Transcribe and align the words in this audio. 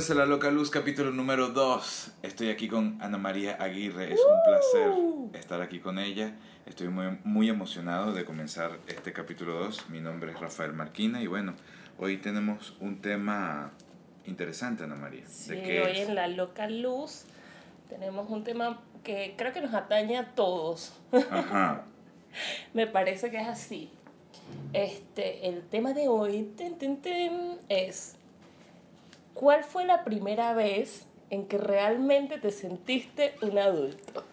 Bienvenidos 0.00 0.18
a 0.18 0.26
La 0.26 0.34
Loca 0.34 0.50
Luz, 0.50 0.70
capítulo 0.70 1.10
número 1.10 1.48
2. 1.48 2.12
Estoy 2.22 2.48
aquí 2.48 2.68
con 2.68 2.96
Ana 3.02 3.18
María 3.18 3.56
Aguirre. 3.60 4.10
Es 4.10 4.18
un 4.18 4.42
placer 4.46 5.38
estar 5.38 5.60
aquí 5.60 5.78
con 5.78 5.98
ella. 5.98 6.32
Estoy 6.64 6.88
muy, 6.88 7.18
muy 7.22 7.50
emocionado 7.50 8.14
de 8.14 8.24
comenzar 8.24 8.78
este 8.88 9.12
capítulo 9.12 9.58
2. 9.58 9.90
Mi 9.90 10.00
nombre 10.00 10.32
es 10.32 10.40
Rafael 10.40 10.72
Marquina 10.72 11.20
y 11.20 11.26
bueno, 11.26 11.52
hoy 11.98 12.16
tenemos 12.16 12.74
un 12.80 13.02
tema 13.02 13.72
interesante, 14.24 14.84
Ana 14.84 14.94
María. 14.94 15.26
Sí, 15.28 15.52
hoy 15.52 15.98
en 15.98 16.14
La 16.14 16.28
Loca 16.28 16.66
Luz 16.70 17.24
tenemos 17.90 18.30
un 18.30 18.42
tema 18.42 18.80
que 19.04 19.34
creo 19.36 19.52
que 19.52 19.60
nos 19.60 19.74
atañe 19.74 20.16
a 20.16 20.34
todos. 20.34 20.98
Ajá. 21.30 21.84
Me 22.72 22.86
parece 22.86 23.30
que 23.30 23.38
es 23.38 23.48
así. 23.48 23.90
Este, 24.72 25.46
el 25.46 25.60
tema 25.68 25.92
de 25.92 26.08
hoy 26.08 26.54
ten, 26.56 26.78
ten, 26.78 27.02
ten, 27.02 27.58
es 27.68 28.16
¿cuál 29.34 29.64
fue 29.64 29.84
la 29.84 30.04
primera 30.04 30.52
vez 30.54 31.06
en 31.30 31.46
que 31.46 31.58
realmente 31.58 32.38
te 32.38 32.50
sentiste 32.50 33.34
un 33.42 33.58
adulto? 33.58 34.24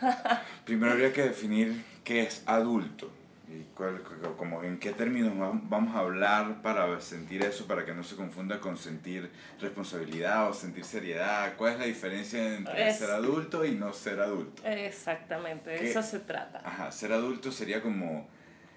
Primero 0.64 0.92
habría 0.92 1.12
que 1.12 1.22
definir 1.22 1.84
qué 2.04 2.22
es 2.22 2.42
adulto 2.46 3.10
y 3.48 3.64
cuál, 3.74 4.02
como 4.36 4.62
en 4.62 4.78
qué 4.78 4.92
términos 4.92 5.32
vamos 5.64 5.94
a 5.96 5.98
hablar 6.00 6.62
para 6.62 7.00
sentir 7.00 7.42
eso, 7.42 7.66
para 7.66 7.84
que 7.84 7.92
no 7.92 8.04
se 8.04 8.14
confunda 8.14 8.60
con 8.60 8.76
sentir 8.76 9.28
responsabilidad 9.60 10.48
o 10.48 10.54
sentir 10.54 10.84
seriedad. 10.84 11.54
¿Cuál 11.56 11.72
es 11.74 11.78
la 11.80 11.84
diferencia 11.86 12.56
entre 12.56 12.88
Es- 12.88 12.98
ser 12.98 13.10
adulto 13.10 13.64
y 13.64 13.72
no 13.72 13.92
ser 13.92 14.20
adulto? 14.20 14.62
Exactamente, 14.64 15.70
de 15.70 15.90
eso 15.90 16.02
se 16.02 16.20
trata. 16.20 16.60
Ajá, 16.64 16.92
ser 16.92 17.12
adulto 17.12 17.50
sería 17.50 17.82
como 17.82 18.28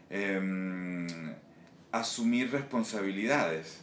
em, 0.10 1.08
asumir 1.92 2.52
responsabilidades. 2.52 3.80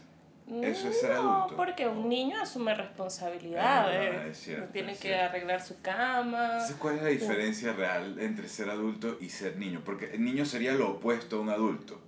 Eso 0.62 0.88
es 0.88 1.00
ser 1.00 1.14
no, 1.14 1.34
adulto. 1.36 1.56
porque 1.56 1.86
un 1.86 2.08
niño 2.08 2.40
asume 2.40 2.74
responsabilidades. 2.74 4.48
Ah, 4.58 4.66
tiene 4.72 4.96
que 4.96 5.14
arreglar 5.14 5.62
su 5.62 5.80
cama. 5.80 6.58
¿cuál 6.78 6.96
es 6.96 7.02
la 7.02 7.08
diferencia 7.08 7.72
real 7.72 8.18
entre 8.18 8.48
ser 8.48 8.68
adulto 8.70 9.16
y 9.20 9.28
ser 9.28 9.56
niño? 9.56 9.82
Porque 9.84 10.10
el 10.12 10.24
niño 10.24 10.44
sería 10.44 10.72
lo 10.72 10.92
opuesto 10.92 11.36
a 11.36 11.40
un 11.40 11.50
adulto. 11.50 12.00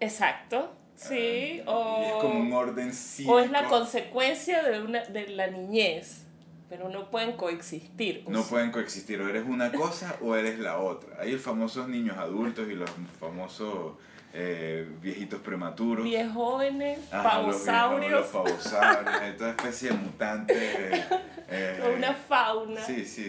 Exacto, 0.00 0.72
sí. 0.94 1.62
Ah, 1.66 1.70
o, 1.70 2.02
y 2.02 2.06
es 2.06 2.12
como 2.14 2.40
un 2.40 2.52
orden 2.52 2.92
cívico. 2.92 3.34
o 3.34 3.40
es 3.40 3.50
la 3.50 3.64
consecuencia 3.64 4.62
de, 4.62 4.80
una, 4.80 5.04
de 5.04 5.28
la 5.28 5.48
niñez. 5.48 6.26
Pero 6.68 6.88
no 6.88 7.10
pueden 7.10 7.36
coexistir. 7.36 8.24
No 8.28 8.40
sea, 8.40 8.50
pueden 8.50 8.70
coexistir, 8.70 9.20
o 9.20 9.28
eres 9.28 9.44
una 9.46 9.70
cosa 9.70 10.16
o 10.22 10.34
eres 10.36 10.58
la 10.58 10.78
otra. 10.78 11.20
Hay 11.20 11.32
los 11.32 11.42
famosos 11.42 11.86
niños 11.86 12.16
adultos 12.16 12.66
y 12.70 12.74
los 12.74 12.90
famosos 13.20 13.96
eh, 14.34 14.88
viejitos 15.00 15.40
prematuros. 15.40 16.04
Diez 16.04 16.30
jóvenes, 16.32 16.98
Ajá, 17.12 17.42
los 17.42 17.56
pavosaurios, 17.56 18.10
viejos, 18.10 18.32
Los 18.34 18.72
pavosaurios, 18.72 19.36
toda 19.36 19.50
especie 19.50 19.88
de 19.90 19.94
mutante. 19.96 20.54
eh, 20.54 21.04
eh, 21.48 21.94
una 21.96 22.14
fauna. 22.14 22.80
Sí, 22.82 23.04
sí, 23.04 23.28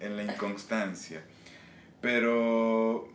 en 0.00 0.16
la 0.16 0.24
inconstancia. 0.24 1.22
Pero 2.00 3.08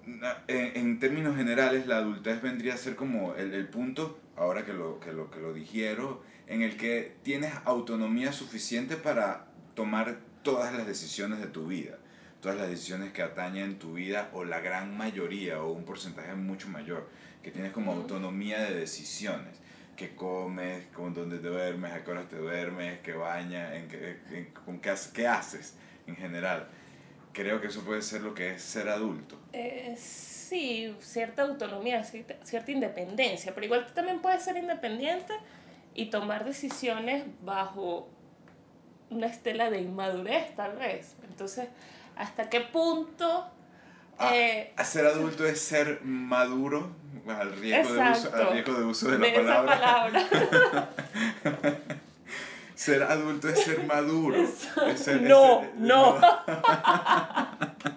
en, 0.48 0.72
en 0.78 1.00
términos 1.00 1.36
generales 1.36 1.88
la 1.88 1.98
adultez 1.98 2.42
vendría 2.42 2.76
a 2.76 2.78
ser 2.78 2.96
como 2.96 3.34
el, 3.36 3.54
el 3.54 3.68
punto, 3.68 4.20
ahora 4.38 4.64
que 4.64 4.74
lo, 4.74 5.00
que, 5.00 5.12
lo, 5.12 5.32
que 5.32 5.40
lo 5.40 5.54
digiero, 5.54 6.22
en 6.48 6.62
el 6.62 6.78
que 6.78 7.16
tienes 7.24 7.52
autonomía 7.66 8.32
suficiente 8.32 8.96
para 8.96 9.48
tomar 9.74 10.18
todas 10.44 10.74
las 10.76 10.86
decisiones 10.86 11.40
de 11.40 11.48
tu 11.48 11.66
vida, 11.66 11.98
todas 12.42 12.58
las 12.58 12.70
decisiones 12.70 13.12
que 13.14 13.22
atañen 13.24 13.80
tu 13.80 13.94
vida 13.94 14.30
o 14.34 14.44
la 14.44 14.60
gran 14.60 14.96
mayoría 14.98 15.62
o 15.62 15.72
un 15.72 15.84
porcentaje 15.84 16.34
mucho 16.36 16.68
mayor, 16.70 17.10
que 17.42 17.52
tienes 17.52 17.72
como 17.72 17.92
Ujú. 17.92 18.02
autonomía 18.02 18.60
de 18.64 18.76
decisiones 18.76 19.60
qué 19.96 20.14
comes, 20.14 20.88
con 20.88 21.14
dónde 21.14 21.40
te 21.40 21.48
duermes, 21.48 21.94
a 21.94 22.04
qué 22.04 22.12
horas 22.12 22.28
te 22.28 22.36
duermes, 22.36 23.00
qué 23.00 23.14
bañas, 23.14 23.74
en 23.76 23.88
qué, 23.88 24.20
en- 24.32 24.52
con 24.66 24.80
qué, 24.80 24.90
haces- 24.90 25.14
qué 25.14 25.26
haces 25.26 25.76
en 26.06 26.18
general. 26.18 26.68
Creo 27.32 27.62
que 27.62 27.68
eso 27.68 27.82
puede 27.86 28.02
ser 28.02 28.22
lo 28.22 28.34
que 28.34 28.56
es 28.56 28.62
ser 28.62 28.90
adulto. 28.90 29.40
Eh, 29.54 29.96
sí, 29.98 30.94
cierta 31.00 31.44
autonomía, 31.44 32.04
cierta, 32.04 32.36
cierta 32.44 32.72
independencia, 32.72 33.54
pero 33.56 33.66
igual 33.68 33.86
tú 33.88 33.94
también 33.94 34.20
puedes 34.22 34.44
ser 34.44 34.58
independiente 34.58 35.34
y 35.94 36.08
tomar 36.10 36.44
decisiones 36.44 37.24
bajo 37.42 38.10
una 39.10 39.28
estela 39.28 39.70
de 39.70 39.80
inmadurez, 39.80 40.54
tal 40.58 40.76
vez. 40.78 41.16
Entonces, 41.30 41.70
¿hasta 42.16 42.50
qué 42.50 42.62
punto? 42.62 43.46
Ah, 44.18 44.36
eh, 44.36 44.74
ser 44.84 45.06
adulto 45.06 45.46
es 45.46 45.62
ser 45.62 46.00
maduro, 46.04 46.90
al 47.28 47.52
riesgo, 47.58 47.94
de 47.94 48.00
uso, 48.00 48.10
Exacto. 48.28 48.38
al 48.48 48.54
riesgo 48.54 48.74
de 48.76 48.86
uso 48.86 49.12
de 49.12 49.20
la 49.20 49.26
de 49.26 49.42
esa 49.42 49.66
palabra. 49.66 50.24
Ser 52.76 53.04
adulto 53.04 53.48
es 53.48 53.64
ser 53.64 53.86
maduro. 53.86 54.36
Eso- 54.36 54.86
Es 54.86 55.00
ser- 55.00 55.24
es 55.24 55.30
no, 55.30 55.62
ser- 55.62 55.74
no. 55.78 56.20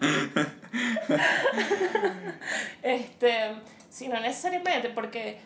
este, 2.82 3.54
sí, 3.90 4.08
no 4.08 4.20
necesariamente, 4.20 4.90
porque, 4.90 5.40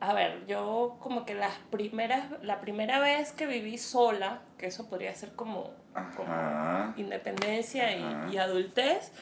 a 0.00 0.12
ver, 0.14 0.46
yo 0.46 0.96
como 1.00 1.24
que 1.24 1.34
las 1.34 1.54
primeras, 1.70 2.26
la 2.42 2.60
primera 2.60 3.00
vez 3.00 3.32
que 3.32 3.46
viví 3.46 3.78
sola, 3.78 4.40
que 4.56 4.66
eso 4.66 4.88
podría 4.88 5.14
ser 5.14 5.32
como, 5.32 5.72
como 6.16 6.94
independencia 6.96 7.92
y- 7.96 8.34
y, 8.34 8.38
adultez, 8.38 9.12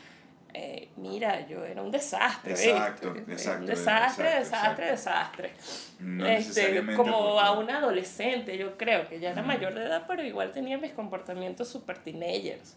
eh, 0.54 0.88
mira, 0.96 1.46
yo 1.46 1.64
era 1.64 1.82
un 1.82 1.90
desastre, 1.90 2.52
Exacto, 2.52 3.12
¿viste? 3.12 3.32
exacto, 3.32 3.60
Un 3.60 3.66
desastre, 3.66 4.38
exacto, 4.38 4.82
desastre, 4.82 5.50
desastre. 5.50 5.52
No 6.00 6.26
Este, 6.26 6.84
como 6.96 7.12
porque- 7.34 7.40
a 7.46 7.52
un 7.52 7.70
adolescente, 7.70 8.56
yo 8.56 8.76
creo 8.78 9.06
que 9.08 9.20
ya 9.20 9.30
era 9.32 9.42
mayor 9.42 9.74
de 9.74 9.84
edad, 9.84 10.04
pero 10.08 10.22
igual 10.24 10.52
tenía 10.52 10.78
mis 10.78 10.92
comportamientos 10.92 11.68
super 11.68 11.98
teenagers. 11.98 12.76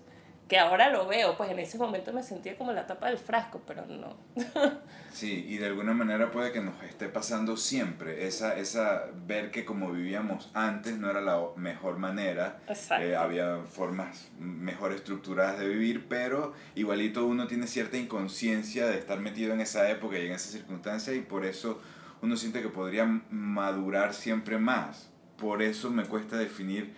Que 0.49 0.57
ahora 0.57 0.89
lo 0.89 1.07
veo, 1.07 1.37
pues 1.37 1.51
en 1.51 1.59
ese 1.59 1.77
momento 1.77 2.11
me 2.11 2.23
sentía 2.23 2.57
como 2.57 2.73
la 2.73 2.87
tapa 2.87 3.07
del 3.07 3.19
frasco, 3.19 3.61
pero 3.65 3.85
no. 3.85 4.17
Sí, 5.11 5.45
y 5.49 5.57
de 5.57 5.65
alguna 5.65 5.93
manera 5.93 6.31
puede 6.31 6.51
que 6.51 6.61
nos 6.61 6.81
esté 6.83 7.09
pasando 7.09 7.57
siempre 7.57 8.27
esa, 8.27 8.57
esa 8.57 9.05
ver 9.25 9.49
que 9.49 9.65
como 9.65 9.91
vivíamos 9.91 10.51
antes 10.53 10.97
no 10.97 11.09
era 11.09 11.19
la 11.19 11.39
mejor 11.55 11.97
manera, 11.97 12.59
Exacto. 12.67 13.05
Eh, 13.05 13.15
había 13.15 13.57
formas 13.71 14.29
mejor 14.39 14.91
estructuradas 14.91 15.59
de 15.59 15.67
vivir, 15.67 16.07
pero 16.07 16.53
igualito 16.75 17.25
uno 17.25 17.47
tiene 17.47 17.65
cierta 17.65 17.97
inconsciencia 17.97 18.85
de 18.85 18.99
estar 18.99 19.19
metido 19.19 19.53
en 19.53 19.61
esa 19.61 19.89
época 19.89 20.19
y 20.19 20.27
en 20.27 20.33
esa 20.33 20.51
circunstancia 20.51 21.13
y 21.13 21.21
por 21.21 21.43
eso 21.45 21.81
uno 22.21 22.37
siente 22.37 22.61
que 22.61 22.69
podría 22.69 23.05
madurar 23.31 24.13
siempre 24.13 24.57
más. 24.57 25.09
Por 25.37 25.61
eso 25.61 25.89
me 25.89 26.03
cuesta 26.03 26.37
definir, 26.37 26.93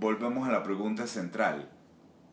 volvemos 0.00 0.48
a 0.48 0.52
la 0.52 0.62
pregunta 0.62 1.06
central. 1.06 1.68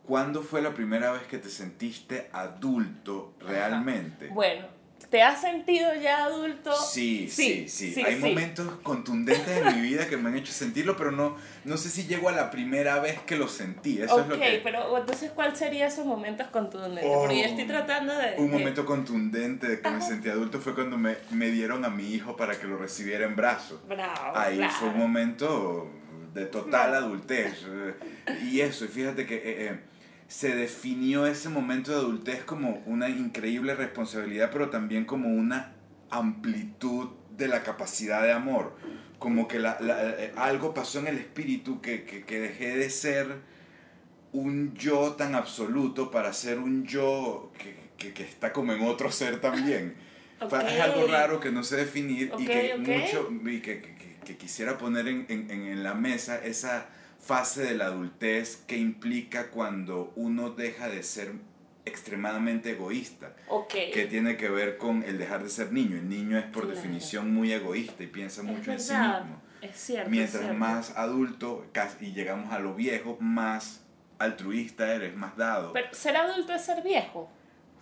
¿Cuándo 0.06 0.42
fue 0.42 0.60
la 0.60 0.74
primera 0.74 1.12
vez 1.12 1.22
que 1.24 1.38
te 1.38 1.48
sentiste 1.48 2.28
adulto 2.32 3.34
realmente? 3.38 4.26
Bueno, 4.28 4.66
¿te 5.08 5.22
has 5.22 5.40
sentido 5.40 5.94
ya 5.94 6.24
adulto? 6.24 6.72
Sí, 6.74 7.28
sí, 7.30 7.68
sí, 7.68 7.94
Hay 8.04 8.16
sí. 8.16 8.20
momentos 8.20 8.66
contundentes 8.82 9.48
en 9.62 9.76
mi 9.76 9.80
vida 9.82 10.08
que 10.08 10.16
me 10.16 10.30
han 10.30 10.36
hecho 10.36 10.52
sentirlo, 10.52 10.96
pero 10.96 11.12
no, 11.12 11.36
no 11.64 11.76
sé 11.76 11.90
si 11.90 12.06
llego 12.08 12.28
a 12.28 12.32
la 12.32 12.50
primera 12.50 12.98
vez 12.98 13.20
que 13.20 13.36
lo 13.36 13.46
sentí. 13.46 14.02
Eso 14.02 14.16
ok, 14.16 14.20
es 14.22 14.28
lo 14.28 14.40
que... 14.40 14.60
pero 14.64 14.98
entonces, 14.98 15.30
¿cuál 15.30 15.54
sería 15.54 15.86
esos 15.86 16.04
momentos 16.06 16.48
contundentes? 16.48 17.04
Porque 17.18 17.38
yo 17.38 17.44
estoy 17.44 17.64
Oh, 17.64 17.68
tratando 17.68 18.12
de... 18.12 18.34
Un 18.38 18.50
de- 18.50 18.58
momento 18.58 18.84
contundente 18.84 19.68
de 19.68 19.80
que 19.80 19.90
me 19.90 19.98
Ajá. 19.98 20.06
sentí 20.06 20.28
adulto 20.28 20.58
fue 20.60 20.74
cuando 20.74 20.98
me, 20.98 21.18
me 21.30 21.50
dieron 21.50 21.84
a 21.84 21.88
mi 21.90 22.12
hijo 22.12 22.36
para 22.36 22.58
que 22.58 22.66
lo 22.66 22.78
recibiera 22.78 23.26
en 23.26 23.36
brazos. 23.36 23.78
Bravo, 23.86 24.36
Ahí 24.36 24.60
fue 24.70 24.88
un 24.88 24.98
momento 24.98 25.88
de 26.34 26.46
total 26.46 26.94
adultez. 26.94 27.64
eh, 27.66 27.94
Y 28.44 28.60
eso, 28.60 28.84
y 28.84 28.88
fíjate 28.88 29.26
que 29.26 29.36
eh, 29.36 29.42
eh, 29.46 29.80
se 30.28 30.54
definió 30.54 31.26
ese 31.26 31.48
momento 31.48 31.90
de 31.90 31.98
adultez 31.98 32.44
como 32.44 32.82
una 32.86 33.08
increíble 33.08 33.74
responsabilidad, 33.74 34.50
pero 34.52 34.70
también 34.70 35.04
como 35.04 35.28
una 35.28 35.74
amplitud 36.10 37.08
de 37.36 37.48
la 37.48 37.62
capacidad 37.62 38.22
de 38.22 38.32
amor. 38.32 38.76
Como 39.18 39.48
que 39.48 39.58
la- 39.58 39.78
la- 39.80 40.10
eh, 40.10 40.32
algo 40.36 40.72
pasó 40.72 40.98
en 41.00 41.08
el 41.08 41.18
espíritu 41.18 41.80
que, 41.80 42.04
que, 42.04 42.24
que 42.24 42.40
dejé 42.40 42.76
de 42.76 42.90
ser 42.90 43.26
un 44.32 44.74
yo 44.74 45.12
tan 45.14 45.34
absoluto 45.34 46.10
para 46.10 46.32
ser 46.32 46.58
un 46.58 46.84
yo 46.86 47.52
que, 47.58 47.74
que, 47.98 48.12
que 48.14 48.22
está 48.22 48.52
como 48.52 48.72
en 48.72 48.82
otro 48.82 49.10
ser 49.10 49.40
también. 49.40 49.94
Fa- 50.48 50.62
Es 50.62 50.80
algo 50.80 51.06
raro 51.06 51.40
que 51.40 51.50
no 51.50 51.62
sé 51.64 51.76
definir 51.76 52.28
y 52.38 52.44
Ok, 52.44 52.50
que 52.50 52.74
ok. 52.78 52.88
mucho 52.88 53.30
y 53.50 53.60
que, 53.60 53.80
que- 54.24 54.36
quisiera 54.36 54.78
poner 54.78 55.08
en, 55.08 55.26
en, 55.28 55.50
en- 55.50 55.82
la 55.82 55.94
mesa 55.94 56.38
esa 56.44 56.86
fase 57.20 57.62
de 57.62 57.74
la 57.74 57.86
adultez 57.86 58.56
que 58.66 58.76
implica 58.78 59.50
cuando 59.50 60.12
uno 60.16 60.50
deja 60.50 60.88
de 60.88 61.02
ser 61.02 61.32
extremadamente 61.84 62.72
egoísta, 62.72 63.34
que 63.68 64.06
tiene 64.06 64.36
que 64.36 64.48
ver 64.48 64.76
con 64.78 65.02
el 65.02 65.18
dejar 65.18 65.42
de 65.42 65.48
ser 65.50 65.72
niño. 65.72 65.96
El 65.96 66.08
niño 66.08 66.38
es 66.38 66.44
por 66.44 66.64
Claro. 66.64 66.76
definición 66.76 67.32
muy 67.34 67.52
egoísta 67.52 68.02
y 68.02 68.06
piensa 68.06 68.42
mucho 68.42 68.72
en 68.72 68.80
sí 68.80 68.92
mismo. 68.94 69.40
Es 69.60 69.76
cierto. 69.76 70.04
es 70.06 70.10
Mientras 70.10 70.42
cierto. 70.42 70.58
más 70.58 70.96
adulto 70.96 71.66
y 72.00 72.12
llegamos 72.12 72.52
a 72.52 72.58
lo 72.58 72.74
viejo, 72.74 73.16
más 73.20 73.82
altruista 74.18 74.94
eres, 74.94 75.14
más 75.16 75.36
dado. 75.36 75.72
Pero 75.72 75.88
ser 75.92 76.16
adulto 76.16 76.52
es 76.54 76.62
ser 76.64 76.82
viejo. 76.82 77.30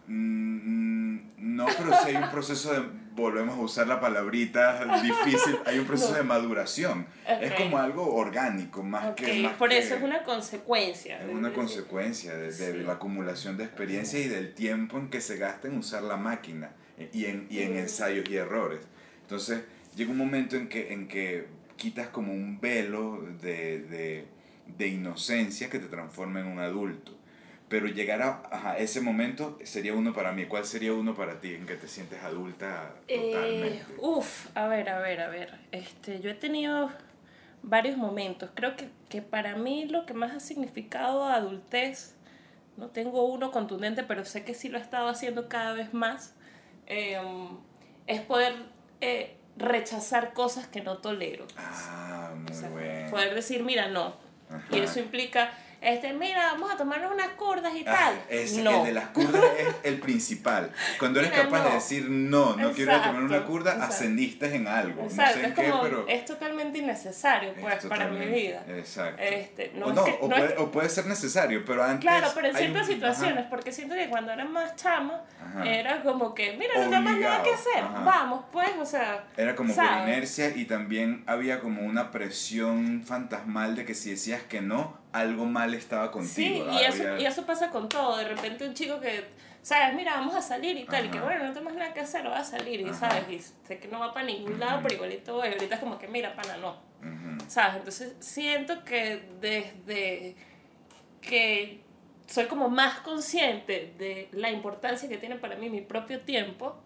Mm, 0.06 1.18
no, 1.56 1.66
pero 1.66 1.90
sí 2.02 2.08
hay 2.08 2.16
un 2.16 2.30
proceso 2.30 2.72
de 2.72 2.80
volvemos 3.22 3.58
a 3.58 3.60
usar 3.60 3.86
la 3.86 4.00
palabrita 4.00 5.00
difícil, 5.02 5.58
hay 5.66 5.78
un 5.78 5.86
proceso 5.86 6.14
de 6.14 6.22
maduración. 6.22 7.06
Es 7.26 7.52
como 7.52 7.78
algo 7.78 8.14
orgánico, 8.14 8.82
más 8.82 9.14
que... 9.14 9.42
Más 9.42 9.54
Por 9.54 9.72
eso 9.72 9.94
es 9.94 10.02
una 10.02 10.22
consecuencia. 10.22 11.22
Es 11.22 11.28
una 11.28 11.52
consecuencia 11.52 12.34
de, 12.36 12.82
la 12.82 12.94
acumulación 12.94 13.56
de 13.56 13.64
experiencia 13.64 14.18
y 14.18 14.28
del 14.28 14.54
tiempo 14.54 14.98
en 14.98 15.10
que 15.10 15.20
se 15.20 15.36
gasta 15.36 15.68
en 15.68 15.78
usar 15.78 16.02
la 16.02 16.16
máquina 16.16 16.70
y 17.12 17.26
en, 17.26 17.46
y 17.50 17.60
en 17.60 17.76
ensayos 17.76 18.28
y 18.28 18.36
errores. 18.36 18.80
Entonces, 19.22 19.62
llega 19.94 20.10
un 20.10 20.18
momento 20.18 20.56
en 20.56 20.68
que, 20.68 20.92
en 20.92 21.08
que 21.08 21.46
quitas 21.76 22.08
como 22.08 22.32
un 22.32 22.60
velo 22.60 23.24
de, 23.40 23.80
de, 23.80 24.26
de 24.66 24.88
inocencia 24.88 25.68
que 25.68 25.78
te 25.78 25.86
transforma 25.86 26.40
en 26.40 26.46
un 26.46 26.58
adulto 26.58 27.18
pero 27.68 27.86
llegar 27.86 28.22
a 28.22 28.78
ese 28.78 29.00
momento 29.00 29.58
sería 29.62 29.92
uno 29.94 30.14
para 30.14 30.32
mí. 30.32 30.46
¿Cuál 30.46 30.64
sería 30.64 30.92
uno 30.94 31.14
para 31.14 31.40
ti 31.40 31.54
en 31.54 31.66
que 31.66 31.76
te 31.76 31.86
sientes 31.86 32.22
adulta 32.22 32.94
eh, 33.08 33.32
totalmente? 33.32 33.94
uf, 33.98 34.46
a 34.56 34.66
ver, 34.68 34.88
a 34.88 34.98
ver, 35.00 35.20
a 35.20 35.28
ver. 35.28 35.58
Este, 35.72 36.20
yo 36.20 36.30
he 36.30 36.34
tenido 36.34 36.90
varios 37.62 37.96
momentos. 37.96 38.50
Creo 38.54 38.76
que, 38.76 38.88
que 39.08 39.22
para 39.22 39.56
mí 39.56 39.86
lo 39.86 40.06
que 40.06 40.14
más 40.14 40.32
ha 40.34 40.40
significado 40.40 41.24
adultez, 41.24 42.14
no 42.76 42.88
tengo 42.88 43.24
uno 43.24 43.50
contundente, 43.50 44.02
pero 44.02 44.24
sé 44.24 44.44
que 44.44 44.54
sí 44.54 44.68
lo 44.68 44.78
he 44.78 44.80
estado 44.80 45.08
haciendo 45.08 45.48
cada 45.48 45.72
vez 45.74 45.92
más, 45.92 46.34
em, 46.86 47.58
es 48.06 48.20
poder 48.22 48.54
eh, 49.00 49.36
rechazar 49.56 50.32
cosas 50.32 50.66
que 50.68 50.80
no 50.80 50.98
tolero. 50.98 51.46
Ah, 51.56 52.32
muy 52.34 52.68
bueno. 52.70 53.10
Poder 53.10 53.34
decir, 53.34 53.62
mira, 53.62 53.88
no. 53.88 54.14
Y 54.70 54.78
eso 54.78 54.98
implica 54.98 55.50
este, 55.80 56.12
mira, 56.12 56.52
vamos 56.52 56.70
a 56.72 56.76
tomarnos 56.76 57.12
unas 57.12 57.28
curdas 57.30 57.72
y 57.74 57.84
ah, 57.86 57.94
tal. 57.94 58.22
Es, 58.28 58.56
no. 58.58 58.80
El 58.80 58.86
de 58.86 58.92
las 58.92 59.08
curdas 59.08 59.44
es 59.58 59.74
el 59.84 60.00
principal. 60.00 60.72
Cuando 60.98 61.20
eres 61.20 61.32
capaz 61.32 61.64
de 61.64 61.74
decir 61.74 62.10
no, 62.10 62.56
no 62.56 62.72
quiero 62.72 63.00
tomar 63.00 63.22
una 63.22 63.44
curda, 63.44 63.84
ascendiste 63.84 64.54
en 64.54 64.66
algo. 64.66 65.04
No 65.04 65.10
sé 65.10 65.22
es, 65.22 65.54
qué, 65.54 65.72
pero... 65.82 66.06
es 66.08 66.24
totalmente 66.24 66.78
innecesario 66.78 67.54
pues, 67.60 67.86
para 67.86 68.08
mi 68.08 68.26
vida. 68.26 68.64
Exacto. 68.68 69.22
Este, 69.22 69.72
no, 69.74 69.86
o, 69.86 69.92
no, 69.92 70.04
o, 70.04 70.28
puede, 70.28 70.56
o, 70.58 70.70
puede, 70.70 70.88
ser 70.88 71.06
necesario, 71.06 71.64
pero 71.64 71.84
antes. 71.84 72.00
Claro, 72.00 72.28
pero 72.34 72.48
en 72.48 72.56
ciertas 72.56 72.86
situaciones, 72.86 73.46
porque 73.48 73.72
siento 73.72 73.94
que 73.94 74.08
cuando 74.08 74.32
era 74.32 74.44
más 74.44 74.74
chama, 74.76 75.22
era 75.64 76.02
como 76.02 76.34
que, 76.34 76.56
mira, 76.56 76.74
no 76.76 76.90
tengo 76.90 77.02
más 77.02 77.18
nada 77.18 77.42
que 77.42 77.54
hacer, 77.54 77.82
vamos, 78.04 78.44
pues, 78.52 78.70
o 78.80 78.86
sea. 78.86 79.24
Era 79.36 79.54
como 79.54 79.74
por 79.74 79.84
inercia 79.84 80.48
y 80.56 80.64
también 80.64 81.22
había 81.26 81.60
como 81.60 81.82
una 81.82 82.10
presión 82.10 83.02
fantasmal 83.04 83.76
de 83.76 83.84
que 83.84 83.94
si 83.94 84.10
decías 84.10 84.42
que 84.42 84.60
no, 84.60 84.98
algo 85.20 85.44
mal 85.44 85.74
estaba 85.74 86.10
contigo. 86.10 86.70
Sí, 86.70 86.78
y 86.78 86.84
eso, 86.84 87.16
y 87.18 87.24
eso 87.26 87.44
pasa 87.44 87.70
con 87.70 87.88
todo. 87.88 88.16
De 88.16 88.24
repente 88.28 88.66
un 88.66 88.74
chico 88.74 89.00
que, 89.00 89.24
sabes, 89.62 89.94
mira, 89.94 90.14
vamos 90.14 90.34
a 90.34 90.42
salir 90.42 90.76
y 90.76 90.84
tal, 90.84 91.06
y 91.06 91.08
que 91.10 91.20
bueno, 91.20 91.44
no 91.44 91.52
tenemos 91.52 91.74
nada 91.74 91.92
que 91.92 92.00
hacer, 92.00 92.26
va 92.26 92.38
a 92.38 92.44
salir, 92.44 92.80
y 92.80 92.94
sabes, 92.94 93.24
y 93.30 93.38
sé 93.66 93.78
que 93.78 93.88
no 93.88 94.00
va 94.00 94.12
para 94.12 94.26
ningún 94.26 94.58
lado, 94.58 94.80
pero 94.82 94.94
igualito 94.94 95.34
voy. 95.34 95.48
Ahorita 95.48 95.74
es 95.74 95.80
como 95.80 95.98
que, 95.98 96.08
mira, 96.08 96.34
pana, 96.34 96.56
no. 96.56 96.76
¿Sabes? 97.46 97.76
Entonces 97.76 98.16
siento 98.18 98.84
que 98.84 99.22
desde 99.40 100.36
que 101.20 101.80
soy 102.26 102.44
como 102.44 102.68
más 102.68 103.00
consciente 103.00 103.94
de 103.98 104.28
la 104.32 104.50
importancia 104.50 105.08
que 105.08 105.16
tiene 105.16 105.36
para 105.36 105.56
mí 105.56 105.70
mi 105.70 105.80
propio 105.80 106.20
tiempo 106.20 106.76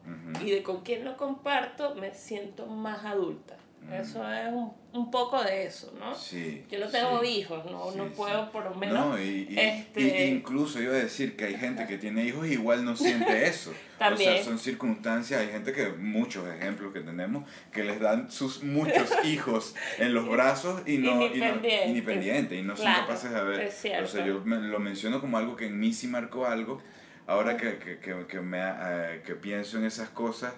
y 0.41 0.51
de 0.51 0.63
con 0.63 0.83
quién 0.83 1.05
lo 1.05 1.17
comparto, 1.17 1.95
me 1.97 2.15
siento 2.15 2.67
más 2.67 3.05
adulta. 3.05 3.57
Eso 3.91 4.33
es 4.33 4.53
un, 4.53 4.73
un, 4.93 5.11
poco 5.11 5.43
de 5.43 5.67
eso, 5.67 5.93
¿no? 5.99 6.15
Sí. 6.15 6.65
Yo 6.71 6.79
no 6.79 6.89
tengo 6.89 7.23
hijos, 7.25 7.65
no, 7.67 7.91
no 7.93 8.07
puedo 8.13 8.51
por 8.51 8.65
lo 8.65 8.75
menos. 8.75 8.95
No, 8.95 9.19
y, 9.19 9.49
y, 9.51 9.59
este... 9.59 10.27
incluso 10.29 10.81
iba 10.81 10.95
a 10.95 10.99
decir 10.99 11.37
que 11.37 11.45
hay 11.47 11.57
gente 11.57 11.87
que 11.87 11.99
tiene 11.99 12.25
hijos 12.25 12.47
y 12.47 12.53
igual 12.53 12.85
no 12.85 12.97
siente 12.97 13.47
eso. 13.49 13.73
También. 13.99 14.31
O 14.31 14.35
sea, 14.35 14.45
son 14.45 14.59
circunstancias, 14.59 15.41
hay 15.41 15.49
gente 15.49 15.73
que, 15.73 15.89
muchos 15.89 16.49
ejemplos 16.49 16.93
que 16.93 17.01
tenemos, 17.01 17.49
que 17.73 17.85
les 17.85 18.01
dan 18.01 18.31
sus 18.31 18.63
muchos 18.63 19.13
hijos 19.25 19.75
en 19.99 20.15
los 20.15 20.29
brazos 20.29 20.83
y 20.87 20.99
no. 20.99 21.27
Independiente. 21.27 22.57
Y 22.57 22.63
no, 22.63 22.77
son 22.77 22.87
capaces 22.87 23.33
de 23.33 23.43
ver. 23.43 23.73
O 24.03 24.07
sea, 24.07 24.25
yo 24.25 24.43
lo 24.45 24.79
menciono 24.79 25.21
como 25.21 25.39
algo 25.39 25.57
que 25.57 25.67
en 25.67 25.79
mí 25.79 25.93
sí 25.93 26.07
marcó 26.07 26.47
algo. 26.47 26.81
Ahora 27.27 27.57
que, 27.57 27.79
que, 27.79 27.99
que, 27.99 28.27
que 28.27 28.41
me, 28.41 28.59
eh, 28.61 29.23
que 29.25 29.35
pienso 29.35 29.79
en 29.79 29.85
esas 29.85 30.09
cosas 30.09 30.55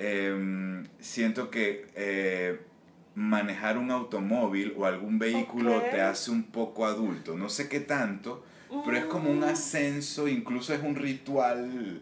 Em, 0.00 0.84
siento 1.00 1.50
que 1.50 1.86
eh, 1.96 2.60
manejar 3.16 3.76
un 3.78 3.90
automóvil 3.90 4.72
o 4.76 4.86
algún 4.86 5.18
vehículo 5.18 5.82
te 5.90 6.00
hace 6.00 6.30
un 6.30 6.44
poco 6.44 6.86
adulto. 6.86 7.36
No 7.36 7.48
sé 7.48 7.68
qué 7.68 7.80
tanto, 7.80 8.44
pero 8.84 8.96
es 8.96 9.04
como 9.06 9.28
un 9.28 9.40
mm. 9.40 9.44
ascenso, 9.44 10.28
incluso 10.28 10.72
es 10.72 10.82
un 10.84 10.94
ritual. 10.94 12.00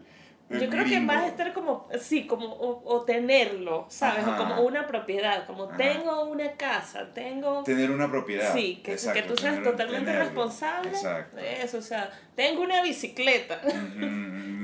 Yo 0.49 0.69
creo 0.69 0.85
que 0.85 1.05
vas 1.05 1.23
a 1.23 1.27
estar 1.27 1.51
como, 1.51 1.89
sí, 1.99 2.25
como, 2.25 2.55
o, 2.57 3.03
tenerlo, 3.03 3.85
¿sabes? 3.89 4.23
como 4.23 4.61
una 4.61 4.87
propiedad, 4.87 5.45
como 5.45 5.67
tengo 5.67 6.23
una 6.23 6.53
casa, 6.53 7.13
tengo... 7.13 7.63
Tener 7.63 7.91
una 7.91 8.09
propiedad. 8.09 8.53
Sí, 8.53 8.81
que, 8.83 8.95
que 8.95 9.21
tú 9.23 9.35
seas 9.35 9.61
totalmente 9.61 10.17
responsable 10.17 10.91
de 11.33 11.61
eso, 11.61 11.79
o 11.79 11.81
sea, 11.81 12.09
tengo 12.35 12.61
una 12.61 12.81
bicicleta. 12.81 13.59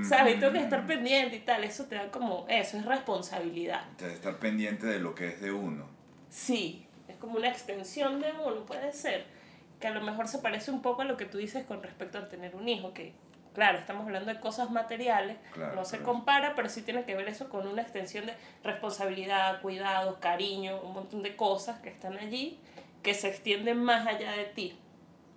¿Sabes? 0.04 0.40
Tengo 0.40 0.54
que 0.54 0.60
estar 0.60 0.86
pendiente 0.86 1.38
y 1.38 1.40
tal. 1.40 1.64
Eso 1.64 1.86
te 1.86 1.96
da 1.96 2.12
como. 2.12 2.46
Eso 2.50 2.78
es 2.78 2.86
responsabilidad. 2.86 3.86
De 3.98 4.14
estar 4.14 4.38
pendiente 4.38 4.86
de 4.86 5.00
lo 5.00 5.16
que 5.16 5.30
es 5.30 5.42
de 5.42 5.52
uno. 5.52 5.88
Sí, 6.30 6.86
es 7.08 7.16
como 7.18 7.38
una 7.38 7.50
extensión 7.50 8.20
de 8.20 8.32
uno, 8.46 8.66
puede 8.66 8.92
ser. 8.92 9.26
Que 9.80 9.88
a 9.88 9.92
lo 9.92 10.02
mejor 10.02 10.28
se 10.28 10.40
parece 10.40 10.72
un 10.72 10.82
poco 10.82 11.02
a 11.02 11.06
lo 11.06 11.18
que 11.18 11.26
tú 11.26 11.38
dices 11.38 11.66
con 11.66 11.84
respecto 11.84 12.18
a 12.18 12.30
tener 12.30 12.56
un 12.56 12.68
hijo, 12.68 12.94
que 12.94 13.14
claro, 13.54 13.78
estamos 13.78 14.06
hablando 14.06 14.34
de 14.34 14.40
cosas 14.40 14.72
materiales, 14.72 15.38
no 15.76 15.86
se 15.86 16.00
compara, 16.00 16.54
pero 16.56 16.70
sí 16.70 16.82
tiene 16.82 17.04
que 17.06 17.16
ver 17.16 17.28
eso 17.28 17.50
con 17.50 17.68
una 17.68 17.82
extensión 17.82 18.26
de 18.26 18.34
responsabilidad, 18.64 19.62
cuidado, 19.62 20.20
cariño, 20.20 20.82
un 20.82 20.94
montón 20.94 21.24
de 21.24 21.36
cosas 21.36 21.80
que 21.80 21.90
están 21.90 22.18
allí 22.18 22.60
que 23.04 23.14
se 23.14 23.28
extienden 23.28 23.84
más 23.84 24.08
allá 24.08 24.32
de 24.32 24.46
ti. 24.46 24.80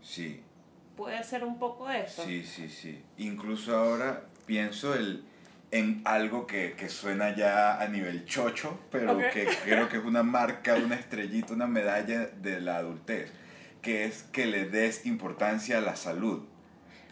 Sí. 0.01 0.41
Puede 0.97 1.23
ser 1.25 1.45
un 1.45 1.59
poco 1.59 1.91
eso. 1.91 2.25
Sí, 2.25 2.45
sí, 2.45 2.71
sí. 2.71 3.03
Incluso 3.19 3.77
ahora 3.77 4.23
pienso 4.47 4.95
el, 4.95 5.25
en 5.73 6.01
algo 6.05 6.47
que, 6.47 6.75
que, 6.75 6.89
suena 6.89 7.35
ya 7.37 7.79
a 7.83 7.89
nivel 7.89 8.25
chocho, 8.25 8.79
pero 8.91 9.19
que 9.19 9.47
creo 9.65 9.89
que 9.91 9.99
es 9.99 10.05
una 10.05 10.23
marca, 10.23 10.77
una 10.77 10.95
estrellita, 10.95 11.53
una 11.53 11.67
medalla 11.67 12.27
de 12.27 12.61
la 12.61 12.77
adultez, 12.77 13.31
que 13.83 14.05
es 14.05 14.23
que 14.23 14.47
le 14.47 14.67
des 14.67 15.05
importancia 15.05 15.79
a 15.79 15.81
la 15.83 15.97
salud. 15.97 16.47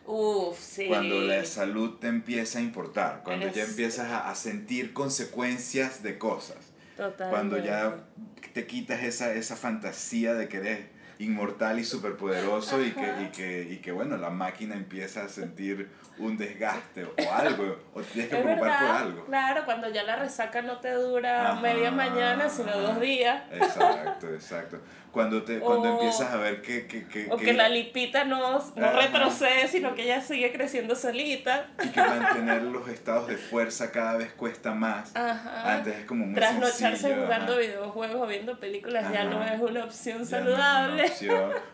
Uf, 0.07 0.59
sí. 0.59 0.87
Cuando 0.87 1.21
la 1.21 1.45
salud 1.45 1.99
te 1.99 2.09
empieza 2.09 2.59
a 2.59 2.63
importar, 2.63 3.23
cuando 3.25 3.49
ya 3.49 3.65
empiezas 3.65 4.11
a, 4.11 4.29
a, 4.29 4.35
sentir 4.35 4.93
consecuencias 4.93 6.03
de 6.03 6.19
cosas. 6.19 6.59
Totalmente. 6.97 7.31
Cuando 7.31 7.59
ya 7.59 8.05
te 8.53 8.67
quitas 8.67 9.03
esa, 9.03 9.33
esa 9.33 9.57
fantasía 9.57 10.35
de 10.35 10.49
querer 10.49 10.95
inmortal 11.19 11.79
y 11.79 11.85
superpoderoso 11.85 12.83
y 12.83 12.91
que, 12.91 13.15
y, 13.23 13.27
que, 13.29 13.63
y 13.71 13.77
que, 13.79 13.93
bueno, 13.93 14.17
la 14.17 14.31
máquina 14.31 14.75
empieza 14.75 15.25
a 15.25 15.29
sentir 15.29 15.89
un 16.19 16.37
desgaste 16.37 17.05
o 17.05 17.15
algo, 17.33 17.79
o 17.95 18.01
tienes 18.03 18.31
que 18.31 18.37
preocupar 18.37 18.79
por 18.81 18.97
algo. 18.97 19.25
Claro, 19.27 19.65
cuando 19.65 19.89
ya 19.89 20.03
la 20.03 20.17
resaca 20.17 20.63
no 20.63 20.81
te 20.81 20.93
dura 20.93 21.55
media 21.63 21.91
mañana, 21.91 22.49
sino 22.49 22.77
dos 22.79 23.01
días. 23.01 23.45
Exacto, 23.53 24.29
exacto 24.29 24.81
cuando, 25.15 25.45
te, 25.45 25.61
cuando 25.61 25.91
empiezas 25.91 26.33
a 26.33 26.37
ver 26.39 26.61
que... 26.61 26.89
que, 26.89 27.07
que 27.07 27.29
o 27.31 27.37
que, 27.37 27.53
la 27.53 27.69
lipita 27.69 28.25
no, 28.25 28.59
no 28.75 28.93
retrocede, 28.93 29.69
sino 29.69 29.95
que 29.95 30.03
ella 30.03 30.21
sigue 30.21 30.53
creciendo 30.53 30.97
solita. 30.97 31.69
Y 31.85 31.89
que 31.91 32.01
mantener 32.01 32.63
los 32.63 32.89
estados 32.89 33.29
de 33.29 33.37
fuerza 33.37 33.93
cada 33.93 34.17
vez 34.17 34.33
cuesta 34.33 34.75
más. 34.75 35.15
Ajá. 35.15 35.75
Antes 35.75 35.99
es 35.99 36.05
como 36.07 36.27
muy 36.27 36.35
Trasnocharse 36.35 37.15
jugando 37.15 37.57
videojuegos 37.57 38.17
o 38.17 38.27
viendo 38.27 38.59
películas 38.59 39.13
ya 39.13 39.23
no 39.23 39.45
es 39.45 39.61
una 39.61 39.85
opción 39.85 40.27
saludable. 40.27 41.05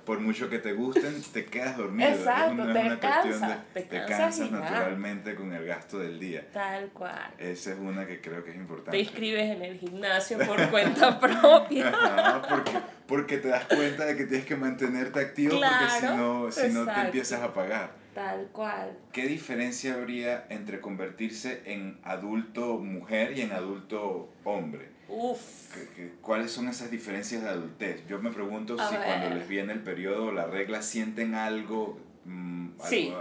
Por 0.05 0.21
mucho 0.21 0.51
que 0.51 0.59
te 0.59 0.75
gusten, 0.75 1.23
te 1.33 1.47
quedas 1.47 1.79
dormido. 1.79 2.11
Exacto, 2.11 2.63
es 2.69 2.75
te, 2.75 2.81
una 2.81 3.01
cansas, 3.01 3.59
de, 3.73 3.81
te, 3.81 4.05
cansas, 4.05 4.51
naturalmente 4.51 5.35
con 5.35 5.51
el 5.55 5.65
gasto 5.65 5.99
del 5.99 6.21
día. 6.21 6.47
Tal 6.53 6.91
cual. 6.91 7.31
Esa 7.39 7.73
es 7.73 7.79
una 7.79 8.07
que 8.07 8.21
creo 8.21 8.45
que 8.45 8.51
es 8.51 8.57
importante. 8.57 8.91
Te 8.91 8.99
inscribes 8.99 9.57
en 9.57 9.63
el 9.63 9.79
gimnasio 9.79 10.37
por 10.41 10.69
cuenta 10.69 11.19
propia. 11.19 11.91
no, 11.91 12.43
porque 12.47 12.73
porque 13.11 13.30
te 13.39 13.49
das 13.49 13.67
cuenta 13.67 14.07
de 14.07 14.17
que 14.17 14.25
tienes 14.25 14.47
que 14.47 14.57
mantenerte 14.57 15.21
activo 15.21 15.61
porque 15.61 16.01
si 16.01 16.07
no, 16.07 16.53
si 16.53 16.69
no 16.69 16.85
te 16.85 17.01
empiezas 17.01 17.41
a 17.43 17.53
pagar. 17.53 18.01
Tal 18.15 18.49
cual. 18.49 18.99
¿Qué 19.13 19.27
diferencia 19.27 19.95
habría 19.95 20.47
entre 20.49 20.81
convertirse 20.81 21.63
en 21.65 21.99
adulto 22.03 22.79
mujer 22.79 23.37
y 23.39 23.43
en 23.43 23.53
adulto 23.53 24.33
hombre? 24.45 24.89
Uf. 25.09 25.75
cuáles 26.21 26.53
son 26.53 26.69
esas 26.69 26.91
diferencias 26.91 27.43
de 27.43 27.49
adultez? 27.49 28.07
Yo 28.07 28.21
me 28.21 28.31
pregunto 28.31 28.77
si 28.79 28.95
cuando 28.97 29.31
les 29.31 29.49
viene 29.49 29.73
el 29.73 29.81
periodo 29.81 30.27
o 30.27 30.33
la 30.33 30.47
regla 30.47 30.83
sienten 30.83 31.35
algo, 31.35 31.99
mm, 32.25 32.71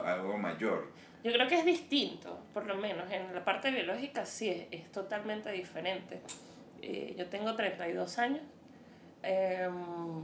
algo, 0.05 0.37
mayor. 0.37 0.91
Yo 1.23 1.31
creo 1.33 1.47
que 1.47 1.59
es 1.59 1.65
distinto, 1.65 2.39
por 2.53 2.67
lo 2.67 2.75
menos 2.75 3.11
en 3.11 3.33
la 3.33 3.43
parte 3.43 3.71
biológica 3.71 4.25
sí, 4.25 4.49
es, 4.49 4.67
es 4.71 4.91
totalmente 4.91 5.51
diferente. 5.51 6.21
Eh, 6.81 7.15
yo 7.17 7.27
tengo 7.27 7.55
32 7.55 8.19
años 8.19 8.41
Em, 9.23 10.23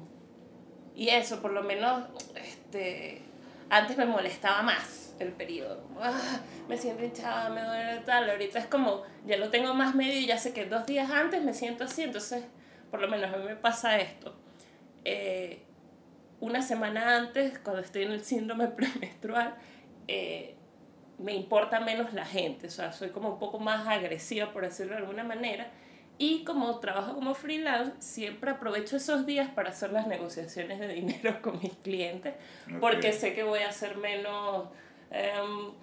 y 0.96 1.10
eso, 1.10 1.42
por 1.42 1.52
lo 1.52 1.64
menos, 1.64 2.04
este, 2.36 3.22
antes 3.70 3.98
me 3.98 4.06
molestaba 4.06 4.62
más. 4.62 5.02
el 5.18 5.32
periodo. 5.32 5.82
Ah, 5.98 6.42
me 6.68 6.78
siento 6.78 7.06
hinchada, 7.06 7.50
me 7.50 7.64
duele 7.64 8.02
tal. 8.06 8.30
Ahorita 8.30 8.60
es 8.60 8.66
como, 8.68 9.04
ya 9.26 9.38
lo 9.38 9.50
tengo 9.50 9.74
más 9.74 9.96
medio 9.96 10.20
y 10.20 10.26
ya 10.26 10.38
sé 10.38 10.52
que 10.54 10.66
dos 10.66 10.86
días 10.86 11.10
antes 11.10 11.42
me 11.42 11.54
siento 11.54 11.86
así. 11.86 12.04
Entonces, 12.04 12.44
por 12.92 13.00
lo 13.00 13.08
menos 13.08 13.34
a 13.34 13.38
mí 13.38 13.46
me 13.46 13.56
pasa 13.56 13.98
esto. 13.98 14.36
Eh, 15.06 15.62
una 16.42 16.62
semana 16.62 17.16
antes, 17.16 17.60
cuando 17.60 17.82
estoy 17.82 18.04
en 18.04 18.12
el 18.12 18.26
síndrome 18.26 18.68
premenstrual, 18.76 19.56
eh, 20.08 20.56
me 21.18 21.34
importa 21.34 21.80
menos 21.80 22.14
la 22.14 22.26
gente. 22.26 22.68
O 22.68 22.72
sea, 22.72 22.92
soy 22.92 23.10
como 23.10 23.30
un 23.30 23.40
poco 23.40 23.60
más 23.60 23.88
agresiva, 23.88 24.52
por 24.52 24.64
decirlo 24.64 24.94
de 24.94 25.00
alguna 25.00 25.24
manera. 25.24 25.72
Y 26.18 26.46
como 26.46 26.80
trabajo 26.80 27.14
como 27.14 27.36
freelance, 27.36 27.94
siempre 28.00 28.52
aprovecho 28.52 28.96
esos 28.96 29.26
días 29.26 29.50
para 29.50 29.72
hacer 29.72 29.92
las 29.92 30.08
negociaciones 30.08 30.80
de 30.80 30.88
dinero 30.88 31.40
con 31.42 31.60
mis 31.60 31.74
clientes, 31.74 32.34
porque 32.80 33.12
sé 33.12 33.34
que 33.34 33.44
voy 33.44 33.60
a 33.60 33.72
ser 33.72 33.98
menos... 33.98 34.70
Um, 35.12 35.74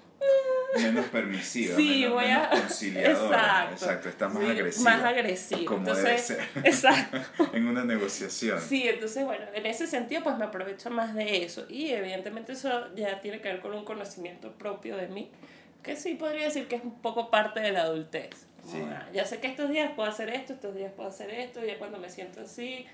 menos 0.80 1.06
permisiva, 1.12 1.76
sí, 1.76 2.00
menos, 2.00 2.12
voy 2.14 2.30
a... 2.30 2.48
conciliadora. 2.48 3.38
Exacto. 3.38 3.72
Exacto, 3.74 4.08
está 4.08 4.28
más 4.28 4.44
sí, 4.44 4.50
agresiva. 4.50 4.90
Más 4.90 5.04
agresiva. 5.04 5.64
Como 5.66 5.78
entonces, 5.80 6.04
debe 6.04 6.18
ser. 6.18 6.48
Exacto. 6.64 7.18
en 7.52 7.68
una 7.68 7.84
negociación. 7.84 8.60
Sí, 8.60 8.88
entonces, 8.88 9.24
bueno, 9.24 9.44
en 9.52 9.66
ese 9.66 9.86
sentido, 9.86 10.22
pues 10.22 10.38
me 10.38 10.44
aprovecho 10.44 10.90
más 10.90 11.14
de 11.14 11.44
eso. 11.44 11.66
Y 11.68 11.90
evidentemente 11.90 12.52
eso 12.52 12.94
ya 12.94 13.20
tiene 13.20 13.40
que 13.40 13.48
ver 13.48 13.60
con 13.60 13.74
un 13.74 13.84
conocimiento 13.84 14.52
propio 14.52 14.96
de 14.96 15.08
mí, 15.08 15.30
que 15.82 15.96
sí 15.96 16.14
podría 16.14 16.44
decir 16.44 16.68
que 16.68 16.76
es 16.76 16.84
un 16.84 17.02
poco 17.02 17.30
parte 17.30 17.60
de 17.60 17.72
la 17.72 17.82
adultez. 17.82 18.46
Sí. 18.64 18.81
Ah, 18.81 19.09
Ya 19.12 19.25
sé 19.25 19.40
que 19.40 19.49
estos 19.49 19.71
días 19.71 19.92
puedo 19.97 20.09
hacer 20.09 20.28
esto, 20.31 20.52
estos 20.52 20.75
días 20.75 20.92
puedo 20.92 21.09
hacer 21.09 21.31
esto, 21.31 21.64
ya 21.64 21.78
cuando 21.78 21.99
me 21.99 22.09
siento 22.11 22.40
así. 22.42 22.87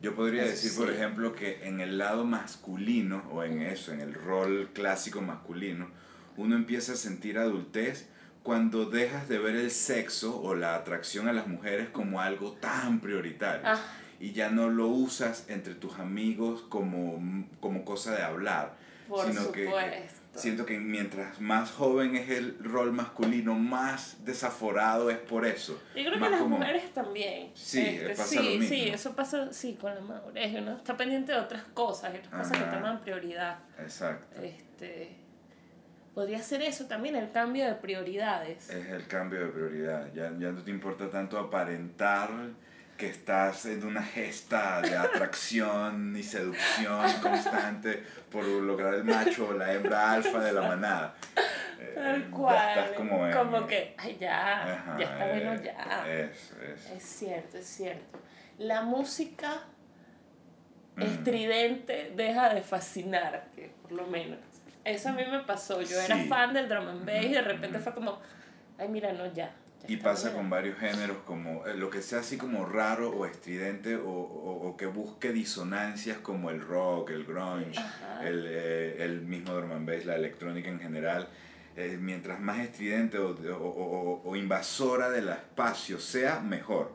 Yo 0.00 0.16
podría 0.16 0.42
decir, 0.44 0.72
por 0.76 0.90
ejemplo, 0.90 1.32
que 1.34 1.64
en 1.66 1.80
el 1.80 1.96
lado 1.98 2.24
masculino, 2.24 3.22
o 3.30 3.44
en 3.44 3.62
eso, 3.62 3.92
en 3.92 4.00
el 4.00 4.14
rol 4.14 4.70
clásico 4.72 5.20
masculino, 5.20 5.88
uno 6.36 6.56
empieza 6.56 6.94
a 6.94 6.96
sentir 6.96 7.38
adultez 7.38 8.08
cuando 8.42 8.86
dejas 8.86 9.28
de 9.28 9.38
ver 9.38 9.54
el 9.54 9.70
sexo 9.70 10.40
o 10.42 10.56
la 10.56 10.74
atracción 10.74 11.28
a 11.28 11.32
las 11.32 11.46
mujeres 11.46 11.88
como 11.90 12.20
algo 12.20 12.52
tan 12.54 13.00
prioritario. 13.00 13.62
Ah, 13.64 13.80
Y 14.18 14.32
ya 14.32 14.50
no 14.50 14.68
lo 14.70 14.88
usas 14.88 15.44
entre 15.48 15.74
tus 15.76 15.98
amigos 16.00 16.62
como, 16.68 17.22
como 17.60 17.84
cosa 17.84 18.16
de 18.16 18.22
hablar. 18.22 18.74
por 19.08 19.26
sino 19.26 19.52
que 19.52 19.66
supuesto. 19.66 20.21
Siento 20.34 20.64
que 20.66 20.78
mientras 20.80 21.40
más 21.40 21.70
joven 21.72 22.16
es 22.16 22.30
el 22.30 22.56
rol 22.62 22.92
masculino, 22.92 23.54
más 23.54 24.24
desaforado 24.24 25.10
es 25.10 25.18
por 25.18 25.46
eso. 25.46 25.80
Yo 25.94 26.04
creo 26.04 26.18
más 26.18 26.28
que 26.28 26.30
las 26.30 26.40
como- 26.42 26.58
mujeres 26.58 26.92
también. 26.92 27.50
Sí, 27.54 28.00
pasa 28.08 28.24
sí, 28.24 28.36
lo 28.36 28.42
mismo. 28.42 28.68
Sí, 28.68 28.88
eso 28.88 29.14
pasa 29.14 29.52
sí, 29.52 29.76
con 29.80 29.94
la 29.94 30.00
madurez. 30.00 30.54
Uno 30.58 30.76
está 30.76 30.96
pendiente 30.96 31.32
de 31.32 31.38
otras 31.38 31.64
cosas, 31.74 32.14
y 32.14 32.18
otras 32.18 32.34
cosas 32.34 32.58
que 32.58 32.64
Ajá. 32.64 32.72
toman 32.78 33.00
prioridad. 33.02 33.58
Exacto. 33.78 34.40
Este, 34.42 35.16
podría 36.14 36.42
ser 36.42 36.62
eso 36.62 36.86
también, 36.86 37.16
el 37.16 37.30
cambio 37.30 37.66
de 37.66 37.74
prioridades. 37.74 38.70
Es 38.70 38.86
el 38.88 39.06
cambio 39.06 39.40
de 39.40 39.46
prioridad. 39.46 40.12
Ya, 40.14 40.30
ya 40.38 40.50
no 40.50 40.62
te 40.62 40.70
importa 40.70 41.10
tanto 41.10 41.38
aparentar 41.38 42.30
que 43.02 43.08
estás 43.08 43.66
en 43.66 43.84
una 43.84 44.00
gesta 44.00 44.80
de 44.80 44.96
atracción 44.96 46.14
y 46.16 46.22
seducción 46.22 47.00
constante 47.20 48.00
por 48.30 48.44
lograr 48.44 48.94
el 48.94 49.02
macho 49.02 49.48
o 49.48 49.52
la 49.54 49.72
hembra 49.72 50.12
alfa 50.12 50.38
de 50.38 50.52
la 50.52 50.62
manada. 50.62 51.14
Eh, 51.80 51.92
Tal 51.96 52.22
ya 52.22 52.30
cual. 52.30 52.68
estás 52.78 52.90
como 52.92 53.26
en- 53.58 53.66
que, 53.66 53.96
ay, 53.98 54.16
ya, 54.20 54.72
Ajá, 54.72 54.96
ya 55.00 55.04
está 55.04 55.26
bueno, 55.26 55.52
eh, 55.54 55.60
ya. 55.64 56.94
Es 56.94 57.02
cierto, 57.02 57.58
es 57.58 57.66
cierto. 57.66 58.20
La 58.58 58.82
música 58.82 59.62
Mm. 60.94 61.02
estridente 61.02 62.12
deja 62.14 62.54
de 62.54 62.62
fascinarte, 62.62 63.72
por 63.82 63.90
lo 63.92 64.06
menos. 64.06 64.38
Eso 64.84 65.08
a 65.08 65.12
mí 65.12 65.24
me 65.28 65.40
pasó. 65.40 65.82
Yo 65.82 65.98
era 66.00 66.18
fan 66.28 66.52
del 66.54 66.68
drum 66.68 66.86
and 66.86 67.04
bass 67.04 67.24
y 67.24 67.32
de 67.32 67.42
repente 67.42 67.80
fue 67.80 67.94
como, 67.94 68.20
ay, 68.78 68.86
mira, 68.88 69.12
no, 69.12 69.26
ya. 69.32 69.50
Y 69.88 69.96
pasa 69.96 70.32
con 70.32 70.48
varios 70.48 70.78
géneros, 70.78 71.18
como 71.26 71.66
eh, 71.66 71.74
lo 71.76 71.90
que 71.90 72.02
sea 72.02 72.20
así 72.20 72.36
como 72.36 72.64
raro 72.64 73.10
o 73.10 73.26
estridente 73.26 73.96
o, 73.96 74.08
o, 74.08 74.68
o 74.68 74.76
que 74.76 74.86
busque 74.86 75.32
disonancias 75.32 76.18
como 76.18 76.50
el 76.50 76.60
rock, 76.60 77.10
el 77.10 77.24
grunge, 77.24 77.80
el, 78.22 78.46
eh, 78.48 79.02
el 79.04 79.22
mismo 79.22 79.52
drum 79.54 79.72
and 79.72 79.88
bass, 79.88 80.04
la 80.06 80.16
electrónica 80.16 80.68
en 80.70 80.78
general. 80.80 81.28
eh, 81.76 81.96
mientras 82.00 82.38
más 82.38 82.58
estridente 82.60 83.18
o, 83.18 83.30
o, 83.30 83.56
o- 83.66 84.22
o 84.30 84.36
invasora 84.36 85.08
del 85.10 85.28
espacio 85.30 85.98
sea, 85.98 86.38
mejor 86.40 86.92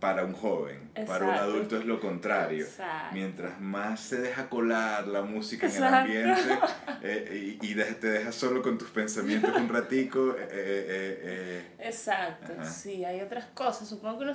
para 0.00 0.24
un 0.24 0.32
joven. 0.32 0.90
Para 1.06 1.24
un 1.26 1.30
adulto 1.34 1.76
es 1.76 1.84
lo 1.84 1.98
contrario. 2.00 2.64
Exacto. 2.64 3.14
Mientras 3.14 3.60
más 3.60 4.00
se 4.00 4.20
deja 4.20 4.48
colar 4.48 5.06
la 5.08 5.22
música 5.22 5.66
en 5.66 5.72
Exacto. 5.72 6.12
el 6.12 6.30
ambiente 6.30 6.58
eh, 7.02 7.58
y, 7.62 7.66
y 7.66 7.74
te 7.74 8.06
dejas 8.08 8.34
solo 8.34 8.62
con 8.62 8.78
tus 8.78 8.90
pensamientos 8.90 9.54
un 9.56 9.68
ratico, 9.68 10.36
eh, 10.38 10.46
eh, 10.50 11.66
Exacto, 11.80 12.52
Ajá. 12.58 12.64
sí, 12.70 13.04
hay 13.04 13.20
otras 13.20 13.46
cosas. 13.54 13.88
Supongo 13.88 14.18
que 14.20 14.24
uno 14.24 14.34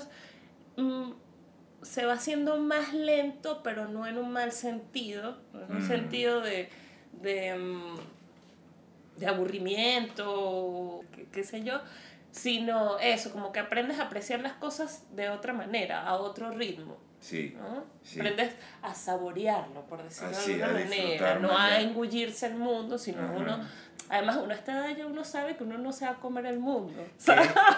mm, 0.77 1.13
se 1.81 2.05
va 2.05 2.13
haciendo 2.13 2.57
más 2.59 2.93
lento, 2.93 3.61
pero 3.63 3.87
no 3.87 4.05
en 4.07 4.17
un 4.17 4.31
mal 4.31 4.51
sentido, 4.51 5.37
en 5.53 5.71
un 5.77 5.83
Mm. 5.83 5.87
sentido 5.87 6.41
de, 6.41 6.69
de, 7.21 7.55
mm, 7.57 9.19
de 9.19 9.27
aburrimiento, 9.27 11.01
qué, 11.13 11.25
qué 11.31 11.43
sé 11.43 11.63
yo, 11.63 11.79
sino 12.33 12.97
eso, 12.97 13.31
como 13.31 13.51
que 13.51 13.59
aprendes 13.59 13.99
a 13.99 14.03
apreciar 14.05 14.39
las 14.41 14.53
cosas 14.53 15.03
de 15.15 15.29
otra 15.29 15.53
manera, 15.53 16.01
a 16.01 16.15
otro 16.15 16.49
ritmo. 16.49 16.97
sí. 17.19 17.55
¿no? 17.57 17.83
Sí. 18.03 18.19
Aprendes 18.19 18.53
a 18.81 18.93
saborearlo, 18.93 19.85
por 19.85 20.03
decirlo 20.03 20.31
Así, 20.35 20.55
de 20.55 20.63
a 20.63 20.65
alguna 20.67 20.83
manera, 20.83 21.35
no 21.39 21.57
a 21.57 21.79
engullirse 21.79 22.47
el 22.47 22.55
mundo, 22.55 22.97
sino 22.97 23.21
Ajá. 23.21 23.33
uno, 23.37 23.59
además 24.09 24.37
uno 24.43 24.51
a 24.51 24.55
esta 24.55 24.71
edad 24.73 24.97
ya 24.97 25.05
uno 25.05 25.23
sabe 25.23 25.55
que 25.55 25.63
uno 25.63 25.77
no 25.77 25.93
se 25.93 26.05
va 26.05 26.11
a 26.11 26.15
comer 26.15 26.47
el 26.47 26.59
mundo. 26.59 27.01
Que, 27.23 27.33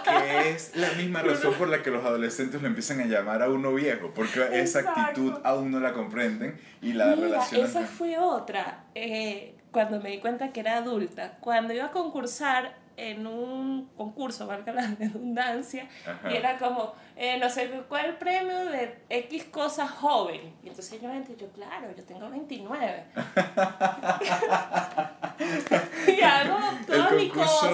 que 0.10 0.50
es 0.56 0.76
la 0.76 0.90
misma 0.94 1.22
razón 1.22 1.54
por 1.56 1.68
la 1.68 1.84
que 1.84 1.92
los 1.92 2.04
adolescentes 2.06 2.62
lo 2.62 2.68
empiezan 2.68 3.02
a 3.02 3.06
llamar 3.06 3.44
a 3.44 3.50
uno 3.50 3.74
viejo, 3.74 4.12
porque 4.16 4.40
esa 4.62 4.80
Exacto. 4.80 5.02
actitud 5.02 5.34
aún 5.44 5.70
no 5.70 5.80
la 5.82 5.92
comprenden 5.94 6.58
y 6.82 6.94
la 6.94 7.08
Mira, 7.08 7.28
relacionan 7.28 7.70
esa 7.70 7.82
fue 7.86 8.18
otra, 8.18 8.86
eh, 8.96 9.56
cuando 9.72 10.00
me 10.00 10.10
di 10.12 10.20
cuenta 10.20 10.54
que 10.54 10.62
era 10.62 10.78
adulta. 10.78 11.38
Cuando 11.42 11.74
iba 11.74 11.86
a 11.86 11.92
concursar 11.92 12.84
en 12.98 13.28
un 13.28 13.90
concurso, 13.98 14.48
valga 14.48 14.74
la 14.74 14.88
redundancia, 15.00 15.88
Ajá. 16.06 16.32
y 16.32 16.38
era 16.38 16.58
como, 16.58 16.94
eh, 17.16 17.38
no 17.40 17.50
sé 17.50 17.70
cuál 17.88 18.18
premio 18.18 18.66
de 18.66 18.98
X 19.10 19.46
cosas 19.46 19.90
joven. 19.90 20.54
Y 20.64 20.70
entonces 20.70 21.02
yo 21.02 21.10
y 21.14 21.36
yo, 21.36 21.48
claro, 21.50 21.88
yo 21.96 22.04
tengo 22.04 22.30
29. 22.30 23.06
y 26.08 26.22
hago 26.22 26.58
todas 26.86 27.14
mis 27.14 27.32
cosas. 27.32 27.72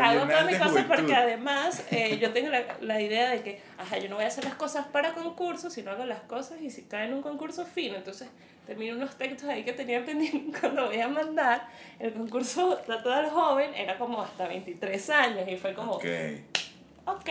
Hago 0.00 0.26
todas 0.26 0.46
mis 0.46 0.58
cosas 0.58 0.84
porque 0.84 1.14
además 1.14 1.84
eh, 1.90 2.18
yo 2.18 2.32
tengo 2.32 2.50
la, 2.50 2.62
la 2.80 3.00
idea 3.00 3.30
de 3.30 3.42
que, 3.42 3.62
ajá, 3.78 3.98
yo 3.98 4.08
no 4.08 4.16
voy 4.16 4.24
a 4.24 4.28
hacer 4.28 4.44
las 4.44 4.54
cosas 4.54 4.86
para 4.86 5.12
concursos, 5.12 5.72
sino 5.72 5.90
hago 5.90 6.04
las 6.04 6.20
cosas 6.20 6.60
y 6.60 6.70
si 6.70 6.82
cae 6.82 7.06
en 7.06 7.14
un 7.14 7.22
concurso 7.22 7.66
fino, 7.66 7.96
entonces 7.96 8.28
termino 8.66 8.96
unos 8.96 9.16
textos 9.16 9.48
ahí 9.48 9.64
que 9.64 9.72
tenía 9.72 10.04
pendiente 10.06 10.58
cuando 10.60 10.86
voy 10.86 11.00
a 11.00 11.08
mandar. 11.08 11.68
El 11.98 12.12
concurso 12.12 12.78
Trato 12.86 13.10
del 13.10 13.30
Joven 13.30 13.74
era 13.74 13.98
como 13.98 14.22
hasta 14.22 14.48
23 14.48 15.10
años 15.10 15.48
y 15.48 15.56
fue 15.56 15.74
como, 15.74 15.92
Ok. 15.92 16.04
ok, 17.06 17.30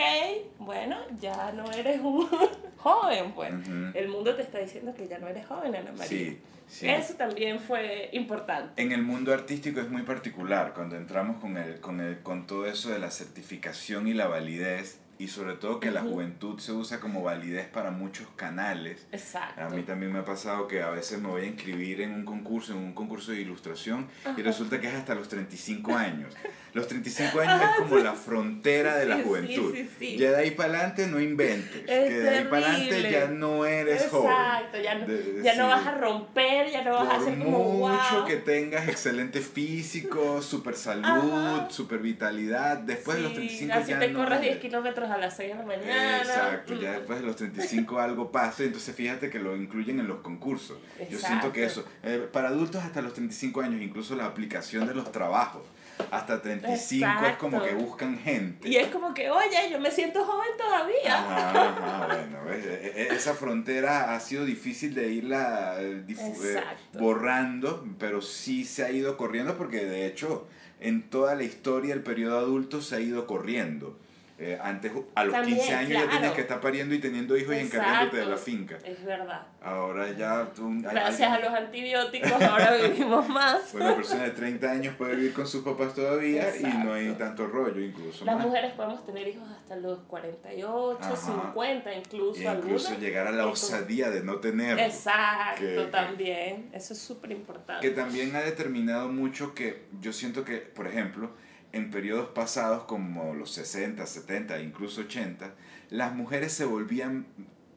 bueno, 0.58 0.96
ya 1.20 1.52
no 1.52 1.70
eres 1.72 2.00
un 2.00 2.28
joven, 2.78 3.32
pues. 3.32 3.52
Ujú. 3.52 3.90
El 3.94 4.08
mundo 4.08 4.34
te 4.34 4.42
está 4.42 4.58
diciendo 4.58 4.94
que 4.94 5.06
ya 5.08 5.18
no 5.18 5.28
eres 5.28 5.46
joven, 5.46 5.74
Ana 5.74 5.90
María. 5.92 6.06
Sí, 6.06 6.38
sí. 6.68 6.88
Eso 6.88 7.14
también 7.14 7.58
fue 7.58 8.08
importante. 8.12 8.80
En 8.80 8.92
el 8.92 9.02
mundo 9.02 9.32
artístico 9.32 9.80
es 9.80 9.88
muy 9.90 10.02
particular 10.02 10.72
cuando 10.74 10.96
entramos 10.96 11.40
con, 11.40 11.56
el, 11.56 11.80
con, 11.80 12.00
el, 12.00 12.20
con 12.20 12.46
todo 12.46 12.66
eso 12.66 12.90
de 12.90 12.98
la 12.98 13.10
certificación 13.10 14.06
y 14.06 14.14
la 14.14 14.28
validez 14.28 15.00
y 15.18 15.28
sobre 15.28 15.54
todo 15.54 15.80
que 15.80 15.90
la 15.90 16.02
juventud 16.02 16.58
se 16.58 16.72
usa 16.72 17.00
como 17.00 17.22
validez 17.22 17.68
para 17.68 17.90
muchos 17.90 18.28
canales. 18.36 19.06
Exacto. 19.12 19.62
A 19.62 19.68
mí 19.68 19.82
también 19.82 20.12
me 20.12 20.20
ha 20.20 20.24
pasado 20.24 20.66
que 20.66 20.82
a 20.82 20.90
veces 20.90 21.20
me 21.20 21.28
voy 21.28 21.42
a 21.42 21.46
inscribir 21.46 22.00
en 22.00 22.12
un 22.12 22.24
concurso, 22.24 22.72
en 22.72 22.78
un 22.78 22.92
concurso 22.92 23.32
de 23.32 23.40
ilustración 23.40 24.08
y 24.36 24.42
resulta 24.42 24.80
que 24.80 24.88
es 24.88 24.94
hasta 24.94 25.14
los 25.14 25.28
35 25.28 25.94
años. 25.94 26.34
Los 26.74 26.88
35 26.88 27.40
años 27.40 27.62
es 27.62 27.68
como 27.84 27.96
la 27.98 28.12
frontera 28.14 28.96
de 28.96 29.06
la 29.06 29.18
juventud. 29.22 29.72
sí, 29.74 29.88
sí. 29.98 30.16
Ya 30.18 30.32
de 30.32 30.36
ahí 30.38 30.50
para 30.50 30.70
adelante 30.70 31.06
no 31.06 31.20
inventes. 31.20 31.82
Es 31.86 32.08
que 32.08 32.18
de 32.18 32.28
ahí 32.28 32.44
para 32.50 32.66
adelante 32.74 33.10
ya 33.12 33.26
no 33.28 33.64
eres 33.64 34.08
joven. 34.10 34.30
Exacto, 34.32 34.78
ya, 34.82 34.94
no, 34.96 35.06
De- 35.06 35.40
ya 35.44 35.54
no 35.54 35.68
vas 35.68 35.86
a 35.86 35.92
romper, 35.92 36.70
ya 36.72 36.82
no 36.82 36.94
vas 36.94 37.08
a 37.08 37.16
hacer 37.16 37.38
como 37.38 37.58
mucho 37.74 38.16
wow. 38.18 38.24
que 38.26 38.36
tengas 38.38 38.88
excelente 38.88 39.40
físico, 39.40 40.42
super 40.42 40.74
salud, 40.74 41.04
Ajá. 41.06 41.70
super 41.70 42.00
vitalidad, 42.00 42.78
después 42.78 43.18
de 43.18 43.22
los 43.22 43.32
Sí, 43.32 43.36
35 43.38 43.72
así 43.74 43.90
ya 43.92 43.98
te 44.00 44.08
no 44.08 44.18
corras 44.18 44.40
10 44.40 44.50
eres. 44.52 44.62
kilómetros 44.62 45.10
a 45.10 45.16
las 45.18 45.36
6 45.36 45.50
de 45.52 45.54
la 45.58 45.64
mañana. 45.64 46.18
Exacto, 46.18 46.74
ya 46.80 46.90
Mm. 46.90 46.94
después 46.96 47.20
de 47.20 47.26
los 47.26 47.36
35 47.36 48.00
algo 48.00 48.32
pasa, 48.32 48.64
entonces 48.64 48.94
fíjate 48.96 49.30
que 49.30 49.38
lo 49.38 49.56
incluyen 49.56 50.00
en 50.00 50.08
los 50.08 50.18
concursos. 50.20 50.78
Yo 51.10 51.18
siento 51.18 51.52
que 51.52 51.64
eso, 51.64 51.84
eh, 52.02 52.26
para 52.32 52.48
adultos 52.48 52.82
hasta 52.82 53.00
los 53.00 53.14
35 53.14 53.60
años, 53.60 53.80
incluso 53.80 54.16
la 54.16 54.26
aplicación 54.26 54.86
de 54.88 54.94
los 54.94 55.12
trabajos, 55.12 55.62
hasta 56.10 56.40
35 56.40 57.26
es 57.26 57.36
como 57.36 57.62
que 57.62 57.74
buscan 57.74 58.18
gente. 58.18 58.68
Y 58.68 58.76
es 58.76 58.88
como 58.88 59.12
que, 59.14 59.30
oye, 59.30 59.70
yo 59.70 59.78
me 59.80 59.90
siento 59.90 60.24
joven 60.24 60.50
todavía. 60.56 61.18
Ajá, 61.18 61.68
ajá, 61.68 62.06
bueno, 62.06 62.52
e, 62.52 62.92
e, 62.96 63.14
esa 63.14 63.34
frontera 63.34 64.14
ha 64.14 64.20
sido 64.20 64.44
difícil 64.44 64.94
de 64.94 65.10
irla 65.10 65.76
eh, 65.78 66.04
eh, 66.08 66.62
borrando, 66.98 67.86
pero 67.98 68.22
sí 68.22 68.64
se 68.64 68.84
ha 68.84 68.90
ido 68.90 69.16
corriendo 69.16 69.56
porque 69.56 69.84
de 69.84 70.06
hecho 70.06 70.46
en 70.80 71.02
toda 71.02 71.34
la 71.34 71.44
historia 71.44 71.94
el 71.94 72.02
periodo 72.02 72.38
adulto 72.38 72.82
se 72.82 72.96
ha 72.96 73.00
ido 73.00 73.26
corriendo. 73.26 73.98
Eh, 74.36 74.58
antes, 74.60 74.90
a 75.14 75.24
los 75.24 75.46
15 75.46 75.74
años 75.74 76.02
ya 76.02 76.10
tienes 76.10 76.32
que 76.32 76.40
estar 76.40 76.60
pariendo 76.60 76.92
y 76.92 76.98
teniendo 76.98 77.36
hijos 77.36 77.54
y 77.54 77.58
encargándote 77.60 78.16
de 78.16 78.26
la 78.26 78.36
finca. 78.36 78.78
Es 78.84 79.04
verdad. 79.04 79.46
Ahora 79.62 80.10
ya 80.10 80.52
tú... 80.52 80.72
Gracias 80.80 81.30
a 81.30 81.38
los 81.38 81.50
antibióticos 81.50 82.32
ahora 82.32 82.74
vivimos 82.88 83.28
más. 83.28 83.72
Una 83.74 83.94
persona 83.94 84.24
de 84.24 84.30
30 84.32 84.70
años 84.70 84.96
puede 84.96 85.14
vivir 85.14 85.34
con 85.34 85.46
sus 85.46 85.62
papás 85.62 85.94
todavía 85.94 86.56
y 86.56 86.64
no 86.64 86.94
hay 86.94 87.12
tanto 87.12 87.46
rollo 87.46 87.80
incluso. 87.80 88.24
Las 88.24 88.40
mujeres 88.40 88.72
podemos 88.72 89.06
tener 89.06 89.28
hijos 89.28 89.48
hasta 89.48 89.76
los 89.76 90.00
48, 90.00 90.98
50 91.16 91.94
incluso. 91.94 92.40
E 92.40 92.44
incluso 92.44 92.98
llegar 92.98 93.28
a 93.28 93.32
la 93.32 93.46
osadía 93.46 94.10
de 94.10 94.24
no 94.24 94.38
tener. 94.38 94.80
Exacto, 94.80 95.86
también. 95.92 96.70
Eso 96.72 96.92
es 96.92 96.98
súper 96.98 97.30
importante. 97.30 97.88
Que 97.88 97.94
también 97.94 98.34
ha 98.34 98.40
determinado 98.40 99.08
mucho 99.08 99.54
que 99.54 99.84
yo 100.00 100.12
siento 100.12 100.44
que, 100.44 100.56
por 100.56 100.88
ejemplo, 100.88 101.30
en 101.74 101.90
periodos 101.90 102.28
pasados 102.28 102.84
como 102.84 103.34
los 103.34 103.50
60, 103.50 104.06
70, 104.06 104.60
incluso 104.60 105.02
80, 105.02 105.54
las 105.90 106.14
mujeres 106.14 106.52
se 106.52 106.64
volvían 106.64 107.26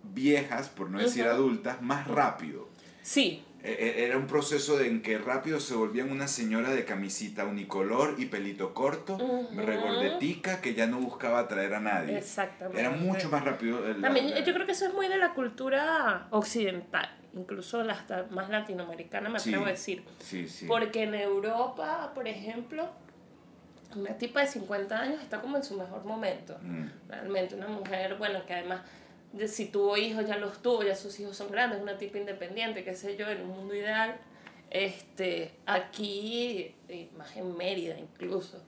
viejas, 0.04 0.70
por 0.70 0.90
no 0.90 1.00
decir 1.00 1.26
adultas, 1.26 1.82
más 1.82 2.08
rápido. 2.08 2.70
Sí. 3.02 3.44
E, 3.64 3.72
e, 3.72 4.06
era 4.06 4.18
un 4.18 4.28
proceso 4.28 4.80
en 4.80 5.02
que 5.02 5.18
rápido 5.18 5.60
se 5.60 5.74
volvían 5.74 6.12
una 6.12 6.28
señora 6.28 6.70
de 6.70 6.86
camisita 6.86 7.46
unicolor 7.46 8.16
y 8.20 8.28
pelito 8.28 8.76
corto, 8.76 9.18
regordetica, 9.56 10.62
que 10.62 10.76
ya 10.76 10.86
no 10.86 11.00
buscaba 11.00 11.40
atraer 11.40 11.74
a 11.74 11.80
nadie. 11.80 12.18
Exactamente. 12.18 12.80
Era 12.80 12.92
mucho 12.92 13.30
más 13.30 13.44
rápido. 13.44 13.80
También 14.00 14.28
yo 14.28 14.54
creo 14.54 14.66
que 14.66 14.74
eso 14.74 14.86
es 14.86 14.94
muy 14.94 15.08
de 15.08 15.18
la 15.18 15.34
cultura 15.34 16.28
occidental, 16.30 17.10
incluso 17.36 17.84
la 17.84 18.28
más 18.30 18.50
latinoamericana, 18.50 19.28
me 19.28 19.40
atrevo 19.40 19.66
a 19.66 19.70
decir. 19.70 20.04
Sí, 20.20 20.48
sí. 20.48 20.68
Porque 20.68 21.04
en 21.04 21.16
Europa, 21.16 22.12
por 22.14 22.28
ejemplo, 22.28 22.90
una 24.00 24.18
tipa 24.18 24.42
de 24.42 24.48
50 24.48 25.00
años 25.00 25.22
está 25.22 25.42
como 25.42 25.58
en 25.58 25.64
su 25.64 25.76
mejor 25.76 26.04
momento. 26.06 26.58
Mm. 26.62 26.86
Realmente 27.10 27.56
una 27.56 27.68
mujer, 27.68 28.16
bueno, 28.16 28.46
que 28.46 28.54
además 28.54 28.82
de 29.34 29.48
si 29.48 29.68
tuvo 29.68 29.98
hijos 29.98 30.26
ya 30.26 30.38
los 30.38 30.62
tuvo, 30.62 30.84
ya 30.84 30.96
sus 30.96 31.20
hijos 31.20 31.36
son 31.36 31.52
grandes, 31.52 31.82
una 31.82 31.98
tipa 31.98 32.18
independiente, 32.18 32.84
qué 32.84 32.96
sé 32.96 33.16
yo, 33.18 33.28
en 33.30 33.42
un 33.42 33.50
mundo 33.50 33.76
ideal. 33.76 34.16
Este, 34.70 35.52
aquí, 35.66 36.76
más 37.18 37.36
en 37.38 37.56
Mérida 37.56 37.98
incluso, 37.98 38.62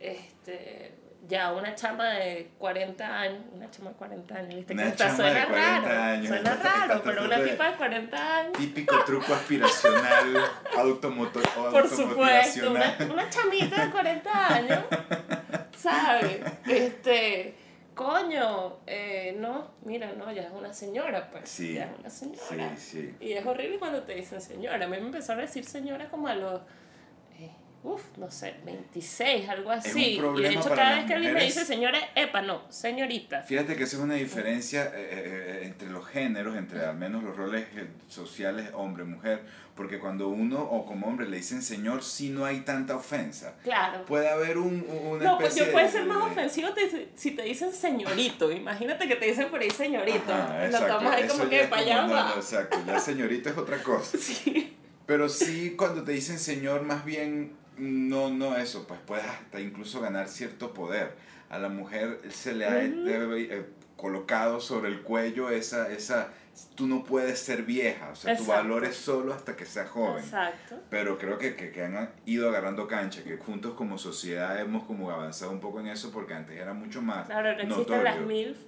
este, 0.00 0.92
ya 1.28 1.52
una 1.52 1.74
chama 1.74 2.10
de 2.10 2.50
40 2.58 3.20
años, 3.20 3.40
una 3.52 3.70
chama 3.70 3.90
de 3.90 3.96
40 3.96 4.34
años, 4.34 4.54
¿viste? 4.54 4.72
Una 4.74 4.92
que 4.92 4.98
suena 4.98 5.40
de 5.40 5.46
40 5.46 5.80
raro, 5.80 6.02
años. 6.02 6.28
Suena 6.28 6.54
raro, 6.56 7.02
pero 7.04 7.24
una 7.24 7.44
tipa 7.44 7.70
de 7.70 7.76
40 7.76 8.36
años. 8.38 8.52
Típico 8.52 9.04
truco 9.04 9.34
aspiracional 9.34 10.50
automotor 10.78 11.42
Por 11.70 11.88
supuesto, 11.88 12.70
una, 12.70 12.96
una 13.10 13.30
chamita 13.30 13.86
de 13.86 13.90
40 13.90 14.54
años, 14.54 14.84
¿sabes? 15.76 16.40
Este, 16.66 17.54
coño, 17.94 18.78
eh, 18.86 19.34
no, 19.38 19.72
mira, 19.84 20.12
no, 20.12 20.30
ya 20.30 20.42
es 20.42 20.52
una 20.52 20.72
señora, 20.72 21.28
pues. 21.30 21.48
Sí. 21.48 21.74
Ya 21.74 21.84
es 21.84 21.98
una 21.98 22.10
señora. 22.10 22.76
Sí, 22.76 22.90
sí. 22.90 23.16
Y 23.20 23.32
es 23.32 23.44
horrible 23.44 23.78
cuando 23.78 24.02
te 24.02 24.14
dicen 24.14 24.40
señora. 24.40 24.84
A 24.84 24.88
mí 24.88 24.96
me 24.96 25.06
empezaron 25.06 25.40
a 25.40 25.46
decir 25.46 25.64
señora 25.64 26.08
como 26.08 26.28
a 26.28 26.34
los 26.34 26.60
Uf, 27.86 28.02
no 28.16 28.28
sé, 28.28 28.56
26, 28.64 29.48
algo 29.48 29.70
así. 29.70 30.18
y 30.18 30.42
de 30.42 30.48
hecho, 30.48 30.70
cada 30.70 30.96
vez 30.96 31.06
que 31.06 31.14
alguien 31.14 31.34
me 31.34 31.44
dice 31.44 31.64
señora, 31.64 32.00
epa, 32.16 32.42
no, 32.42 32.62
señorita. 32.68 33.42
Fíjate 33.42 33.76
que 33.76 33.84
esa 33.84 33.98
es 33.98 34.02
una 34.02 34.14
diferencia 34.14 34.86
eh, 34.86 34.90
eh, 34.96 35.60
entre 35.62 35.88
los 35.90 36.04
géneros, 36.04 36.56
entre 36.56 36.84
al 36.84 36.96
menos 36.96 37.22
los 37.22 37.36
roles 37.36 37.64
eh, 37.76 37.86
sociales, 38.08 38.70
hombre, 38.74 39.04
mujer, 39.04 39.42
porque 39.76 40.00
cuando 40.00 40.26
uno 40.26 40.60
o 40.62 40.84
como 40.84 41.06
hombre 41.06 41.28
le 41.28 41.36
dicen 41.36 41.62
señor, 41.62 42.02
sí 42.02 42.30
no 42.30 42.44
hay 42.44 42.62
tanta 42.62 42.96
ofensa. 42.96 43.54
Claro. 43.62 44.04
Puede 44.04 44.30
haber 44.30 44.58
un, 44.58 44.84
una 45.04 45.24
No, 45.24 45.38
pues 45.38 45.54
yo 45.54 45.70
puede 45.70 45.88
ser 45.88 46.06
más 46.06 46.24
ofensivo 46.24 46.70
si 47.14 47.30
te 47.30 47.42
dicen 47.44 47.72
señorito. 47.72 48.50
Imagínate 48.50 49.06
que 49.06 49.14
te 49.14 49.26
dicen 49.26 49.48
por 49.48 49.60
ahí 49.60 49.70
señorito. 49.70 50.32
lo 50.72 50.86
tomas 50.88 51.14
ahí 51.14 51.28
como 51.28 51.48
que 51.48 51.62
para 51.68 51.82
allá. 51.82 52.06
No, 52.08 52.34
exacto, 52.34 52.78
ya 52.84 52.98
señorito 52.98 53.48
es 53.48 53.56
otra 53.56 53.80
cosa. 53.80 54.18
sí. 54.20 54.76
Pero 55.06 55.28
sí, 55.28 55.74
cuando 55.76 56.02
te 56.02 56.10
dicen 56.10 56.40
señor, 56.40 56.82
más 56.82 57.04
bien 57.04 57.64
no, 57.78 58.30
no 58.30 58.56
eso, 58.56 58.86
pues 58.86 59.00
puedes 59.06 59.26
hasta 59.26 59.60
incluso 59.60 60.00
ganar 60.00 60.28
cierto 60.28 60.72
poder. 60.72 61.14
A 61.50 61.58
la 61.58 61.68
mujer 61.68 62.20
se 62.30 62.54
le 62.54 62.66
ha 62.66 62.84
eh, 62.84 63.66
colocado 63.96 64.60
sobre 64.60 64.88
el 64.88 65.02
cuello 65.02 65.50
esa, 65.50 65.90
esa, 65.90 66.32
tú 66.74 66.86
no 66.86 67.04
puedes 67.04 67.38
ser 67.38 67.62
vieja, 67.62 68.10
o 68.10 68.14
sea, 68.14 68.36
tu 68.36 68.46
valor 68.46 68.84
es 68.84 68.96
solo 68.96 69.34
hasta 69.34 69.56
que 69.56 69.66
seas 69.66 69.88
joven. 69.90 70.22
Exacto. 70.22 70.76
Pero 70.88 71.18
creo 71.18 71.38
que, 71.38 71.54
que, 71.54 71.70
que, 71.70 71.84
han 71.84 72.10
ido 72.24 72.48
agarrando 72.48 72.86
cancha, 72.86 73.22
que 73.22 73.36
juntos 73.36 73.74
como 73.74 73.98
sociedad 73.98 74.58
hemos 74.58 74.84
como 74.84 75.10
avanzado 75.10 75.50
un 75.50 75.60
poco 75.60 75.80
en 75.80 75.88
eso 75.88 76.10
porque 76.10 76.34
antes 76.34 76.58
era 76.58 76.72
mucho 76.72 77.02
más 77.02 77.26
Claro, 77.26 77.54
no 77.56 77.62
existen 77.62 78.04
las 78.04 78.20
MILF. 78.20 78.58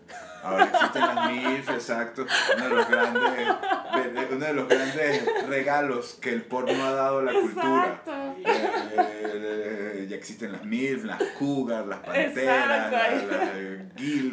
Ahora 0.43 0.65
existen 0.65 1.03
las 1.03 1.31
MILF, 1.31 1.69
exacto. 1.71 2.27
Uno 2.57 2.65
de 2.69 2.75
los 2.75 2.89
grandes, 2.89 3.49
uno 4.31 4.47
de 4.47 4.53
los 4.53 4.69
grandes 4.69 5.49
regalos 5.49 6.19
que 6.21 6.31
el 6.31 6.43
porno 6.43 6.85
ha 6.85 6.93
dado 6.93 7.19
a 7.21 7.23
la 7.23 7.33
cultura. 7.33 8.03
Eh, 8.45 8.95
eh, 8.95 10.07
ya 10.09 10.17
existen 10.17 10.53
las 10.53 10.65
MILF, 10.65 11.05
las 11.05 11.23
Cougar, 11.39 11.87
las 11.87 12.01
Panteras, 12.01 12.93
las, 12.93 13.25
las 13.27 13.51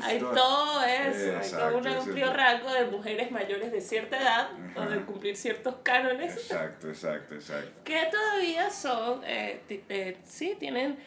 Hay 0.04 0.20
todo 0.20 0.84
eso, 0.84 1.38
hay 1.38 1.52
todo 1.52 1.78
un 1.78 1.88
amplio 1.88 2.34
rango 2.34 2.74
de 2.74 2.86
mujeres 2.86 3.32
mayores 3.32 3.45
mayores 3.46 3.72
de 3.72 3.82
cierta 3.82 4.18
edad 4.18 4.50
o 4.76 4.90
de 4.90 5.02
cumplir 5.02 5.36
ciertos 5.36 5.76
cánones. 5.84 6.36
Exacto, 6.36 6.90
exacto, 6.90 7.36
exacto. 7.36 7.84
Que 7.84 8.08
todavía 8.12 8.70
son, 8.70 9.22
eh, 9.26 9.62
eh, 9.70 10.18
sí, 10.26 10.56
tienen 10.60 10.98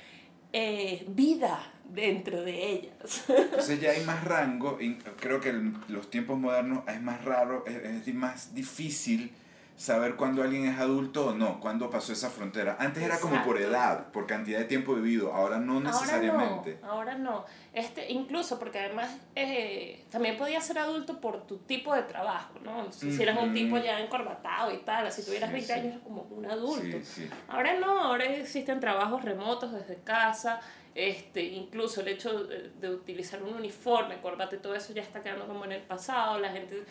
eh, 0.53 1.05
vida 1.09 1.73
dentro 1.85 2.43
de 2.43 2.71
ellas. 2.71 3.25
Entonces 3.29 3.81
ya 3.81 3.91
hay 3.91 4.05
más 4.05 4.25
rango, 4.25 4.79
y 4.81 4.97
creo 5.21 5.41
que 5.41 5.51
en 5.51 5.79
los 5.89 6.11
tiempos 6.11 6.39
modernos 6.39 6.85
es 6.89 7.01
más 7.01 7.25
raro, 7.25 7.65
es, 7.67 8.07
es 8.07 8.15
más 8.15 8.55
difícil 8.55 9.33
saber 9.79 10.17
cuándo 10.17 10.43
alguien 10.43 10.67
es 10.67 10.79
adulto 10.81 11.29
o 11.29 11.35
no, 11.35 11.61
cuándo 11.61 11.89
pasó 11.89 12.13
esa 12.13 12.29
frontera. 12.29 12.77
Antes 12.81 13.01
era 13.01 13.21
como 13.21 13.45
por 13.45 13.61
edad, 13.61 14.11
por 14.11 14.27
cantidad 14.27 14.59
de 14.59 14.65
tiempo 14.65 14.93
vivido, 14.97 15.33
ahora 15.33 15.59
no 15.61 15.79
necesariamente. 15.81 16.81
Ahora 16.83 17.15
no, 17.15 17.45
Este, 17.73 18.11
incluso 18.11 18.59
porque 18.59 18.81
además 18.81 19.17
eh, 19.37 20.05
también 20.11 20.37
podías 20.37 20.67
ser 20.67 20.81
adulto 20.81 21.21
por 21.21 21.47
tu 21.47 21.59
tipo 21.59 21.95
de 21.95 22.03
trabajo, 22.03 22.55
¿no? 22.65 22.91
Si 22.91 23.23
eras 23.23 23.41
un 23.41 23.55
tipo 23.55 23.79
ya 23.79 24.01
encorbatado 24.01 24.75
y 24.75 24.79
tal, 24.79 25.11
si 25.13 25.25
tuvieras 25.25 25.53
20 25.53 25.73
años 25.73 25.87
eras 25.87 26.01
como 26.03 26.23
un 26.23 26.47
adulto. 26.47 26.99
ahora 27.47 27.79
no, 27.79 28.01
ahora 28.01 28.25
existen 28.25 28.81
trabajos 28.81 29.25
remotos 29.25 29.73
desde 29.73 30.03
casa, 30.03 30.61
este, 30.97 31.45
incluso 31.45 32.01
el 32.01 32.09
hecho 32.09 32.43
de, 32.43 32.71
de 32.71 32.91
utilizar 32.91 33.41
un 33.45 33.55
uniforme, 33.55 34.21
corbata 34.21 34.57
y 34.57 34.59
todo 34.59 34.75
eso 34.75 34.93
ya 34.93 35.03
está 35.03 35.23
quedando 35.23 35.47
como 35.47 35.65
en 35.67 35.71
el 35.71 35.83
pasado, 35.83 36.41
la 36.41 36.51
gente 36.51 36.85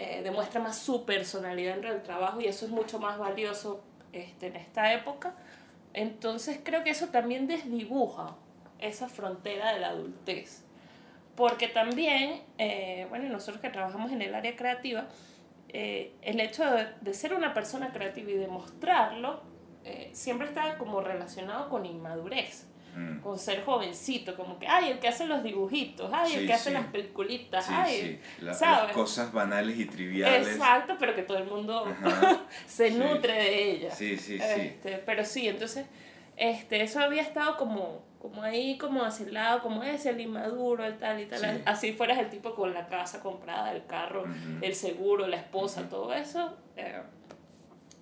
eh, 0.00 0.20
demuestra 0.22 0.60
más 0.60 0.78
su 0.78 1.04
personalidad 1.04 1.72
dentro 1.72 1.92
del 1.92 2.04
trabajo 2.04 2.40
y 2.40 2.46
eso 2.46 2.64
es 2.64 2.70
mucho 2.70 3.00
más 3.00 3.18
valioso 3.18 3.82
este, 4.12 4.46
en 4.46 4.54
esta 4.54 4.94
época. 4.94 5.34
Entonces 5.92 6.60
creo 6.62 6.84
que 6.84 6.90
eso 6.90 7.08
también 7.08 7.48
desdibuja 7.48 8.36
esa 8.78 9.08
frontera 9.08 9.74
de 9.74 9.80
la 9.80 9.88
adultez. 9.88 10.62
Porque 11.34 11.66
también, 11.66 12.42
eh, 12.58 13.06
bueno, 13.08 13.28
nosotros 13.28 13.60
que 13.60 13.70
trabajamos 13.70 14.12
en 14.12 14.22
el 14.22 14.36
área 14.36 14.54
creativa, 14.54 15.08
eh, 15.68 16.14
el 16.22 16.38
hecho 16.38 16.64
de, 16.64 16.86
de, 17.00 17.12
ser 17.12 17.34
una 17.34 17.52
persona 17.52 17.90
creativa 17.92 18.30
y 18.30 18.34
demostrarlo 18.34 19.42
siempre 20.12 20.46
está 20.46 20.78
como 20.78 21.00
relacionado 21.00 21.70
con 21.70 21.86
inmadurez. 21.86 22.67
Mm. 22.94 23.20
con 23.20 23.38
ser 23.38 23.64
jovencito, 23.64 24.34
como 24.34 24.58
que, 24.58 24.66
ay, 24.66 24.90
el 24.90 24.98
que 24.98 25.08
hace 25.08 25.26
los 25.26 25.42
dibujitos, 25.42 26.10
ay, 26.12 26.34
el 26.34 26.46
que 26.46 26.52
hace 26.52 26.70
las 26.70 26.86
peliculitas, 26.86 27.68
ay, 27.68 28.20
Las 28.40 28.60
cosas 28.92 29.32
banales 29.32 29.78
y 29.78 29.84
triviales. 29.84 30.48
Exacto, 30.48 30.96
pero 30.98 31.14
que 31.14 31.22
todo 31.22 31.38
el 31.38 31.44
mundo 31.44 31.86
se 32.66 32.90
nutre 32.90 33.32
de 33.32 33.70
ellas. 33.70 33.96
Sí, 33.96 34.16
sí, 34.16 34.38
este, 34.40 34.98
Pero 35.04 35.24
sí, 35.24 35.48
entonces, 35.48 35.86
este, 36.36 36.82
eso 36.82 37.00
había 37.00 37.22
estado 37.22 37.56
como, 37.56 38.02
como 38.18 38.42
ahí, 38.42 38.78
como 38.78 39.04
hacia 39.04 39.26
el 39.26 39.34
lado, 39.34 39.62
como 39.62 39.82
es 39.82 40.06
el 40.06 40.20
inmaduro, 40.20 40.84
el 40.84 40.98
tal 40.98 41.20
y 41.20 41.26
tal. 41.26 41.62
Así 41.66 41.92
fueras 41.92 42.18
el 42.18 42.30
tipo 42.30 42.54
con 42.54 42.74
la 42.74 42.86
casa 42.88 43.20
comprada, 43.20 43.72
el 43.72 43.86
carro, 43.86 44.24
el 44.60 44.74
seguro, 44.74 45.26
la 45.26 45.36
esposa, 45.36 45.88
todo 45.88 46.12
eso. 46.14 46.56
Eh, 46.76 47.00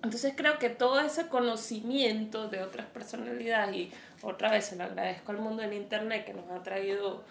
entonces 0.07 0.33
creo 0.37 0.57
que 0.57 0.69
todo 0.69 1.01
ese 1.01 1.27
conocimiento 1.27 2.47
de 2.47 2.63
otras 2.63 2.87
personalidades 2.87 3.75
y 3.75 3.91
otra 4.21 4.49
vez 4.49 4.65
se 4.65 4.77
lo 4.77 4.85
agradezco 4.85 5.33
al 5.33 5.39
mundo 5.39 5.61
del 5.61 5.73
Internet 5.73 6.25
que 6.25 6.33
nos 6.33 6.49
ha 6.49 6.63
traído 6.63 7.23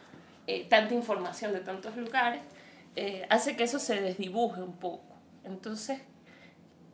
eh, 0.47 0.67
tanta 0.69 0.93
información 0.93 1.55
de 1.55 1.61
tantos 1.61 1.97
lugares, 1.97 2.43
eh, 2.95 3.27
hace 3.31 3.57
que 3.57 3.65
eso 3.65 3.79
se 3.79 4.01
desdibuje 4.01 4.61
un 4.61 4.75
poco. 4.75 5.17
Entonces, 5.45 6.01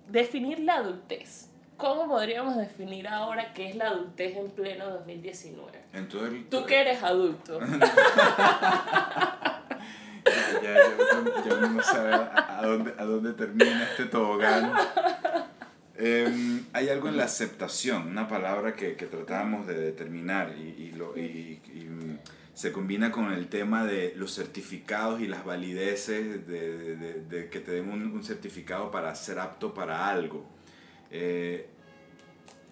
definir 0.08 0.60
la 0.60 0.76
adultez. 0.76 1.48
¿cómo 1.82 2.06
podríamos 2.06 2.56
definir 2.56 3.08
ahora 3.08 3.52
qué 3.52 3.70
es 3.70 3.74
la 3.74 3.88
adultez 3.88 4.36
en 4.36 4.50
pleno 4.50 4.88
2019? 4.88 5.80
En 5.92 6.08
todo 6.08 6.26
el, 6.26 6.48
Tú 6.48 6.64
que 6.64 6.80
eres 6.80 7.02
adulto. 7.02 7.58
Ya, 10.24 10.74
ya, 10.74 11.44
ya, 11.44 11.44
ya 11.44 11.66
uno 11.66 11.82
sabe 11.82 12.14
a, 12.14 12.58
a 12.60 12.66
dónde, 12.66 12.94
a 12.96 13.04
dónde 13.04 13.32
termina 13.32 13.82
este 13.82 14.04
tobogán. 14.04 14.72
Em, 15.96 16.64
hay 16.72 16.88
algo 16.88 17.08
en 17.08 17.16
la 17.18 17.24
aceptación, 17.24 18.08
una 18.08 18.26
palabra 18.26 18.74
que, 18.74 18.96
que 18.96 19.06
tratábamos 19.06 19.66
de 19.66 19.74
determinar 19.74 20.54
y, 20.58 20.62
y, 20.84 20.92
lo, 20.92 21.16
y, 21.18 21.60
y, 21.74 21.88
se 22.54 22.72
combina 22.72 23.10
con 23.10 23.32
el 23.32 23.48
tema 23.48 23.84
de 23.84 24.12
los 24.16 24.34
certificados 24.34 25.20
y 25.20 25.26
las 25.26 25.44
valideces 25.44 26.46
de, 26.46 26.76
de, 26.78 26.96
de- 26.96 27.20
de 27.24 27.48
que 27.50 27.60
te 27.60 27.72
den 27.72 27.88
un, 27.90 28.02
un 28.06 28.24
certificado 28.24 28.90
para 28.90 29.14
ser 29.14 29.38
apto 29.38 29.72
para 29.74 30.08
algo. 30.08 30.44
Eh, 31.10 31.66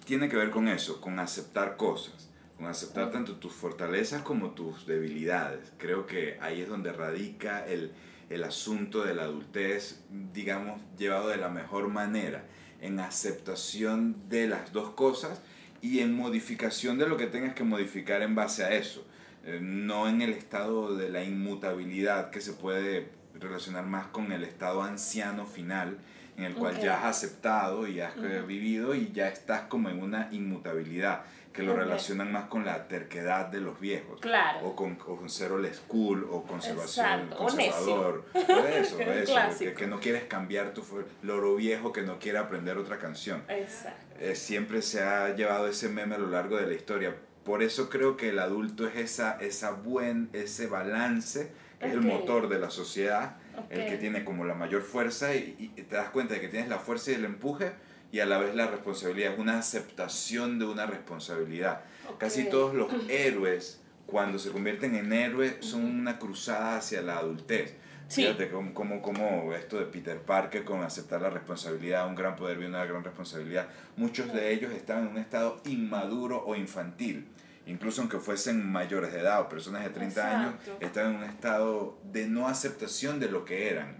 tiene 0.04 0.28
que 0.28 0.36
ver 0.36 0.50
con 0.50 0.68
eso, 0.68 1.00
con 1.00 1.18
aceptar 1.18 1.76
cosas, 1.76 2.28
con 2.56 2.66
aceptar 2.66 3.10
tanto 3.10 3.36
tus 3.36 3.52
fortalezas 3.52 4.22
como 4.22 4.50
tus 4.50 4.86
debilidades. 4.86 5.72
Creo 5.78 6.06
que 6.06 6.38
ahí 6.40 6.60
es 6.62 6.68
donde 6.68 6.92
radica 6.92 7.64
el, 7.66 7.92
el 8.28 8.44
asunto 8.44 9.04
de 9.04 9.14
la 9.14 9.22
adultez, 9.24 10.00
digamos, 10.32 10.80
llevado 10.98 11.28
de 11.28 11.36
la 11.36 11.48
mejor 11.48 11.88
manera, 11.88 12.44
en 12.80 13.00
aceptación 13.00 14.28
de 14.28 14.46
las 14.46 14.72
dos 14.72 14.90
cosas 14.90 15.40
y 15.82 16.00
en 16.00 16.14
modificación 16.14 16.98
de 16.98 17.06
lo 17.08 17.16
que 17.16 17.26
tengas 17.26 17.54
que 17.54 17.64
modificar 17.64 18.22
en 18.22 18.34
base 18.34 18.64
a 18.64 18.72
eso. 18.72 19.06
Eh, 19.44 19.58
no 19.62 20.08
en 20.08 20.20
el 20.20 20.30
estado 20.30 20.94
de 20.96 21.08
la 21.08 21.24
inmutabilidad 21.24 22.30
que 22.30 22.40
se 22.40 22.52
puede 22.52 23.08
relacionar 23.38 23.86
más 23.86 24.06
con 24.08 24.32
el 24.32 24.44
estado 24.44 24.82
anciano 24.82 25.46
final, 25.46 25.98
en 26.36 26.44
el 26.44 26.54
cual 26.54 26.78
ya 26.80 26.98
has 26.98 27.16
aceptado 27.16 27.86
y 27.86 28.00
has 28.00 28.14
vivido 28.46 28.94
y 28.94 29.12
ya 29.12 29.28
estás 29.28 29.62
como 29.62 29.88
en 29.88 30.02
una 30.02 30.28
inmutabilidad, 30.32 31.22
que 31.60 31.66
lo 31.66 31.76
relacionan 31.76 32.32
más 32.32 32.44
con 32.44 32.64
la 32.64 32.88
terquedad 32.88 33.46
de 33.46 33.60
los 33.60 33.78
viejos. 33.78 34.20
Claro. 34.20 34.60
O 34.66 34.76
con, 34.76 34.98
o 35.06 35.16
con 35.16 35.28
ser 35.28 35.52
old 35.52 35.72
school 35.72 36.26
o 36.30 36.42
conservación, 36.42 37.06
Exacto, 37.06 37.34
o 37.36 37.38
conservador. 37.46 38.24
Por 38.32 38.66
eso, 38.66 39.00
El 39.00 39.08
eso. 39.18 39.34
Que, 39.58 39.74
que 39.74 39.86
no 39.86 40.00
quieres 40.00 40.24
cambiar 40.24 40.72
tu 40.72 40.82
loro 41.22 41.56
viejo 41.56 41.92
que 41.92 42.02
no 42.02 42.18
quiere 42.18 42.38
aprender 42.38 42.78
otra 42.78 42.98
canción. 42.98 43.42
Exacto. 43.48 44.00
Eh, 44.18 44.34
siempre 44.34 44.82
se 44.82 45.02
ha 45.02 45.34
llevado 45.34 45.68
ese 45.68 45.88
meme 45.88 46.14
a 46.14 46.18
lo 46.18 46.28
largo 46.28 46.56
de 46.56 46.66
la 46.66 46.74
historia. 46.74 47.14
Por 47.44 47.62
eso 47.62 47.88
creo 47.88 48.16
que 48.16 48.30
el 48.30 48.38
adulto 48.38 48.86
es 48.86 48.96
esa, 48.96 49.38
esa 49.40 49.70
buen, 49.70 50.28
ese 50.32 50.66
balance, 50.66 51.52
que 51.78 51.86
es 51.86 51.92
el 51.94 52.02
motor 52.02 52.48
de 52.48 52.58
la 52.58 52.70
sociedad, 52.70 53.36
el 53.70 53.86
que 53.86 53.96
tiene 53.96 54.24
como 54.24 54.44
la 54.44 54.54
mayor 54.54 54.82
fuerza 54.82 55.34
y, 55.34 55.72
y 55.76 55.82
te 55.82 55.96
das 55.96 56.10
cuenta 56.10 56.34
de 56.34 56.40
que 56.40 56.48
tienes 56.48 56.68
la 56.68 56.78
fuerza 56.78 57.10
y 57.10 57.14
el 57.14 57.24
empuje 57.24 57.72
y 58.12 58.20
a 58.20 58.26
la 58.26 58.38
vez 58.38 58.54
la 58.54 58.66
responsabilidad, 58.66 59.32
es 59.34 59.38
una 59.38 59.58
aceptación 59.58 60.58
de 60.58 60.64
una 60.66 60.86
responsabilidad. 60.86 61.82
Casi 62.18 62.42
Ok. 62.42 62.50
todos 62.50 62.74
los 62.74 62.88
héroes, 63.08 63.80
cuando 64.06 64.38
se 64.38 64.50
convierten 64.50 64.94
en 64.96 65.12
héroes, 65.12 65.56
son 65.60 65.84
una 65.84 66.18
cruzada 66.18 66.76
hacia 66.78 67.02
la 67.02 67.18
adultez. 67.18 67.74
Sí. 68.08 68.22
Fíjate 68.24 68.50
cómo, 68.50 68.74
cómo, 68.74 69.00
cómo 69.00 69.54
esto 69.54 69.78
de 69.78 69.84
Peter 69.86 70.18
Parker 70.20 70.64
con 70.64 70.82
aceptar 70.82 71.22
la 71.22 71.30
responsabilidad, 71.30 72.08
un 72.08 72.16
gran 72.16 72.34
poder 72.34 72.58
viene 72.58 72.74
una 72.74 72.84
gran 72.84 73.04
responsabilidad. 73.04 73.68
Muchos 73.96 74.32
de 74.32 74.52
ellos 74.52 74.72
estaban 74.72 75.04
en 75.06 75.12
un 75.12 75.18
estado 75.18 75.60
inmaduro 75.64 76.42
o 76.44 76.56
infantil. 76.56 77.28
Incluso 77.66 78.00
aunque 78.00 78.18
fuesen 78.18 78.66
mayores 78.68 79.12
de 79.12 79.20
edad 79.20 79.40
o 79.42 79.48
personas 79.48 79.84
de 79.84 79.90
30 79.90 80.40
años, 80.40 80.54
Exacto. 80.58 80.84
estaban 80.84 81.12
en 81.12 81.18
un 81.18 81.24
estado 81.24 81.98
de 82.10 82.26
no 82.26 82.48
aceptación 82.48 83.20
de 83.20 83.28
lo 83.30 83.44
que 83.44 83.70
eran. 83.70 83.98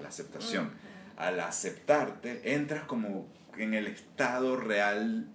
La 0.00 0.08
aceptación. 0.08 0.70
Al 1.18 1.38
aceptarte, 1.40 2.54
entras 2.54 2.84
como 2.84 3.26
en 3.62 3.74
el 3.74 3.86
estado 3.86 4.56
real 4.56 5.26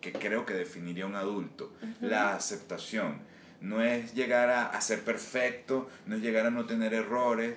que 0.00 0.12
creo 0.12 0.46
que 0.46 0.54
definiría 0.54 1.06
un 1.06 1.16
adulto. 1.16 1.72
Ujú. 1.82 2.06
La 2.06 2.34
aceptación. 2.34 3.20
No 3.60 3.82
es 3.82 4.14
llegar 4.14 4.50
a, 4.50 4.66
a 4.66 4.80
ser 4.80 5.02
perfecto, 5.02 5.88
no 6.06 6.16
es 6.16 6.22
llegar 6.22 6.46
a 6.46 6.50
no 6.50 6.64
tener 6.66 6.94
errores, 6.94 7.56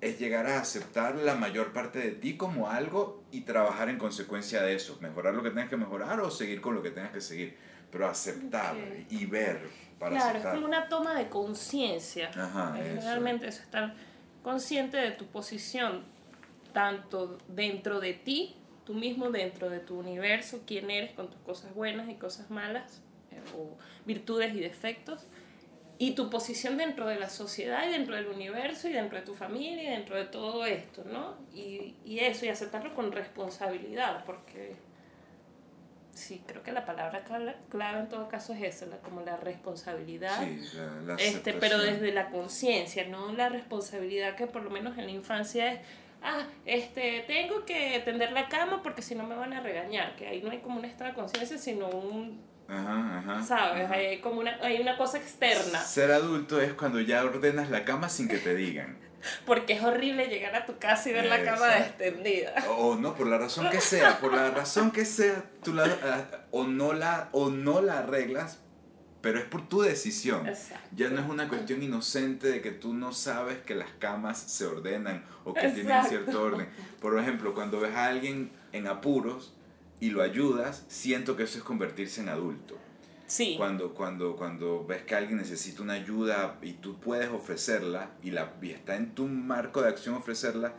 es 0.00 0.18
llegar 0.18 0.46
a 0.46 0.58
aceptar 0.60 1.14
la 1.16 1.34
mayor 1.34 1.72
parte 1.72 1.98
de 1.98 2.10
ti 2.12 2.36
como 2.36 2.70
algo 2.70 3.22
y 3.30 3.42
trabajar 3.42 3.88
en 3.90 3.98
consecuencia 3.98 4.62
de 4.62 4.74
eso. 4.74 4.98
Mejorar 5.00 5.34
lo 5.34 5.42
que 5.42 5.50
tengas 5.50 5.68
que 5.68 5.76
mejorar 5.76 6.18
o 6.20 6.30
seguir 6.30 6.60
con 6.60 6.74
lo 6.74 6.82
que 6.82 6.90
tengas 6.90 7.12
que 7.12 7.20
seguir. 7.20 7.56
Pero 7.90 8.08
aceptar 8.08 8.74
Ok. 8.74 9.06
y 9.10 9.26
ver 9.26 9.60
para 9.98 10.16
Claro, 10.16 10.30
es 10.30 10.34
aceptar. 10.36 10.54
como 10.54 10.66
una 10.66 10.88
toma 10.88 11.14
de 11.14 11.28
conciencia. 11.28 12.30
Es 12.78 13.04
realmente 13.04 13.46
eso, 13.46 13.62
estar 13.62 13.94
consciente 14.42 14.96
de 14.96 15.10
tu 15.12 15.26
posición, 15.26 16.02
tanto 16.72 17.36
dentro 17.48 18.00
de 18.00 18.14
ti, 18.14 18.56
tú 18.84 18.94
mismo 18.94 19.30
dentro 19.30 19.70
de 19.70 19.80
tu 19.80 19.98
universo, 19.98 20.62
quién 20.66 20.90
eres 20.90 21.12
con 21.12 21.28
tus 21.30 21.40
cosas 21.42 21.74
buenas 21.74 22.08
y 22.10 22.14
cosas 22.14 22.50
malas, 22.50 23.02
eh, 23.30 23.40
o 23.56 23.76
virtudes 24.06 24.54
y 24.54 24.60
defectos, 24.60 25.26
y 25.98 26.12
tu 26.16 26.30
posición 26.30 26.76
dentro 26.78 27.06
de 27.06 27.16
la 27.18 27.28
sociedad 27.28 27.86
y 27.86 27.92
dentro 27.92 28.16
del 28.16 28.26
universo 28.26 28.88
y 28.88 28.92
dentro 28.92 29.18
de 29.18 29.24
tu 29.24 29.34
familia 29.34 29.84
y 29.84 29.90
dentro 29.90 30.16
de 30.16 30.24
todo 30.24 30.64
esto, 30.66 31.04
¿no? 31.04 31.36
Y, 31.54 31.94
y 32.04 32.18
eso, 32.20 32.44
y 32.44 32.48
aceptarlo 32.48 32.92
con 32.94 33.12
responsabilidad, 33.12 34.24
porque 34.24 34.74
sí, 36.12 36.42
creo 36.46 36.62
que 36.62 36.72
la 36.72 36.84
palabra 36.84 37.24
cla- 37.24 37.54
clave 37.68 38.00
en 38.00 38.08
todo 38.08 38.28
caso 38.28 38.52
es 38.52 38.62
esa, 38.62 38.86
la- 38.86 38.98
como 38.98 39.20
la 39.22 39.36
responsabilidad. 39.36 40.42
Sí, 40.44 40.60
la, 40.76 41.14
la 41.14 41.14
Este, 41.22 41.52
pero 41.54 41.78
desde 41.78 42.12
la 42.12 42.30
conciencia, 42.30 43.06
no 43.06 43.32
la 43.32 43.48
responsabilidad 43.48 44.34
que 44.36 44.46
por 44.46 44.62
lo 44.62 44.70
menos 44.70 44.98
en 44.98 45.06
la 45.06 45.12
infancia 45.12 45.72
es, 45.72 45.80
ah, 46.22 46.46
este, 46.64 47.24
tengo 47.26 47.64
que 47.64 48.00
tender 48.04 48.32
la 48.32 48.48
cama 48.48 48.82
porque 48.82 49.02
si 49.02 49.14
no 49.14 49.24
me 49.24 49.34
van 49.34 49.52
a 49.52 49.60
regañar, 49.60 50.16
que 50.16 50.26
ahí 50.26 50.42
no 50.42 50.50
hay 50.50 50.58
como 50.58 50.78
un 50.78 50.84
estado 50.84 51.10
de 51.10 51.16
conciencia, 51.16 51.58
sino 51.58 51.88
un, 51.88 52.42
Ajá, 52.68 53.18
ajá. 53.18 53.42
¿sabes? 53.42 53.84
ajá. 53.84 53.94
Hay 53.94 54.20
como 54.20 54.40
una, 54.40 54.58
hay 54.62 54.80
una 54.80 54.96
cosa 54.96 55.18
externa, 55.18 55.80
Ser 55.80 56.10
adulto 56.12 56.60
es 56.60 56.72
cuando 56.74 57.00
ya 57.00 57.24
ordenas 57.24 57.70
la 57.70 57.84
cama 57.84 58.08
sin 58.08 58.28
que 58.28 58.38
te 58.38 58.54
digan. 58.54 58.98
porque 59.46 59.74
es 59.74 59.82
horrible 59.82 60.26
llegar 60.26 60.54
a 60.54 60.66
tu 60.66 60.78
casa 60.78 61.10
y 61.10 61.12
ver 61.12 61.26
la 61.26 61.42
cama 61.44 61.76
Exacto. 61.76 62.04
extendida. 62.04 62.54
O 62.78 62.96
no, 62.96 63.14
por 63.14 63.26
la 63.26 63.38
razón 63.38 63.70
que 63.70 63.80
sea, 63.80 64.18
por 64.18 64.34
la 64.34 64.50
razón 64.50 64.90
que 64.90 65.04
sea, 65.04 65.44
tú 65.62 65.74
la, 65.74 65.84
ah, 66.02 66.24
o, 66.50 66.64
no 66.64 66.92
la, 66.92 67.28
o 67.32 67.50
no 67.50 67.80
la 67.80 67.98
arreglas, 67.98 68.58
pero 69.22 69.38
es 69.38 69.44
por 69.44 69.68
tu 69.68 69.80
decisión. 69.80 70.46
Exacto. 70.46 70.88
Ya 70.94 71.08
no 71.08 71.20
es 71.20 71.28
una 71.28 71.48
cuestión 71.48 71.82
inocente 71.82 72.48
de 72.48 72.60
que 72.60 72.72
tú 72.72 72.92
no 72.92 73.12
sabes 73.12 73.58
que 73.58 73.74
las 73.74 73.90
camas 73.98 74.38
se 74.38 74.66
ordenan 74.66 75.24
o 75.44 75.54
que 75.54 75.68
tienen 75.68 76.04
cierto 76.04 76.42
orden. 76.42 76.68
Por 77.00 77.18
ejemplo, 77.18 77.54
cuando 77.54 77.80
ves 77.80 77.94
a 77.94 78.06
alguien 78.06 78.50
en 78.72 78.88
apuros 78.88 79.54
y 80.00 80.10
lo 80.10 80.22
ayudas, 80.22 80.84
siento 80.88 81.36
que 81.36 81.44
eso 81.44 81.58
es 81.58 81.64
convertirse 81.64 82.20
en 82.20 82.28
adulto. 82.28 82.76
Sí, 83.28 83.54
Cuando, 83.56 83.94
cuando, 83.94 84.36
cuando 84.36 84.84
ves 84.84 85.04
que 85.04 85.14
alguien 85.14 85.38
necesita 85.38 85.82
una 85.82 85.94
ayuda 85.94 86.58
y 86.60 86.72
tú 86.72 86.98
puedes 87.00 87.30
ofrecerla 87.30 88.10
y, 88.22 88.32
la, 88.32 88.52
y 88.60 88.72
está 88.72 88.96
en 88.96 89.14
tu 89.14 89.26
marco 89.26 89.80
de 89.80 89.88
acción 89.88 90.16
ofrecerla 90.16 90.74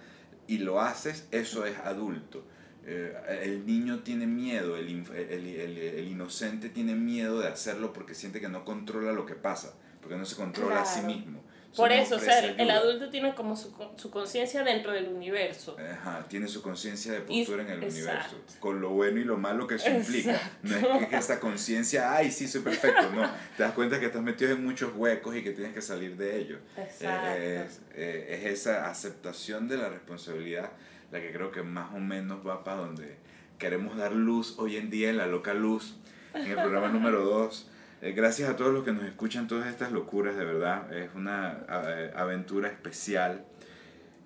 y 0.46 0.60
lo 0.60 0.80
haces, 0.80 1.28
eso 1.32 1.66
es 1.66 1.80
adulto. 1.80 2.44
Eh, 2.86 3.16
el 3.44 3.66
niño 3.66 4.00
tiene 4.04 4.28
miedo, 4.28 4.76
el, 4.76 4.88
el, 5.16 5.46
el- 5.48 5.78
el 5.78 6.08
inocente 6.08 6.70
tiene 6.70 6.96
miedo 6.96 7.40
de 7.40 7.48
hacerlo 7.48 7.94
porque 7.94 8.14
siente 8.14 8.42
que 8.42 8.50
no 8.50 8.66
controla 8.66 9.14
lo 9.14 9.26
que 9.26 9.36
pasa, 9.36 9.74
porque 10.02 10.18
no 10.18 10.26
se 10.26 10.36
controla 10.36 10.82
a 10.82 10.86
sí 10.86 11.00
Claro. 11.00 11.16
mismo. 11.16 11.44
por 11.78 11.92
eso, 11.92 12.18
o 12.18 12.20
sea, 12.20 12.38
ofrece 12.40 12.62
el, 12.62 12.70
ayuda. 12.70 12.78
adulto 12.82 13.10
tiene 13.10 13.34
como 13.34 13.56
su, 13.56 13.74
su 13.96 14.12
conciencia 14.12 14.64
dentro 14.64 14.92
del 14.92 15.08
universo. 15.08 15.76
Ajá, 15.80 16.24
tiene 16.28 16.48
su 16.48 16.62
conciencia 16.62 17.14
de 17.14 17.24
Y- 17.30 17.40
postura 17.46 17.64
en 17.64 17.70
el 17.70 17.84
exacto. 17.84 18.36
universo, 18.36 18.60
con 18.60 18.80
lo 18.82 18.90
bueno 18.90 19.20
y 19.20 19.24
lo 19.24 19.38
malo 19.38 19.66
que 19.66 19.76
eso 19.76 19.90
implica. 19.90 20.40
No 20.62 20.76
es 20.78 20.84
Exacto. 20.84 21.10
que 21.10 21.16
esa 21.16 21.40
conciencia, 21.40 22.14
ay, 22.14 22.32
sí, 22.32 22.48
soy 22.48 22.62
perfecto, 22.62 23.10
no. 23.16 23.28
Te 23.58 23.64
das 23.64 23.72
cuenta 23.74 24.00
que 24.00 24.06
estás 24.08 24.22
metido 24.22 24.52
en 24.52 24.64
muchos 24.64 24.94
huecos 24.96 25.36
y 25.36 25.42
que 25.42 25.52
tienes 25.52 25.74
que 25.74 25.82
salir 25.82 26.16
de 26.18 26.38
ellos. 26.38 26.60
Exacto. 26.78 27.30
Es, 27.42 27.82
eh, 27.96 28.28
es 28.44 28.46
esa 28.60 28.88
aceptación 28.90 29.68
de 29.68 29.78
la 29.78 29.90
responsabilidad 29.90 30.70
la 31.14 31.22
que 31.22 31.32
creo 31.32 31.52
que 31.52 31.62
más 31.62 31.94
o 31.94 32.00
menos 32.00 32.46
va 32.46 32.64
para 32.64 32.78
donde 32.78 33.18
queremos 33.60 33.96
dar 33.96 34.12
luz 34.12 34.58
hoy 34.58 34.78
en 34.78 34.90
día 34.90 35.12
en 35.12 35.18
la 35.18 35.28
loca 35.28 35.54
luz, 35.54 35.96
en 36.34 36.48
el 36.48 36.56
programa 36.56 36.88
número 36.98 37.24
2. 37.24 37.70
gracias 38.16 38.50
a 38.50 38.56
todos 38.56 38.74
los 38.74 38.84
que 38.84 38.92
nos 38.92 39.04
escuchan 39.06 39.48
todas 39.48 39.68
estas 39.68 39.92
locuras, 39.92 40.36
de 40.36 40.44
verdad. 40.44 40.92
Es 40.92 41.14
una 41.14 41.66
eh, 41.88 42.12
aventura 42.16 42.68
especial. 42.68 43.46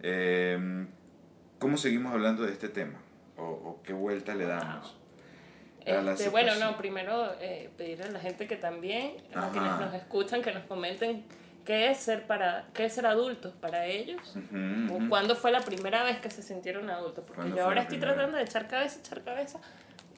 Eh, 0.02 0.88
¿Cómo 1.60 1.76
seguimos 1.76 2.14
hablando 2.14 2.44
de 2.44 2.54
este 2.54 2.70
tema? 2.70 3.00
¿O, 3.36 3.44
o 3.44 3.82
qué 3.84 3.92
vuelta 3.92 4.34
le 4.34 4.46
damos? 4.46 4.96
a 5.86 6.02
la 6.02 6.14
Este, 6.14 6.30
bueno, 6.30 6.56
no, 6.56 6.78
primero 6.78 7.34
eh, 7.42 7.70
pedirle 7.78 8.06
a 8.06 8.12
la 8.12 8.20
gente 8.20 8.48
que 8.48 8.56
también, 8.56 9.14
a 9.36 9.40
Ajá. 9.40 9.52
quienes 9.52 9.72
nos 9.80 9.94
escuchan, 9.94 10.42
que 10.42 10.54
nos 10.54 10.64
comenten 10.64 11.26
qué 11.68 11.92
es 11.92 11.98
ser 11.98 12.26
para 12.26 12.64
qué 12.74 12.86
es 12.86 12.94
ser 12.94 13.06
adultos 13.06 13.54
para 13.60 13.86
ellos. 13.86 14.22
Ujú, 14.38 14.94
o 14.94 14.98
ujú. 14.98 15.10
cuándo 15.10 15.36
fue 15.36 15.52
la 15.52 15.60
primera 15.60 16.02
vez 16.04 16.18
que 16.22 16.32
se 16.32 16.42
sintieron 16.42 16.90
adultos. 16.90 17.26
Porque 17.28 17.42
¿Cuándo 17.42 17.58
yo 17.58 17.64
ahora 17.66 17.82
estoy 17.82 17.98
primera? 17.98 18.14
tratando 18.16 18.38
de 18.38 18.44
echar 18.44 18.68
cabeza, 18.70 19.00
echar 19.00 19.22
cabeza. 19.22 19.60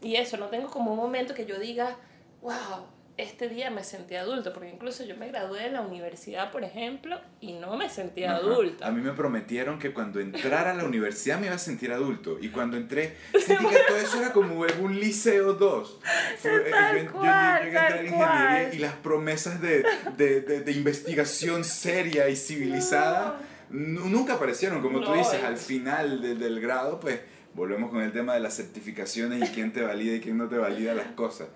Y 0.02 0.16
eso, 0.16 0.38
no 0.38 0.46
tengo 0.46 0.70
como 0.70 0.92
un 0.92 0.98
momento 0.98 1.34
que 1.34 1.48
yo 1.48 1.58
diga, 1.60 1.96
wow, 2.44 2.86
este 3.22 3.50
día 3.50 3.70
me 3.70 3.84
sentí 3.84 4.16
adulto, 4.16 4.54
porque 4.54 4.70
incluso 4.70 5.04
yo 5.04 5.16
me 5.18 5.28
gradué 5.28 5.64
de 5.64 5.72
la 5.72 5.82
universidad, 5.82 6.52
por 6.52 6.64
ejemplo, 6.64 7.20
y 7.42 7.54
no 7.54 7.76
me 7.78 7.90
sentía 7.90 8.32
Ajá. 8.32 8.40
adulta. 8.40 8.88
A 8.88 8.92
mí 8.92 9.02
me 9.02 9.12
prometieron 9.12 9.78
que 9.78 9.92
cuando 9.94 10.20
entrara 10.20 10.72
a 10.72 10.74
la 10.74 10.86
universidad 10.86 11.38
me 11.40 11.48
iba 11.48 11.56
a 11.56 11.60
sentir 11.60 11.92
adulto. 11.92 12.38
Y 12.42 12.50
cuando 12.50 12.78
entré, 12.78 13.16
sentí 13.46 13.66
que 13.66 13.78
todo 13.88 13.98
eso 13.98 14.20
era 14.22 14.32
como 14.32 14.66
un 14.82 15.00
liceo 15.00 15.54
2. 15.54 16.00
Fue- 16.40 16.56
eh, 16.56 16.72
Tal 16.72 16.96
yo, 16.96 17.00
yo- 17.00 17.06
yo 17.06 17.12
cual, 17.14 17.64
llegué 17.66 17.78
a 17.78 17.82
entrar 17.88 18.00
en 18.00 18.06
ingeniería 18.06 18.60
cual. 18.64 18.70
y 18.74 18.78
las 18.80 18.94
promesas 18.94 19.62
de, 19.62 19.84
de, 20.18 20.42
de, 20.42 20.62
de 20.62 20.72
investigación 20.72 21.64
seria 21.66 22.30
y 22.30 22.36
civilizada 22.36 23.42
nu- 23.70 24.06
nunca 24.10 24.34
aparecieron. 24.36 24.82
Como 24.82 25.02
tú 25.02 25.10
No, 25.12 25.16
dices, 25.18 25.36
es- 25.36 25.44
al 25.44 25.58
final 25.58 26.22
de- 26.22 26.36
del 26.36 26.60
grado, 26.62 27.00
pues 27.00 27.20
volvemos 27.54 27.90
con 27.90 28.02
el 28.02 28.12
tema 28.12 28.34
de 28.36 28.40
las 28.40 28.56
certificaciones 28.56 29.50
y 29.50 29.54
quién 29.54 29.74
te 29.74 29.82
valida 29.82 30.16
y 30.16 30.22
quién 30.22 30.38
no 30.38 30.48
te 30.48 30.58
valida 30.58 30.94
las 30.94 31.08
cosas. 31.08 31.48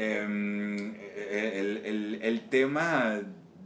Em, 0.00 0.94
el, 1.28 1.76
el, 1.84 2.18
el 2.22 2.48
tema 2.48 3.20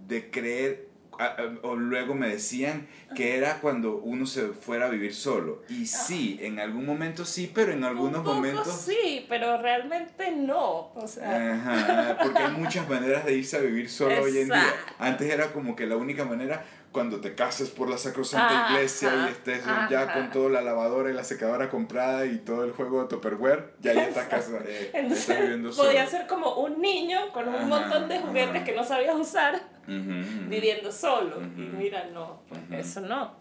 de 0.08 0.30
creer, 0.30 0.88
a- 1.18 1.26
a- 1.26 1.58
o 1.62 1.76
luego 1.76 2.14
me 2.16 2.28
decían 2.28 2.88
que 3.14 3.36
era 3.36 3.60
cuando 3.60 3.98
uno 3.98 4.26
se 4.26 4.48
fuera 4.48 4.86
a 4.86 4.88
vivir 4.88 5.14
solo. 5.14 5.62
Y 5.68 5.86
sí, 5.86 6.38
en 6.42 6.58
algún 6.58 6.84
momento 6.86 7.24
sí, 7.24 7.50
pero 7.54 7.70
en 7.72 7.84
algunos 7.84 8.18
Un 8.18 8.24
poco 8.24 8.34
momentos... 8.34 8.66
sí, 8.84 9.24
pero 9.28 9.56
realmente 9.62 10.32
no. 10.32 10.92
O 10.94 11.06
sea, 11.06 11.54
Ajá, 11.54 12.18
porque 12.20 12.38
hay 12.40 12.52
muchas 12.56 12.88
maneras 12.88 13.24
de 13.24 13.34
irse 13.36 13.56
a 13.56 13.60
vivir 13.60 13.88
solo 13.88 14.20
hoy 14.22 14.38
en 14.38 14.46
día. 14.48 14.56
Exacto. 14.64 14.94
Antes 14.98 15.30
era 15.32 15.52
como 15.52 15.76
que 15.76 15.86
la 15.86 15.96
única 15.96 16.24
manera 16.24 16.64
cuando 16.94 17.20
te 17.20 17.34
cases 17.34 17.70
por 17.70 17.90
la 17.90 17.98
sacrosanta 17.98 18.66
Ajá, 18.66 18.74
iglesia 18.74 19.26
y 19.26 19.32
estés 19.32 19.64
ya 19.90 20.12
con 20.14 20.30
toda 20.30 20.48
la 20.48 20.62
lavadora 20.62 21.10
y 21.10 21.12
la 21.12 21.24
secadora 21.24 21.68
comprada 21.68 22.24
y 22.24 22.38
todo 22.38 22.64
el 22.64 22.70
juego 22.70 23.02
de 23.02 23.08
Tupperware, 23.08 23.74
ya 23.80 23.92
ya 23.94 24.04
estás, 24.06 24.28
casa, 24.28 24.52
eh, 24.64 24.90
entonces 24.94 25.28
estás 25.28 25.40
viviendo 25.42 25.72
solo. 25.72 25.88
podía 25.88 26.06
ser 26.06 26.28
como 26.28 26.54
un 26.54 26.80
niño 26.80 27.32
con 27.32 27.48
un 27.48 27.56
Ajá, 27.56 27.66
montón 27.66 28.08
de 28.08 28.20
juguetes 28.20 28.62
que 28.62 28.76
no 28.76 28.84
sabías 28.84 29.16
usar 29.16 29.60
viviendo 29.86 30.92
solo. 30.92 31.40
Y 31.42 31.62
mira, 31.76 32.06
no, 32.12 32.40
pues 32.48 32.86
eso 32.86 33.00
no. 33.00 33.34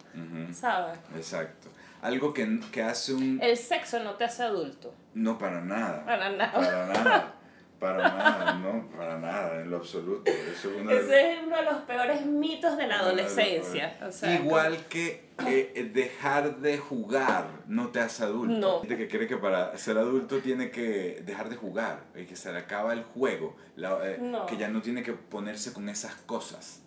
¿sabes? 0.52 0.98
Exacto. 1.16 1.70
Algo 2.02 2.34
que, 2.34 2.60
que 2.72 2.82
hace 2.82 3.13
un... 3.13 3.39
El 3.42 3.56
sexo 3.56 4.04
no 4.04 4.16
te 4.16 4.26
hace 4.26 4.44
adulto. 4.44 4.94
No, 5.13 5.38
para 5.38 5.62
nada. 5.62 6.04
Para 6.04 6.32
nada. 6.32 6.52
Para 6.52 6.88
nada. 6.88 7.34
Para 7.84 7.98
nada, 7.98 8.54
no, 8.54 8.89
para 8.96 9.19
nada, 9.19 9.60
en 9.60 9.69
lo 9.69 9.76
absoluto. 9.76 10.32
Eso 10.32 10.72
es 10.72 10.82
una 10.82 10.93
de- 10.93 11.00
Ese 11.02 11.34
es 11.34 11.39
uno 11.46 11.58
de 11.58 11.63
los 11.63 11.76
peores 11.82 12.26
mitos 12.26 12.78
de 12.78 12.88
la 12.88 13.00
adolescencia. 13.00 13.98
O 14.08 14.10
sea, 14.10 14.34
Igual 14.36 14.78
que 14.88 15.26
eh, 15.46 15.89
dejar 15.93 16.60
de 16.60 16.78
jugar 16.78 17.46
no 17.67 17.89
te 17.89 18.00
hace 18.00 18.24
adulto. 18.24 18.54
No. 18.58 18.80
Gente 18.80 18.96
que 18.96 19.08
cree 19.10 19.28
que 19.28 19.36
para 19.36 19.78
ser 19.78 19.98
adulto 19.98 20.38
tiene 20.39 20.72
que 20.72 21.22
dejar 21.26 21.50
de 21.50 21.58
jugar 21.58 22.06
y 22.15 22.24
que 22.24 22.38
se 22.38 22.54
le 22.54 22.60
acaba 22.60 22.93
el 22.93 23.04
juego, 23.04 23.58
la- 23.76 24.00
eh, 24.10 24.17
No. 24.22 24.46
que 24.46 24.56
ya 24.56 24.69
no 24.69 24.82
tiene 24.82 25.04
que 25.04 25.12
ponerse 25.12 25.74
con 25.74 25.89
esas 25.89 26.15
cosas. 26.15 26.80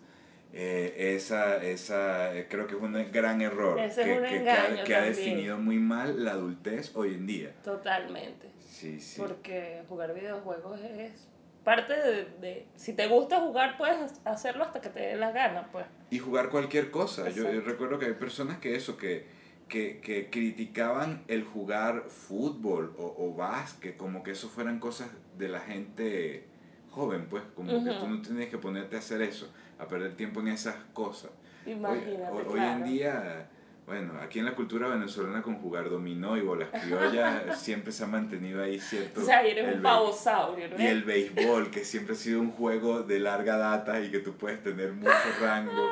Eh, 0.55 1.15
esa, 1.17 1.63
esa 1.63 2.35
eh, 2.35 2.47
creo 2.49 2.67
que 2.67 2.75
es 2.77 2.81
un 2.81 2.95
gran 3.13 3.43
error 3.43 3.79
Ese 3.79 4.01
es 4.01 4.07
que, 4.07 4.15
un 4.15 4.25
que- 4.25 4.43
que 4.45 4.51
ha, 4.51 4.85
que 4.85 4.95
ha 4.95 5.03
definido 5.03 5.59
muy 5.59 5.77
mal 5.79 6.25
la 6.25 6.31
adultez 6.31 6.93
hoy 6.95 7.13
en 7.15 7.27
día. 7.27 7.53
Totalmente. 7.63 8.47
Sí, 8.77 9.01
sí. 9.01 9.19
Porque 9.21 9.83
jugar 9.89 10.13
videojuegos 10.15 10.81
es 10.83 11.29
parte 11.65 11.95
de, 11.95 12.25
de- 12.43 12.67
Si 12.77 12.93
te 12.93 13.07
gusta 13.07 13.41
jugar, 13.41 13.79
puedes 13.79 14.21
hacerlo 14.27 14.65
hasta 14.65 14.81
que 14.83 14.91
te 14.91 15.01
dé 15.01 15.17
la 15.17 15.31
gana, 15.33 15.69
pues. 15.73 15.87
Y 16.11 16.19
jugar 16.19 16.51
cualquier 16.51 16.91
cosa. 16.91 17.29
Yo, 17.31 17.45
yo 17.45 17.49
Exacto. 17.49 17.71
recuerdo 17.71 17.99
que 17.99 18.07
hay 18.07 18.13
personas 18.13 18.59
que 18.59 18.77
eso, 18.77 18.99
que, 18.99 19.27
que, 19.69 20.01
que 20.01 20.29
criticaban 20.31 21.25
el 21.29 21.43
jugar 21.45 22.05
fútbol 22.09 22.95
o, 22.99 23.15
o 23.19 23.35
básquet, 23.35 23.97
como 23.97 24.23
que 24.23 24.33
eso 24.33 24.49
fueran 24.51 24.79
cosas 24.79 25.09
de 25.39 25.49
la 25.49 25.61
gente 25.61 26.45
joven, 26.91 27.29
pues, 27.31 27.43
como 27.55 27.83
que 27.83 27.91
tú 27.93 28.07
no 28.09 28.21
tienes 28.23 28.49
que 28.51 28.59
ponerte 28.59 28.97
a 28.97 28.99
hacer 28.99 29.23
eso, 29.23 29.51
a 29.79 29.87
perder 29.89 30.17
tiempo 30.17 30.41
en 30.41 30.49
esas 30.49 30.77
cosas. 30.93 31.31
Imagínate. 31.67 32.31
hoy- 32.31 32.45
hoy 32.49 32.61
en 32.61 32.85
día, 32.85 33.49
bueno, 33.87 34.15
aquí 34.21 34.41
en 34.41 34.47
la 34.47 34.57
cultura 34.57 34.89
venezolana 34.89 35.43
con 35.43 35.61
jugar 35.61 35.89
dominó 35.89 36.37
y 36.37 36.41
bolas 36.41 36.71
criollas 36.71 37.57
siempre 37.63 37.93
se 37.93 38.03
ha 38.03 38.09
mantenido 38.09 38.61
ahí 38.61 38.81
cierto... 38.81 39.21
O 39.21 39.25
sea, 39.25 39.43
eres 39.43 39.69
el 39.69 39.77
un 39.77 39.83
pavosaurio, 39.83 40.69
¿no? 40.69 40.83
y 40.83 40.87
el 40.87 41.05
béisbol, 41.05 41.71
que 41.71 41.85
siempre 41.85 42.15
ha 42.15 42.19
sido 42.19 42.41
un 42.41 42.51
juego 42.51 43.03
de 43.05 43.21
larga 43.21 43.57
data 43.57 44.01
y 44.01 44.11
que 44.11 44.19
tú 44.19 44.33
puedes 44.37 44.61
tener 44.61 44.93
mucho 44.93 45.13
rango. 45.41 45.89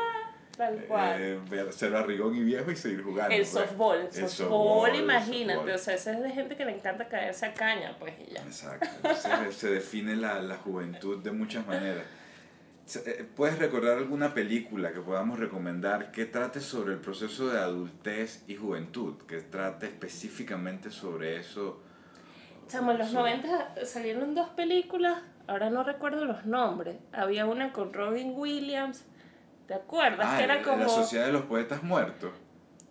Tal 0.57 0.85
cual. 0.87 1.16
Eh, 1.20 1.40
ser 1.70 1.92
barrigón 1.92 2.35
y 2.37 2.42
viejo 2.42 2.70
y 2.70 2.76
seguir 2.76 3.02
jugando. 3.02 3.33
el 3.35 3.40
pues. 3.42 3.48
softball, 3.48 4.09
El 4.12 4.28
softball, 4.28 4.94
imagínate, 4.96 5.59
softball. 5.59 5.74
o 5.74 5.78
sea, 5.78 5.94
ese 5.94 6.12
es 6.12 6.22
de 6.22 6.30
gente 6.30 6.57
que 6.57 6.64
le 6.64 6.76
encanta 6.76 7.09
caerse 7.09 7.46
a 7.46 7.54
caña, 7.54 7.96
pues 7.98 8.14
y 8.20 8.33
ya. 8.33 8.42
Exacto. 8.42 9.14
Se, 9.14 9.52
se 9.52 9.70
define 9.70 10.16
la, 10.16 10.42
la 10.42 10.57
juventud 10.57 11.22
de 11.22 11.30
muchas 11.30 11.66
maneras. 11.66 12.04
Eh, 13.07 13.25
¿Puedes 13.35 13.59
recordar 13.59 13.97
alguna 13.97 14.35
película 14.35 14.92
que 14.92 15.01
podamos 15.01 15.38
recomendar 15.38 16.11
que 16.12 16.27
trate 16.27 16.61
sobre 16.61 16.92
el 16.94 17.01
proceso 17.01 17.49
de 17.49 17.59
adultez 17.59 18.44
y 18.47 18.57
juventud? 18.57 19.14
Que 19.27 19.40
trate 19.40 19.87
específicamente 19.87 20.90
sobre 20.90 21.38
eso. 21.38 21.81
Chamo, 22.68 22.92
en 22.92 22.99
los 22.99 23.09
Sobre- 23.09 23.38
90 23.38 23.87
salieron 23.87 24.35
dos 24.35 24.51
películas, 24.51 25.18
ahora 25.47 25.70
no 25.70 25.83
recuerdo 25.83 26.25
los 26.27 26.44
nombres. 26.44 26.97
Había 27.12 27.47
una 27.47 27.73
con 27.73 27.92
Robin 27.94 28.33
Williams, 28.35 29.05
¿te 29.66 29.75
acuerdas? 29.75 30.27
Ah, 30.31 30.37
que 30.38 30.44
era 30.44 30.62
como... 30.62 30.79
La 30.79 30.88
Sociedad 30.88 31.27
de 31.27 31.33
los 31.33 31.42
Poetas 31.42 31.83
Muertos. 31.83 32.33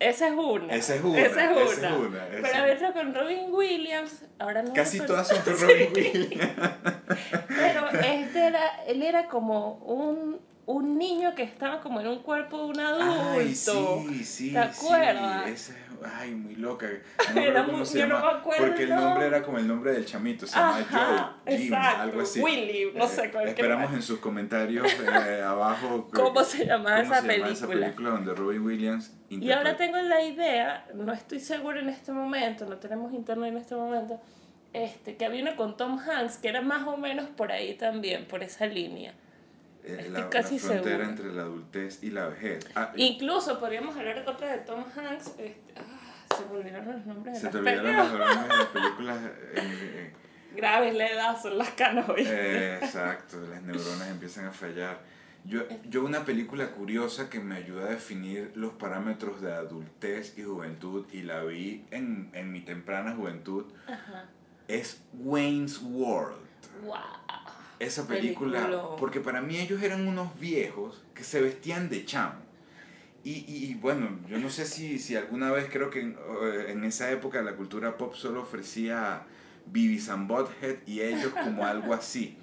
Esa 0.00 0.26
es 0.26 0.34
una. 0.34 0.74
Esa 0.74 0.96
es 0.96 1.04
una, 1.04 1.20
Esa 1.20 1.50
es 1.52 1.70
esa 1.72 1.86
una. 1.86 1.88
es 1.88 2.08
una, 2.08 2.18
esa 2.28 2.30
Pero 2.42 2.46
es 2.46 2.54
había 2.54 2.74
otra 2.74 2.92
con 2.92 3.14
Robin 3.14 3.46
Williams, 3.52 4.24
ahora 4.40 4.62
no 4.62 4.72
Casi 4.74 4.98
recuerdo. 4.98 5.22
todas 5.24 5.28
son 5.28 5.38
con 5.44 5.68
Robin 5.68 5.88
Williams. 5.94 6.52
Este 8.00 8.46
era, 8.46 8.84
él 8.86 9.02
era 9.02 9.26
como 9.28 9.74
un, 9.76 10.40
un 10.66 10.98
niño 10.98 11.34
que 11.34 11.42
estaba 11.42 11.80
como 11.80 12.00
en 12.00 12.06
un 12.08 12.18
cuerpo 12.22 12.58
de 12.58 12.64
un 12.64 12.80
adulto. 12.80 13.30
Ay, 13.38 13.54
sí, 13.54 14.24
sí. 14.24 14.52
¿Te 14.52 14.58
acuerdas? 14.58 15.44
Sí, 15.46 15.52
esa- 15.52 15.74
ay, 16.18 16.34
muy 16.34 16.56
loca. 16.56 16.86
No 17.28 17.34
me 17.34 17.46
Era 17.48 17.62
muy- 17.62 17.86
se 17.86 17.98
yo 18.00 18.06
no 18.06 18.16
llama. 18.16 18.32
me 18.32 18.38
acuerdo 18.38 18.66
porque 18.66 18.82
el 18.84 18.90
nombre 18.94 19.26
era 19.26 19.42
como 19.42 19.58
el 19.58 19.66
nombre 19.68 19.92
del 19.92 20.04
chamito. 20.04 20.46
Se 20.46 20.56
llama 20.56 20.78
Ajá, 20.78 21.36
Joe, 21.46 21.56
Jim, 21.56 21.66
exacto, 21.72 22.02
algo 22.02 22.20
así. 22.22 22.40
Willy, 22.40 22.92
no 22.94 23.06
sé, 23.06 23.24
Eh, 23.26 23.30
cualquier 23.30 23.48
Esperamos 23.58 23.92
en 23.92 24.02
sus 24.02 24.18
comentarios 24.18 24.86
eh, 24.92 25.42
abajo. 25.46 26.08
¿Cómo 26.12 26.42
se 26.44 26.66
llamaba 26.66 27.02
cómo 27.02 27.12
esa 27.14 27.20
se 27.22 27.26
llama 27.28 27.28
película? 27.28 27.52
esa 27.52 27.66
película 27.68 28.10
donde 28.10 28.34
Robin 28.34 28.62
Williams 28.64 29.12
Y 29.30 29.50
ahora 29.50 29.70
interpreta- 29.70 29.76
tengo 29.78 29.96
la 30.08 30.22
idea, 30.22 30.86
no 30.94 31.12
estoy 31.12 31.40
segura 31.40 31.80
en 31.80 31.88
este 31.88 32.12
momento, 32.12 32.66
no 32.66 32.76
tenemos 32.76 33.12
internet 33.14 33.50
en 33.52 33.58
este 33.58 33.74
momento, 33.74 34.20
este, 34.74 35.16
que 35.16 35.24
había 35.24 35.40
una 35.40 35.56
con 35.56 35.76
Tom 35.78 35.98
Hanks 35.98 36.36
que 36.36 36.48
era 36.48 36.60
más 36.60 36.86
o 36.86 36.96
menos 36.98 37.28
por 37.30 37.50
ahí 37.52 37.74
también, 37.74 38.26
por 38.26 38.42
esa 38.42 38.66
línea. 38.66 39.12
eh, 39.84 39.96
estoy 39.98 40.10
la, 40.10 40.18
la 40.20 40.30
casi 40.30 40.58
frontera 40.58 40.90
segura. 40.96 41.08
entre 41.08 41.32
la 41.32 41.42
adultez 41.42 42.02
y 42.02 42.10
la 42.10 42.26
vejez. 42.28 42.66
Ah, 42.74 42.92
Incluso 42.96 43.58
podríamos 43.60 43.96
hablar 43.96 44.22
de 44.24 44.30
otra 44.30 44.52
de 44.52 44.58
Tom 44.58 44.84
Hanks. 44.94 45.28
este, 45.38 45.56
ah, 45.76 46.36
se 46.36 46.44
me 46.46 46.58
olvidaron 46.60 46.92
los 46.96 47.06
nombres 47.06 47.34
de 47.34 47.40
se 47.40 47.44
las 47.46 47.52
te 47.52 47.58
olvidaron 47.58 47.84
películas. 47.84 48.12
los 48.18 48.36
nombres 48.36 48.48
de 48.48 48.56
las 48.58 48.66
películas. 48.68 49.18
eh, 49.24 49.32
eh, 49.54 50.12
Graves 50.56 50.94
la 50.94 51.06
edad, 51.08 51.40
son 51.42 51.58
las 51.58 51.70
hoy. 52.08 52.24
Eh, 52.26 52.78
exacto, 52.80 53.40
las 53.50 53.62
neuronas 53.62 54.08
empiezan 54.08 54.46
a 54.46 54.52
fallar. 54.52 54.98
Yo, 55.46 55.60
yo 55.90 56.04
una 56.04 56.24
película 56.24 56.70
curiosa 56.70 57.28
que 57.28 57.38
me 57.38 57.56
ayuda 57.56 57.86
a 57.86 57.90
definir 57.90 58.50
los 58.54 58.72
parámetros 58.72 59.42
de 59.42 59.52
adultez 59.52 60.38
y 60.38 60.42
juventud 60.42 61.06
y 61.12 61.22
la 61.22 61.42
vi 61.44 61.84
en, 61.90 62.30
en 62.32 62.50
mi 62.50 62.60
temprana 62.62 63.14
juventud 63.14 63.66
Ajá. 63.86 64.24
Es 64.68 65.02
Wayne's 65.12 65.80
World. 65.82 66.36
Wow. 66.84 66.96
Esa 67.78 68.06
película, 68.06 68.62
Peliculón. 68.66 68.96
porque 68.98 69.20
para 69.20 69.42
mí 69.42 69.58
ellos 69.58 69.82
eran 69.82 70.06
unos 70.06 70.38
viejos 70.38 71.02
que 71.14 71.24
se 71.24 71.40
vestían 71.40 71.88
de 71.88 72.04
chamo. 72.04 72.40
Y, 73.24 73.44
y, 73.48 73.70
y 73.70 73.74
bueno, 73.74 74.18
yo 74.28 74.38
no 74.38 74.50
sé 74.50 74.66
si, 74.66 74.98
si 74.98 75.16
alguna 75.16 75.50
vez 75.50 75.68
creo 75.70 75.90
que 75.90 76.00
en, 76.00 76.16
eh, 76.42 76.66
en 76.68 76.84
esa 76.84 77.10
época 77.10 77.42
la 77.42 77.56
cultura 77.56 77.96
pop 77.96 78.14
solo 78.14 78.42
ofrecía 78.42 79.22
Beavis 79.66 80.08
and 80.10 80.28
Butthead 80.28 80.76
y 80.86 81.00
ellos 81.00 81.32
como 81.32 81.64
algo 81.64 81.94
así. 81.94 82.36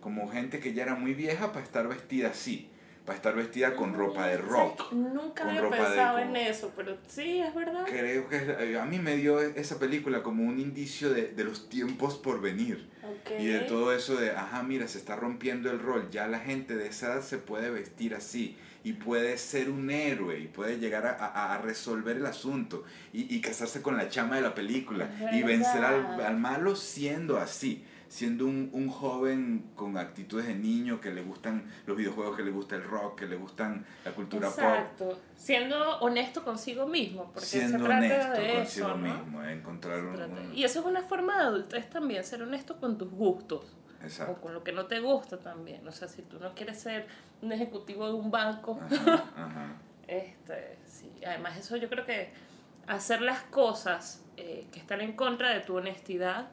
Como 0.00 0.28
gente 0.30 0.60
que 0.60 0.74
ya 0.74 0.84
era 0.84 0.94
muy 0.94 1.14
vieja 1.14 1.52
para 1.52 1.64
estar 1.64 1.88
vestida 1.88 2.28
así. 2.28 2.68
Para 3.08 3.16
estar 3.16 3.34
vestida 3.34 3.74
con 3.74 3.94
ropa 3.94 4.26
de 4.26 4.36
¿Sabes 4.36 4.50
rock. 4.50 4.92
Nunca 4.92 5.42
con 5.44 5.48
había 5.48 5.62
ropa 5.62 5.76
de 5.76 5.82
pensado 5.84 6.18
como- 6.18 6.36
en 6.36 6.36
eso, 6.36 6.72
pero 6.76 6.98
sí, 7.08 7.40
es 7.40 7.54
verdad. 7.54 7.86
Creo 7.86 8.28
que 8.28 8.36
eh, 8.36 8.78
a 8.78 8.84
mí 8.84 8.98
me 8.98 9.16
dio 9.16 9.40
esa 9.40 9.78
película 9.78 10.22
como 10.22 10.44
un 10.44 10.58
indicio 10.60 11.08
de, 11.08 11.28
de 11.32 11.42
los 11.44 11.70
tiempos 11.70 12.16
por 12.18 12.42
venir. 12.42 12.86
Ok. 13.02 13.40
Y 13.40 13.46
de 13.46 13.60
todo 13.60 13.94
eso 13.94 14.14
de, 14.16 14.32
ajá, 14.32 14.62
mira, 14.62 14.86
se 14.88 14.98
está 14.98 15.16
rompiendo 15.16 15.70
el 15.70 15.78
rol, 15.80 16.10
ya 16.10 16.26
la 16.28 16.38
gente 16.40 16.76
de 16.76 16.88
esa 16.88 17.14
edad 17.14 17.22
se 17.22 17.38
puede 17.38 17.70
vestir 17.70 18.14
así 18.14 18.58
y 18.84 18.92
puede 18.92 19.38
ser 19.38 19.70
un 19.70 19.90
héroe 19.90 20.38
y 20.40 20.46
puede 20.48 20.78
llegar 20.78 21.06
a, 21.06 21.12
a- 21.12 21.54
a 21.54 21.62
resolver 21.62 22.18
el 22.18 22.26
asunto 22.26 22.84
y, 23.14 23.34
y 23.34 23.40
casarse 23.40 23.80
con 23.80 23.96
la 23.96 24.10
chama 24.10 24.36
de 24.36 24.42
la 24.42 24.54
película 24.54 25.08
y 25.32 25.42
vencer 25.42 25.82
al, 25.82 26.20
al 26.20 26.36
malo 26.36 26.76
siendo 26.76 27.38
así, 27.38 27.82
siendo 28.08 28.46
un, 28.46 28.70
un 28.72 28.88
joven 28.88 29.70
con 29.74 29.96
actitudes 29.98 30.46
de 30.46 30.54
niño 30.54 31.00
que 31.00 31.10
le 31.10 31.22
gustan 31.22 31.64
los 31.86 31.96
videojuegos, 31.96 32.36
que 32.36 32.42
le 32.42 32.50
gusta 32.50 32.76
el 32.76 32.84
rock, 32.84 33.18
que 33.20 33.26
le 33.26 33.36
gustan 33.36 33.84
la 34.04 34.12
cultura 34.12 34.48
pop. 34.48 34.58
Exacto. 34.58 35.18
Siendo 35.36 35.98
honesto 36.00 36.42
consigo 36.44 36.86
mismo, 36.86 37.30
porque 37.32 37.46
Siendo 37.46 37.78
se 37.78 37.84
trata 37.84 37.98
honesto 37.98 38.40
de 38.42 38.54
consigo 38.54 38.94
mismo, 38.96 39.42
eh, 39.44 39.52
encontrar 39.52 40.04
un, 40.04 40.20
un- 40.22 40.54
Y 40.54 40.64
eso 40.64 40.80
es 40.80 40.86
una 40.86 41.02
forma 41.02 41.36
de 41.38 41.42
adultez 41.44 41.90
también, 41.90 42.24
ser 42.24 42.42
honesto 42.42 42.78
con 42.80 42.96
tus 42.98 43.10
gustos. 43.10 43.74
Exacto. 44.00 44.32
o 44.34 44.40
con 44.40 44.54
lo 44.54 44.62
que 44.62 44.70
no 44.70 44.86
te 44.86 45.00
gusta 45.00 45.38
también. 45.40 45.86
O 45.88 45.90
sea, 45.90 46.06
si 46.06 46.22
tú 46.22 46.38
no 46.38 46.54
quieres 46.54 46.78
ser 46.78 47.08
un 47.42 47.50
ejecutivo 47.50 48.06
de 48.06 48.12
un 48.14 48.30
banco, 48.30 48.78
Ajá, 48.80 49.24
ajá. 49.36 49.72
este, 50.06 50.78
sí. 50.86 51.10
Además, 51.26 51.56
eso 51.58 51.76
yo 51.76 51.88
creo 51.88 52.06
que 52.06 52.30
hacer 52.86 53.20
las 53.22 53.40
cosas 53.42 54.24
eh, 54.36 54.68
que 54.70 54.78
están 54.78 55.00
en 55.00 55.14
contra 55.14 55.50
de 55.50 55.60
tu 55.60 55.76
honestidad 55.76 56.48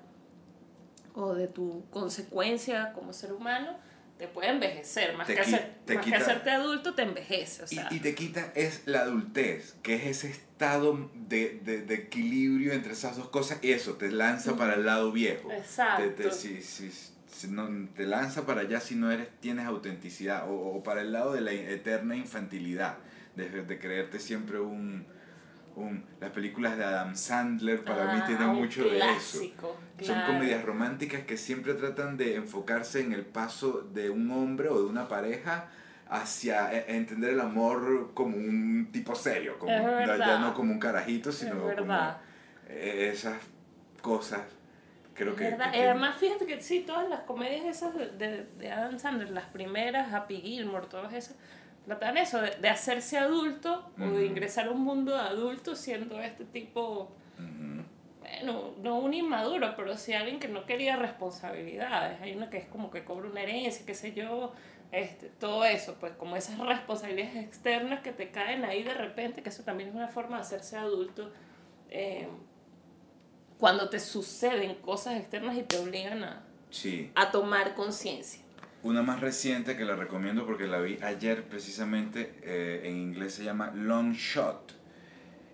o 1.16 1.34
de 1.34 1.48
tu 1.48 1.86
consecuencia 1.92 2.92
como 2.94 3.14
ser 3.14 3.34
humano 3.34 3.78
te 4.18 4.28
puede 4.30 4.50
envejecer. 4.50 5.16
Más, 5.18 5.28
que, 5.28 5.40
hacer- 5.40 5.76
más 5.94 6.06
que 6.06 6.16
hacerte 6.16 6.50
adulto, 6.52 6.94
te 6.94 7.02
envejece. 7.02 7.64
O 7.64 7.66
Y- 7.66 7.76
sea, 7.76 7.88
y, 7.92 8.00
te 8.00 8.16
quita 8.16 8.52
es 8.56 8.84
la 8.86 9.02
adultez, 9.02 9.76
que 9.84 9.96
es 9.96 10.06
ese 10.06 10.30
estado 10.30 11.10
de, 11.14 11.60
de, 11.64 11.82
de 11.82 11.96
equilibrio 11.96 12.72
entre 12.72 12.94
esas 12.94 13.18
dos 13.18 13.28
cosas. 13.30 13.60
Y 13.62 13.72
eso 13.72 13.96
te 13.96 14.10
lanza 14.12 14.56
para 14.56 14.76
el 14.76 14.86
lado 14.86 15.12
viejo. 15.12 15.52
Exacto. 15.52 16.04
Te, 16.04 16.10
te- 16.12 16.32
si, 16.32 16.62
si- 16.62 16.92
si 17.28 17.48
no, 17.50 17.68
te 17.94 18.06
lanza 18.06 18.46
para 18.46 18.62
allá 18.62 18.80
si 18.80 18.96
no 18.96 19.12
eres 19.12 19.28
tienes 19.42 19.66
autenticidad. 19.66 20.50
O, 20.50 20.54
o 20.78 20.84
para 20.84 21.02
el 21.02 21.12
lado 21.12 21.34
de 21.34 21.42
la 21.42 21.52
eterna 21.52 22.16
infantilidad. 22.16 22.98
De, 23.36 23.50
de 23.50 23.80
creerte 23.80 24.20
siempre 24.22 24.62
un, 24.62 25.06
un... 25.76 26.06
Las 26.20 26.32
películas 26.32 26.78
de 26.78 26.84
Adam 26.84 27.16
Sandler 27.16 27.84
para 27.84 28.14
mí 28.14 28.20
Ah, 28.22 28.26
tienen 28.26 28.50
un 28.50 28.56
mucho 28.58 28.84
de 28.84 28.98
eso. 28.98 29.06
clásico, 29.40 29.78
Son 30.02 30.16
claro. 30.16 30.34
comedias 30.34 30.64
románticas 30.64 31.22
que 31.24 31.38
siempre 31.38 31.74
tratan 31.74 32.18
de 32.18 32.36
enfocarse 32.36 33.02
en 33.02 33.14
el 33.14 33.26
paso 33.26 33.82
de 33.94 34.10
un 34.10 34.30
hombre 34.32 34.70
o 34.70 34.80
de 34.82 34.86
una 34.90 35.08
pareja 35.08 35.68
hacia 36.08 36.72
e- 36.74 36.96
entender 36.96 37.32
el 37.32 37.42
amor 37.42 38.12
como 38.14 38.36
un 38.38 38.90
tipo 38.92 39.16
serio, 39.16 39.58
como, 39.60 39.72
ya- 39.72 40.40
no 40.40 40.54
como 40.54 40.72
un 40.72 40.80
carajito, 40.80 41.32
sino 41.32 41.70
Es 41.70 41.78
como 41.78 41.94
eh, 42.68 43.10
esas 43.14 43.38
cosas. 44.02 44.42
Creo 45.14 45.32
Es 45.32 45.38
que, 45.38 45.44
que- 45.46 45.78
Eh, 45.80 45.90
Además, 45.90 46.18
fíjate 46.18 46.46
que 46.46 46.62
sí, 46.62 46.84
todas 46.86 47.08
las 47.10 47.22
comedias 47.22 47.66
esas 47.66 47.94
de, 47.96 48.46
de 48.58 48.72
Adam 48.72 49.00
Sandler, 49.00 49.30
las 49.32 49.46
primeras, 49.46 50.14
Happy 50.14 50.42
Gilmore, 50.42 50.88
todas 50.88 51.14
esas, 51.14 51.36
tratan 51.86 52.18
eso, 52.18 52.42
de, 52.42 52.52
de 52.52 52.70
hacerse 52.70 53.18
adulto 53.18 53.92
o 54.00 54.04
de 54.06 54.26
ingresar 54.26 54.68
a 54.68 54.72
un 54.72 54.82
mundo 54.82 55.14
de 55.14 55.20
adulto 55.20 55.76
siendo 55.76 56.20
este 56.20 56.46
tipo, 56.46 57.12
bueno, 58.20 58.72
no 58.82 58.98
un 59.00 59.14
inmaduro, 59.14 59.74
pero 59.76 59.96
sí 59.98 60.14
alguien 60.14 60.40
que 60.40 60.48
no 60.48 60.66
quería 60.66 60.96
responsabilidades. 60.96 62.20
Hay 62.22 62.34
uno 62.36 62.50
que 62.50 62.58
es 62.58 62.66
como 62.68 62.90
que 62.92 63.04
cobra 63.04 63.30
una 63.30 63.42
herencia, 63.42 63.86
qué 63.86 63.94
sé 63.94 64.14
yo, 64.14 64.52
este, 64.92 65.28
todo 65.40 65.64
eso, 65.66 65.96
pues 66.00 66.14
como 66.14 66.36
esas 66.36 66.58
responsabilidades 66.60 67.36
externas 67.36 68.02
que 68.02 68.12
te 68.12 68.32
caen 68.32 68.66
ahí 68.66 68.84
de 68.84 68.94
repente, 68.94 69.44
que 69.44 69.50
eso 69.50 69.64
también 69.64 69.90
es 69.90 69.96
una 69.96 70.08
forma 70.08 70.38
de 70.38 70.42
hacerse 70.42 70.78
adulto. 70.78 71.32
eh, 71.90 72.28
cuando 73.58 73.88
te 73.90 74.00
suceden 74.02 74.76
cosas 74.76 75.16
externas 75.16 75.56
y 75.58 75.64
te 75.64 75.78
obligan 75.78 76.24
a, 76.26 76.44
Sí, 76.70 77.10
a 77.16 77.32
tomar 77.32 77.74
conciencia. 77.74 78.42
Una 78.86 79.02
más 79.02 79.20
reciente 79.20 79.76
que 79.76 79.84
la 79.84 79.96
recomiendo 79.96 80.46
porque 80.46 80.68
la 80.68 80.80
vi 80.80 81.00
ayer 81.02 81.44
precisamente, 81.44 82.34
eh, 82.44 82.84
en 82.86 82.98
inglés 82.98 83.34
se 83.34 83.44
llama 83.44 83.72
Long 83.74 84.14
Shot. 84.14 84.74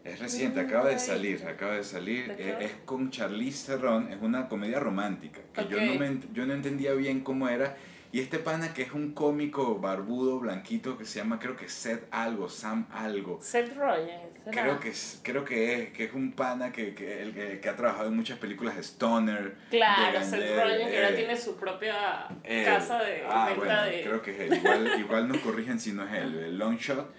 Es 0.04 0.20
reciente, 0.20 0.62
Mm, 0.62 0.68
acaba 0.68 0.90
de 0.90 1.00
salir, 1.00 1.46
acaba 1.48 1.76
de 1.76 1.84
salir. 1.86 2.28
¿De 2.28 2.36
qué 2.36 2.50
eh, 2.50 2.58
es 2.60 2.72
con 2.84 3.10
Charlize 3.10 3.68
Theron, 3.68 4.12
es 4.12 4.22
una 4.22 4.50
comedia 4.50 4.80
romántica, 4.80 5.40
que 5.54 5.66
yo, 5.70 5.80
no 5.80 5.96
me, 5.96 6.20
yo 6.34 6.46
no 6.46 6.54
entendía 6.54 6.92
bien 6.94 7.22
cómo 7.22 7.48
era. 7.48 7.78
Y 8.14 8.20
este 8.20 8.40
pana 8.40 8.74
que 8.74 8.82
es 8.82 8.92
un 8.92 9.14
cómico 9.14 9.80
barbudo, 9.80 10.40
blanquito, 10.40 10.98
que 10.98 11.06
se 11.06 11.20
llama 11.20 11.40
creo 11.40 11.56
que 11.56 11.70
Seth 11.70 12.08
algo, 12.12 12.50
Sam 12.50 12.86
algo. 12.92 13.40
Seth 13.42 13.74
Rogen. 13.76 14.20
¿será? 14.44 14.64
Creo 14.64 14.80
que 14.82 14.90
es, 14.90 15.22
creo 15.24 15.46
que 15.46 15.84
es, 15.84 15.90
que 15.94 16.04
es 16.06 16.14
un 16.14 16.34
pana 16.34 16.74
que, 16.74 16.94
que, 16.94 17.22
el 17.22 17.34
que, 17.34 17.60
que 17.62 17.70
ha 17.70 17.76
trabajado 17.78 18.10
en 18.10 18.16
muchas 18.18 18.38
películas 18.38 18.76
de 18.76 18.82
Stoner. 18.84 19.56
Claro, 19.70 20.20
de 20.20 20.26
Seth 20.26 20.56
Rogen, 20.56 20.90
que 20.90 20.98
ahora 20.98 21.10
eh, 21.12 21.16
tiene 21.16 21.38
su 21.38 21.56
propia 21.56 22.28
él. 22.44 22.66
casa 22.66 23.02
de 23.02 23.24
Ah, 23.30 23.46
venta 23.50 23.66
bueno, 23.66 23.84
de... 23.84 24.02
creo 24.04 24.22
que 24.22 24.32
es 24.32 24.40
él. 24.42 24.54
Igual, 24.58 25.00
igual 25.00 25.28
nos 25.30 25.38
corrigen 25.38 25.80
si 25.80 25.94
no 25.94 26.06
es 26.06 26.14
él, 26.14 26.38
el 26.38 26.58
long 26.58 26.78
shot. 26.78 27.10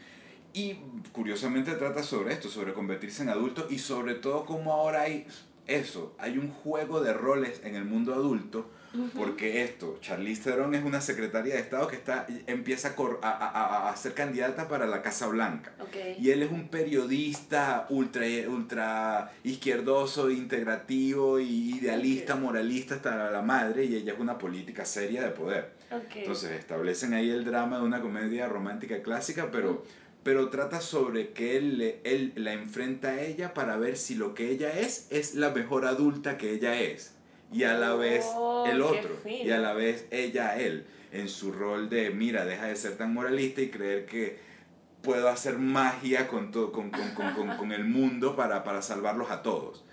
Y 0.52 0.74
curiosamente 1.12 1.72
trata 1.76 2.02
sobre 2.02 2.35
esto, 2.35 2.50
sobre 2.50 2.74
convertirse 2.74 3.22
en 3.22 3.31
adulto 3.31 3.66
y 3.70 3.78
sobre 3.78 4.14
todo 4.16 4.44
cómo 4.44 4.74
ahora 4.74 5.02
hay 5.02 5.26
eso, 5.66 6.14
hay 6.18 6.37
un 6.37 6.50
juego 6.50 7.00
de 7.00 7.14
roles 7.14 7.62
en 7.64 7.76
el 7.76 7.87
mundo 7.87 8.12
adulto. 8.12 8.70
Porque 9.16 9.62
esto, 9.64 9.98
Charlize 10.00 10.42
Theron 10.44 10.74
es 10.74 10.85
una 10.85 11.00
secretaria 11.00 11.55
de 11.55 11.61
Estado 11.61 11.88
que 11.88 11.96
está, 11.96 12.26
empieza 12.46 12.88
a, 12.88 12.94
cor- 12.94 13.20
a, 13.22 13.31
a- 13.31 13.90
a- 13.90 13.96
ser 13.96 14.12
candidata 14.14 14.68
para 14.68 14.87
la 14.87 15.00
Casa 15.02 15.26
Blanca. 15.28 15.72
Ok. 15.81 15.96
Y 16.20 16.31
él 16.31 16.42
es 16.42 16.50
un 16.50 16.68
periodista 16.68 17.87
ultra, 17.90 18.24
ultra 18.48 19.33
izquierdoso, 19.44 20.31
integrativo 20.31 21.40
y 21.40 21.78
idealista, 21.78 22.35
Ok. 22.35 22.40
moralista 22.40 22.96
hasta 22.96 23.31
la 23.31 23.42
madre, 23.42 23.85
y 23.85 23.96
ella 23.96 24.12
es 24.12 24.18
una 24.20 24.38
política 24.38 24.85
seria 24.85 25.22
de 25.22 25.31
poder. 25.31 25.70
ok. 25.90 26.16
Entonces 26.16 26.52
establecen 26.52 27.14
ahí 27.14 27.31
el 27.31 27.44
drama 27.44 27.78
de 27.78 27.85
una 27.85 28.00
comedia 28.00 28.46
romántica 28.48 29.02
clásica, 29.02 29.50
pero, 29.50 29.85
pero 30.22 30.48
trata 30.50 30.81
sobre 30.81 31.31
que 31.31 31.57
él, 31.57 31.96
él 32.05 32.33
la 32.37 32.52
enfrenta 32.52 33.09
a 33.09 33.20
ella 33.22 33.55
para 33.55 33.76
ver 33.76 33.96
si 33.96 34.14
lo 34.14 34.35
que 34.35 34.50
ella 34.50 34.78
es 34.78 35.07
es 35.11 35.35
la 35.35 35.50
mejor 35.50 35.87
adulta 35.87 36.37
que 36.38 36.52
ella 36.52 36.78
es. 36.81 37.12
Y 37.52 37.64
a 37.64 37.74
la 37.74 37.94
vez 37.94 38.24
Oh, 38.34 38.66
el 38.66 38.80
otro. 38.82 39.16
Y 39.26 39.50
a 39.50 39.58
la 39.58 39.72
vez 39.74 40.06
ella 40.10 40.58
él. 40.58 40.86
En 41.12 41.28
su 41.28 41.52
rol 41.52 41.88
de, 41.90 42.10
mira, 42.10 42.44
deja 42.46 42.66
de 42.66 42.76
ser 42.76 42.96
tan 42.96 43.12
moralista 43.12 43.60
y 43.60 43.68
creer 43.70 44.06
que 44.06 44.38
puedo 45.02 45.28
hacer 45.28 45.58
magia 45.58 46.28
con, 46.28 46.50
to- 46.50 46.72
con, 46.72 46.90
con, 46.90 47.10
con, 47.14 47.34
con, 47.34 47.56
con 47.56 47.72
el 47.72 47.84
mundo 47.84 48.34
para, 48.36 48.64
para 48.64 48.80
salvarlos 48.82 49.30
a 49.30 49.42
todos. 49.42 49.84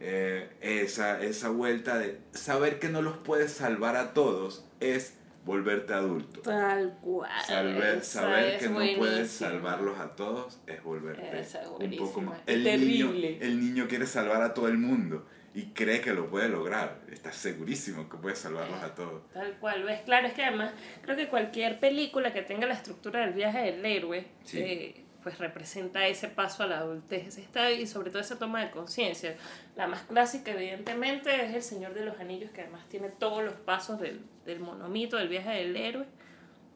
Eh, 0.00 0.48
esa, 0.60 1.20
esa 1.22 1.48
vuelta 1.50 1.98
de 1.98 2.18
saber 2.32 2.78
que 2.78 2.88
no 2.88 3.02
los 3.02 3.18
puedes 3.18 3.52
salvar 3.52 3.96
a 3.96 4.14
todos 4.14 4.64
es 4.80 5.14
volverte 5.44 5.92
adulto. 5.92 6.40
Tal 6.40 6.96
cual. 7.00 7.30
Saber, 7.46 7.98
esa 7.98 8.20
saber 8.22 8.44
es 8.54 8.62
que 8.62 8.68
no 8.68 8.80
puedes 8.98 9.30
salvarlos 9.30 9.98
a 9.98 10.16
todos 10.16 10.60
es 10.66 10.82
volverte 10.82 11.38
es 11.40 11.56
un 11.78 11.96
poco 11.98 12.20
más. 12.22 12.38
El 12.46 12.64
niño, 12.64 13.12
el 13.40 13.60
niño 13.60 13.86
quiere 13.88 14.06
salvar 14.06 14.42
a 14.42 14.54
todo 14.54 14.68
el 14.68 14.78
mundo 14.78 15.26
y 15.54 15.66
cree 15.72 16.00
que 16.00 16.12
lo 16.14 16.28
puede 16.30 16.48
lograr. 16.48 17.00
Está 17.10 17.32
segurísimo 17.32 18.08
que 18.08 18.16
puede 18.16 18.36
salvarlos 18.36 18.82
a 18.82 18.94
todos. 18.94 19.22
Tal 19.32 19.52
cual, 19.58 19.84
ves, 19.84 20.00
claro, 20.02 20.26
es 20.26 20.32
que 20.34 20.44
además 20.44 20.72
creo 21.02 21.16
que 21.16 21.28
cualquier 21.28 21.78
película 21.80 22.32
que 22.32 22.42
tenga 22.42 22.66
la 22.66 22.74
estructura 22.74 23.20
del 23.20 23.32
viaje 23.34 23.58
del 23.72 23.84
héroe, 23.84 24.26
Sí. 24.44 24.58
eh, 24.60 25.04
pues 25.22 25.38
representa 25.38 26.04
ese 26.08 26.26
paso 26.28 26.64
a 26.64 26.66
la 26.66 26.78
adultez 26.78 27.38
esta, 27.38 27.70
y 27.70 27.86
sobre 27.86 28.10
todo 28.10 28.20
esa 28.20 28.38
toma 28.40 28.64
de 28.64 28.70
conciencia. 28.72 29.36
La 29.76 29.86
más 29.86 30.02
clásica, 30.02 30.50
evidentemente, 30.50 31.44
es 31.44 31.54
El 31.54 31.62
Señor 31.62 31.94
de 31.94 32.04
los 32.04 32.18
Anillos, 32.18 32.50
que 32.50 32.62
además 32.62 32.88
tiene 32.88 33.08
todos 33.08 33.44
los 33.44 33.54
pasos 33.54 34.00
del, 34.00 34.20
del 34.46 34.58
monomito, 34.58 35.16
del 35.18 35.28
viaje 35.28 35.50
del 35.50 35.76
héroe. 35.76 36.06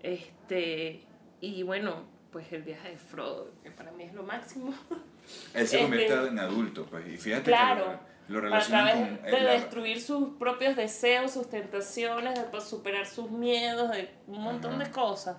Este, 0.03 1.03
y 1.41 1.63
bueno, 1.65 2.05
pues 2.31 2.53
el 2.53 2.63
viaje 2.63 2.91
de 2.91 2.97
Frodo, 2.99 3.51
que 3.63 3.71
para 3.71 3.91
mí 3.93 4.05
es 4.05 4.15
lo 4.15 4.23
máximo. 4.23 4.73
Él 5.55 5.67
se 5.67 5.77
Este- 5.81 5.81
convierte 5.83 6.29
en 6.29 6.39
adulto, 6.39 6.87
pues. 6.87 7.07
Y 7.09 7.17
fíjate 7.17 7.51
Claro. 7.51 7.85
que 7.85 7.91
lo, 7.91 8.16
lo 8.29 8.39
a 8.39 8.41
relacionan 8.43 8.87
través 8.87 9.19
con. 9.21 9.31
de 9.31 9.41
la- 9.41 9.51
destruir 9.53 10.01
sus 10.01 10.37
propios 10.39 10.75
deseos, 10.77 11.33
sus 11.33 11.49
tentaciones, 11.49 12.35
de 12.53 12.61
superar 12.61 13.07
sus 13.07 13.31
miedos, 13.31 13.91
de 13.91 14.11
un 14.27 14.43
montón 14.43 14.75
Ajá. 14.75 14.85
de 14.85 14.91
cosas. 14.91 15.37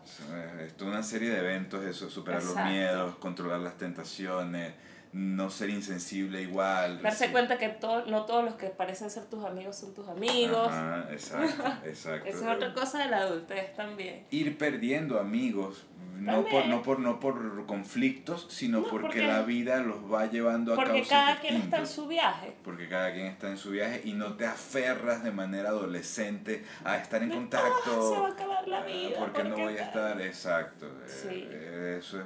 Es 0.62 0.76
toda 0.78 0.92
una 0.92 1.04
serie 1.04 1.30
de 1.30 1.40
eventos, 1.40 1.84
eso, 1.84 2.10
superar 2.10 2.40
Exacto. 2.42 2.62
los 2.62 2.70
miedos, 2.72 3.16
controlar 3.18 3.60
las 3.60 3.78
tentaciones, 3.78 4.74
no 5.18 5.50
ser 5.50 5.70
insensible 5.72 6.42
igual. 6.44 7.02
Darse 7.02 7.26
sí. 7.26 7.32
cuenta 7.32 7.58
que 7.58 7.70
to- 7.70 8.06
no 8.06 8.26
todos 8.26 8.44
los 8.46 8.54
que 8.54 8.68
parecen 8.68 9.10
ser 9.10 9.26
tus 9.26 9.44
amigos 9.44 9.76
son 9.76 9.94
tus 9.96 10.08
amigos. 10.08 10.68
Ajá, 10.70 11.08
exacto, 11.12 11.64
exacto. 11.86 12.30
Esa 12.30 12.50
es 12.52 12.56
otra 12.56 12.74
cosa 12.74 13.00
de 13.00 13.10
la 13.10 13.18
adultez 13.22 13.74
también. 13.76 14.26
Ir 14.30 14.58
perdiendo 14.60 15.20
amigos, 15.20 15.86
no 16.20 16.46
por, 16.46 16.66
no, 16.68 16.82
por, 16.84 17.00
no 17.00 17.20
por 17.20 17.66
conflictos, 17.66 18.48
sino 18.50 18.82
No, 18.82 18.88
porque, 18.90 19.08
porque- 19.08 19.28
la 19.28 19.42
vida 19.42 19.80
los 19.80 19.98
va 20.12 20.28
llevando 20.28 20.74
a 20.74 20.76
Porque 20.76 21.04
cada 21.08 21.40
quien 21.40 21.56
está 21.56 21.78
en 21.80 21.88
su 21.88 22.08
viaje. 22.08 22.54
Porque 22.64 22.88
cada 22.88 23.12
quien 23.14 23.26
está 23.28 23.50
en 23.50 23.58
su 23.58 23.72
viaje 23.72 24.02
y 24.04 24.14
no 24.14 24.36
te 24.36 24.46
aferras 24.46 25.24
de 25.24 25.32
manera 25.32 25.70
adolescente 25.70 26.64
a 26.84 26.98
estar 26.98 27.24
en 27.24 27.30
contacto. 27.32 27.72
"Ah, 27.88 28.14
se 28.16 28.22
va 28.22 28.28
a 28.28 28.32
acabar 28.32 28.68
la 28.68 28.80
ah, 28.82 28.86
vida, 28.86 29.18
Porque 29.20 29.44
no 29.44 29.56
voy 29.56 29.74
a 29.74 29.78
tal". 29.78 29.88
estar, 29.88 30.22
exacto. 30.22 30.88
Sí. 31.08 31.48
eh, 31.50 31.98
Eso 32.00 32.20
es, 32.20 32.26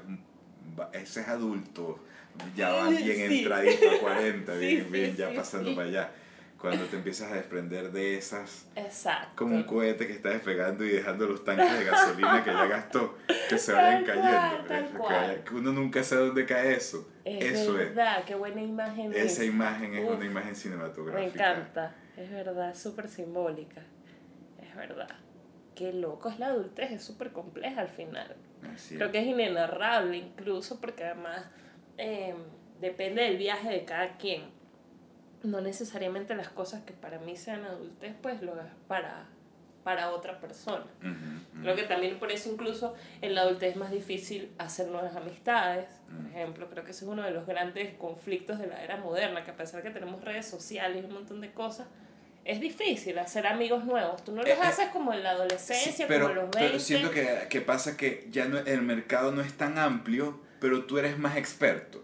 ese 1.03 1.21
es 1.21 1.27
adulto. 1.27 1.99
Ya 2.55 2.69
van 2.71 2.89
bien 2.95 3.29
Sí. 3.29 3.39
entradito 3.39 3.89
a 3.91 3.99
40, 3.99 4.53
Sí, 4.59 4.59
bien, 4.59 4.91
bien, 4.91 5.15
ya 5.15 5.33
pasando 5.33 5.75
para 5.75 5.87
allá. 5.87 6.11
Cuando 6.59 6.85
te 6.85 6.95
empiezas 6.97 7.31
a 7.31 7.35
desprender 7.35 7.91
de 7.91 8.17
esas, 8.19 8.67
Exacto. 8.75 9.31
como 9.35 9.55
un 9.55 9.63
cohete 9.63 10.05
que 10.05 10.13
está 10.13 10.29
despegando 10.29 10.85
y 10.85 10.89
dejando 10.89 11.25
los 11.25 11.43
tanques 11.43 11.75
de 11.79 11.85
gasolina 11.85 12.43
que 12.43 12.51
ya 12.51 12.67
gastó, 12.67 13.17
que 13.49 13.57
se 13.57 13.73
vayan 13.73 14.05
Tal 14.05 14.15
cayendo. 14.15 14.67
cual, 14.67 14.67
tal 14.67 14.89
cual. 14.97 15.43
uno 15.53 15.71
nunca 15.71 16.03
sabe 16.03 16.27
dónde 16.27 16.45
cae 16.45 16.75
eso. 16.75 17.09
Es 17.25 17.61
eso 17.61 17.73
verdad, 17.73 18.23
qué 18.25 18.35
buena 18.35 18.61
imagen 18.61 19.11
es. 19.11 19.17
Esa 19.17 19.25
esa. 19.25 19.45
imagen 19.45 19.95
es 19.95 20.03
Uf, 20.07 20.15
una 20.17 20.25
imagen 20.25 20.55
cinematográfica. 20.55 21.19
Me 21.19 21.25
encanta, 21.33 21.95
es 22.15 22.29
verdad, 22.29 22.69
es 22.69 22.77
súper 22.79 23.07
simbólica. 23.07 23.81
Es 24.61 24.75
verdad. 24.75 25.09
Qué 25.73 25.91
loco 25.93 26.29
es 26.29 26.37
la 26.37 26.47
adultez, 26.47 26.91
es 26.91 27.03
súper 27.03 27.31
compleja 27.31 27.81
al 27.81 27.89
final. 27.89 28.35
Así 28.71 28.93
Creo 28.97 29.07
es. 29.07 29.11
que 29.13 29.19
es 29.19 29.25
inenarrable 29.25 30.15
incluso 30.17 30.79
porque 30.79 31.05
además 31.05 31.43
eh, 32.01 32.33
depende 32.81 33.21
del 33.23 33.37
viaje 33.37 33.69
de 33.69 33.85
cada 33.85 34.17
quien. 34.17 34.43
No 35.43 35.61
necesariamente 35.61 36.35
las 36.35 36.49
cosas 36.49 36.83
que 36.83 36.93
para 36.93 37.17
mí 37.19 37.35
sean 37.37 37.63
adultez, 37.65 38.13
pues 38.21 38.41
lo 38.41 38.53
es 38.59 38.67
para 38.87 39.25
para 39.83 40.11
otra 40.11 40.39
persona. 40.39 40.85
Ujú, 40.99 41.09
ujú. 41.09 41.61
Creo 41.63 41.75
que 41.75 41.81
también 41.83 42.19
por 42.19 42.31
eso 42.31 42.51
incluso 42.51 42.93
en 43.21 43.33
la 43.33 43.41
adultez 43.41 43.71
es 43.71 43.77
más 43.77 43.89
difícil 43.89 44.51
hacer 44.59 44.87
nuevas 44.89 45.15
amistades. 45.15 45.87
Por 46.05 46.19
Mm. 46.19 46.27
ejemplo, 46.27 46.69
creo 46.69 46.83
que 46.85 46.91
ese 46.91 47.03
es 47.05 47.09
uno 47.09 47.23
de 47.23 47.31
los 47.31 47.47
grandes 47.47 47.95
conflictos 47.95 48.59
de 48.59 48.67
la 48.67 48.83
era 48.83 48.97
moderna, 48.97 49.43
que 49.43 49.49
a 49.49 49.55
pesar 49.57 49.81
que 49.81 49.89
tenemos 49.89 50.23
redes 50.23 50.45
sociales 50.47 51.01
y 51.01 51.07
un 51.07 51.13
montón 51.15 51.41
de 51.41 51.51
cosas, 51.51 51.87
es 52.45 52.61
difícil 52.61 53.17
hacer 53.17 53.47
amigos 53.47 53.83
nuevos. 53.83 54.23
Tú 54.23 54.33
no 54.33 54.43
los 54.43 54.49
Eh, 54.51 54.53
eh, 54.53 54.61
haces 54.61 54.89
como 54.89 55.13
en 55.13 55.23
la 55.23 55.31
Sí, 55.31 55.35
adolescencia, 55.37 56.07
pero, 56.07 56.27
como 56.27 56.39
en 56.39 56.45
los 56.45 56.51
20. 56.55 56.67
pero 56.67 56.79
siento 56.79 57.09
que, 57.09 57.47
que 57.49 57.61
pasa 57.61 57.97
que 57.97 58.27
ya 58.29 58.45
no, 58.45 58.59
el 58.59 58.83
mercado 58.83 59.31
no 59.31 59.41
es 59.41 59.53
tan 59.57 59.79
amplio, 59.79 60.39
pero 60.61 60.85
tú 60.85 60.97
eres 60.97 61.17
más 61.19 61.35
experto. 61.35 62.01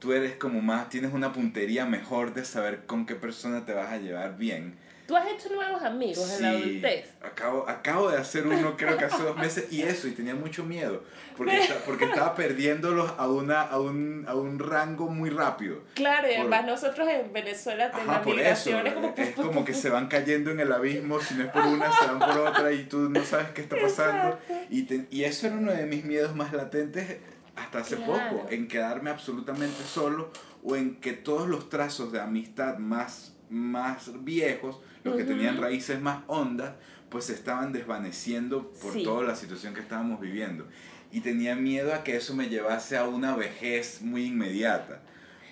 Tú 0.00 0.12
eres 0.14 0.34
como 0.36 0.60
más, 0.62 0.88
tienes 0.88 1.12
una 1.12 1.32
puntería 1.32 1.84
mejor 1.84 2.32
de 2.34 2.44
saber 2.46 2.86
con 2.86 3.04
qué 3.06 3.14
persona 3.14 3.64
te 3.66 3.74
vas 3.74 3.92
a 3.92 3.98
llevar 3.98 4.36
bien. 4.38 4.74
Tú 5.06 5.16
has 5.16 5.26
hecho 5.28 5.52
nuevos 5.52 5.82
amigos 5.82 6.36
en 6.36 6.42
la 6.42 6.50
adultez. 6.50 7.10
Acabo, 7.20 7.68
acabo 7.68 8.10
de 8.10 8.16
hacer 8.16 8.46
uno 8.46 8.76
creo 8.76 8.96
que 8.96 9.04
hace 9.06 9.22
dos 9.24 9.36
meses 9.36 9.66
y 9.72 9.82
eso, 9.82 10.06
y 10.06 10.12
tenía 10.12 10.36
mucho 10.36 10.64
miedo, 10.64 11.02
porque, 11.36 11.60
porque 11.84 12.04
estaba 12.04 12.34
perdiéndolos 12.36 13.12
a, 13.18 13.26
una, 13.28 13.60
a, 13.62 13.80
un, 13.80 14.24
a 14.28 14.36
un 14.36 14.60
rango 14.60 15.08
muy 15.08 15.28
rápido. 15.28 15.82
Claro, 15.94 16.30
y 16.30 16.34
además 16.36 16.64
nosotros 16.64 17.08
en 17.08 17.32
Venezuela 17.32 17.90
Ajá, 17.92 18.04
la 18.06 18.22
por 18.22 18.38
eso. 18.38 18.70
migración 18.70 18.86
es 18.86 18.94
como... 18.94 19.14
Es 19.16 19.30
como 19.34 19.64
que 19.64 19.74
se 19.74 19.90
van 19.90 20.06
cayendo 20.06 20.52
en 20.52 20.60
el 20.60 20.72
abismo, 20.72 21.20
si 21.20 21.34
no 21.34 21.42
es 21.44 21.50
por 21.50 21.66
una, 21.66 21.90
se 21.92 22.06
van 22.06 22.18
por 22.20 22.38
otra 22.38 22.70
y 22.72 22.84
tú 22.84 23.10
no 23.10 23.22
sabes 23.24 23.48
qué 23.50 23.62
está 23.62 23.76
pasando. 23.82 24.38
Exacto. 24.48 24.54
Y, 24.70 24.84
te- 24.84 25.06
y 25.10 25.24
eso 25.24 25.48
era 25.48 25.56
uno 25.56 25.72
de 25.72 25.86
mis 25.86 26.04
miedos 26.04 26.36
más 26.36 26.52
latentes 26.52 27.18
hasta 27.60 27.78
hace 27.80 27.96
Claro. 27.96 28.12
poco, 28.36 28.46
en 28.50 28.68
quedarme 28.68 29.10
absolutamente 29.10 29.82
solo 29.84 30.30
o 30.62 30.76
en 30.76 30.96
que 30.96 31.12
todos 31.12 31.48
los 31.48 31.68
trazos 31.68 32.12
de 32.12 32.20
amistad 32.20 32.78
más, 32.78 33.34
más 33.48 34.10
viejos, 34.24 34.80
los 35.04 35.16
que 35.16 35.24
tenían 35.24 35.56
raíces 35.58 36.00
más 36.00 36.22
hondas, 36.26 36.72
pues 37.08 37.24
se 37.24 37.32
estaban 37.34 37.72
desvaneciendo 37.72 38.70
por 38.82 38.92
Sí. 38.92 39.02
toda 39.02 39.24
la 39.24 39.34
situación 39.34 39.74
que 39.74 39.80
estábamos 39.80 40.20
viviendo. 40.20 40.66
Y 41.12 41.20
tenía 41.22 41.56
miedo 41.56 41.92
a 41.92 42.04
que 42.04 42.16
eso 42.16 42.34
me 42.34 42.48
llevase 42.48 42.96
a 42.96 43.04
una 43.08 43.34
vejez 43.34 44.00
muy 44.02 44.26
inmediata. 44.26 45.00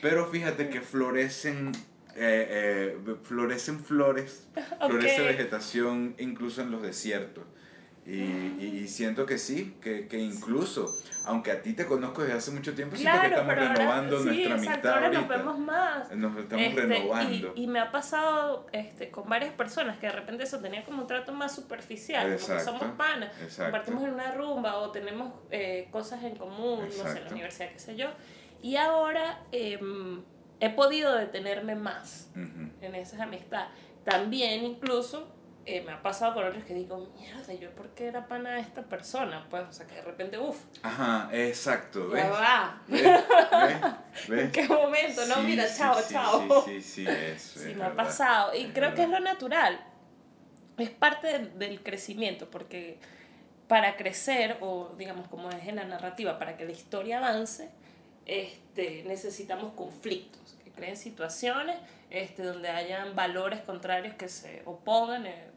Pero 0.00 0.26
fíjate 0.30 0.68
que 0.68 0.80
florecen, 0.80 1.72
eh, 2.14 2.94
eh, 2.96 3.16
florecen 3.24 3.80
flores, 3.84 4.46
florece 4.86 5.22
vegetación 5.22 6.14
incluso 6.18 6.62
en 6.62 6.70
los 6.70 6.82
desiertos. 6.82 7.44
Y, 8.10 8.22
y- 8.58 8.80
y 8.84 8.88
siento 8.88 9.26
que 9.26 9.36
sí, 9.36 9.76
que, 9.82 10.08
que 10.08 10.18
incluso, 10.18 10.86
aunque 11.26 11.50
a 11.52 11.60
ti 11.60 11.74
te 11.74 11.84
conozco 11.84 12.22
desde 12.22 12.38
hace 12.38 12.50
mucho 12.52 12.74
tiempo, 12.74 12.96
siento 12.96 13.20
que 13.20 13.28
Claro, 13.28 13.42
estamos 13.42 13.54
pero 13.54 13.66
ahora, 13.66 13.74
renovando 13.74 14.18
sí, 14.20 14.24
nuestra 14.24 14.54
exacto, 14.56 14.70
amistad 14.70 14.94
ahora 14.94 15.08
nos 15.10 15.28
vemos 15.28 15.58
más. 15.58 16.16
Nos 16.16 16.38
estamos 16.38 16.66
Este, 16.66 16.80
renovando. 16.86 17.52
Y, 17.54 17.62
y 17.64 17.66
me 17.66 17.80
ha 17.80 17.92
pasado 17.92 18.66
este, 18.72 19.10
con 19.10 19.28
varias 19.28 19.52
personas 19.52 19.98
que 19.98 20.06
de 20.06 20.12
repente 20.12 20.44
eso 20.44 20.58
tenía 20.58 20.82
como 20.84 21.02
un 21.02 21.06
trato 21.06 21.32
más 21.34 21.54
superficial, 21.54 22.22
como 22.24 22.36
que 22.38 22.42
Exacto, 22.44 22.64
somos 22.78 22.96
panas, 22.96 23.30
exacto. 23.42 23.64
compartimos 23.64 24.04
en 24.04 24.14
una 24.14 24.32
rumba 24.32 24.76
o 24.78 24.90
tenemos 24.90 25.30
eh, 25.50 25.88
cosas 25.92 26.22
en 26.24 26.34
común, 26.36 26.84
no 26.84 26.90
sé, 26.90 26.98
en 27.00 27.04
la 27.04 27.10
Exacto. 27.10 27.34
universidad, 27.34 27.72
qué 27.72 27.78
sé 27.78 27.94
yo. 27.96 28.06
Y 28.62 28.76
ahora 28.76 29.42
em, 29.52 30.22
he 30.60 30.70
podido 30.70 31.14
detenerme 31.14 31.74
más 31.74 32.30
Ujú. 32.32 32.70
en 32.80 32.94
esas 32.94 33.20
amistades. 33.20 33.68
También 34.04 34.64
incluso 34.64 35.28
eh, 35.70 35.82
me 35.82 35.92
ha 35.92 36.00
pasado 36.00 36.32
con 36.34 36.44
otros 36.46 36.64
que 36.64 36.72
digo, 36.72 37.12
mierda, 37.18 37.52
¿yo 37.52 37.70
por 37.72 37.90
qué 37.90 38.06
era 38.06 38.26
pana 38.26 38.54
de 38.54 38.60
esta 38.60 38.82
persona? 38.82 39.46
Pues, 39.50 39.64
o 39.68 39.72
sea, 39.72 39.86
que 39.86 39.96
de 39.96 40.02
repente, 40.02 40.38
uff, 40.38 40.56
Ajá, 40.82 41.28
exacto. 41.32 42.08
¿Ves? 42.08 42.24
ya 42.24 42.30
va. 42.30 42.82
¿Ves? 42.88 43.02
¿Ves? 43.02 44.28
¿Ves? 44.28 44.44
¿En 44.44 44.52
qué 44.52 44.66
momento? 44.66 45.26
No, 45.26 45.34
Sí, 45.34 45.40
mira, 45.42 45.66
chao, 45.76 46.00
sí, 46.00 46.14
chao. 46.14 46.64
Sí, 46.64 46.80
sí, 46.80 47.04
sí, 47.04 47.06
eso. 47.06 47.60
Sí, 47.60 47.70
es 47.70 47.76
me 47.76 47.84
ha 47.84 47.94
pasado. 47.94 48.54
Y 48.54 48.62
Es 48.62 48.72
creo 48.72 48.94
que 48.94 49.02
es 49.02 49.10
lo 49.10 49.20
natural. 49.20 49.78
Es 50.78 50.90
parte 50.90 51.26
del, 51.26 51.58
del 51.58 51.82
crecimiento, 51.82 52.48
porque 52.50 52.98
para 53.66 53.96
crecer, 53.96 54.56
o 54.60 54.94
digamos 54.96 55.28
como 55.28 55.50
es 55.50 55.66
en 55.68 55.76
la 55.76 55.84
narrativa, 55.84 56.38
para 56.38 56.56
que 56.56 56.64
la 56.64 56.72
historia 56.72 57.18
avance, 57.18 57.68
este, 58.24 59.02
necesitamos 59.04 59.74
conflictos, 59.74 60.56
que 60.64 60.70
creen 60.70 60.96
situaciones 60.96 61.76
este, 62.10 62.42
donde 62.42 62.70
hayan 62.70 63.14
valores 63.14 63.60
contrarios 63.60 64.14
que 64.14 64.28
se 64.28 64.62
opongan, 64.64 65.26
eh, 65.26 65.50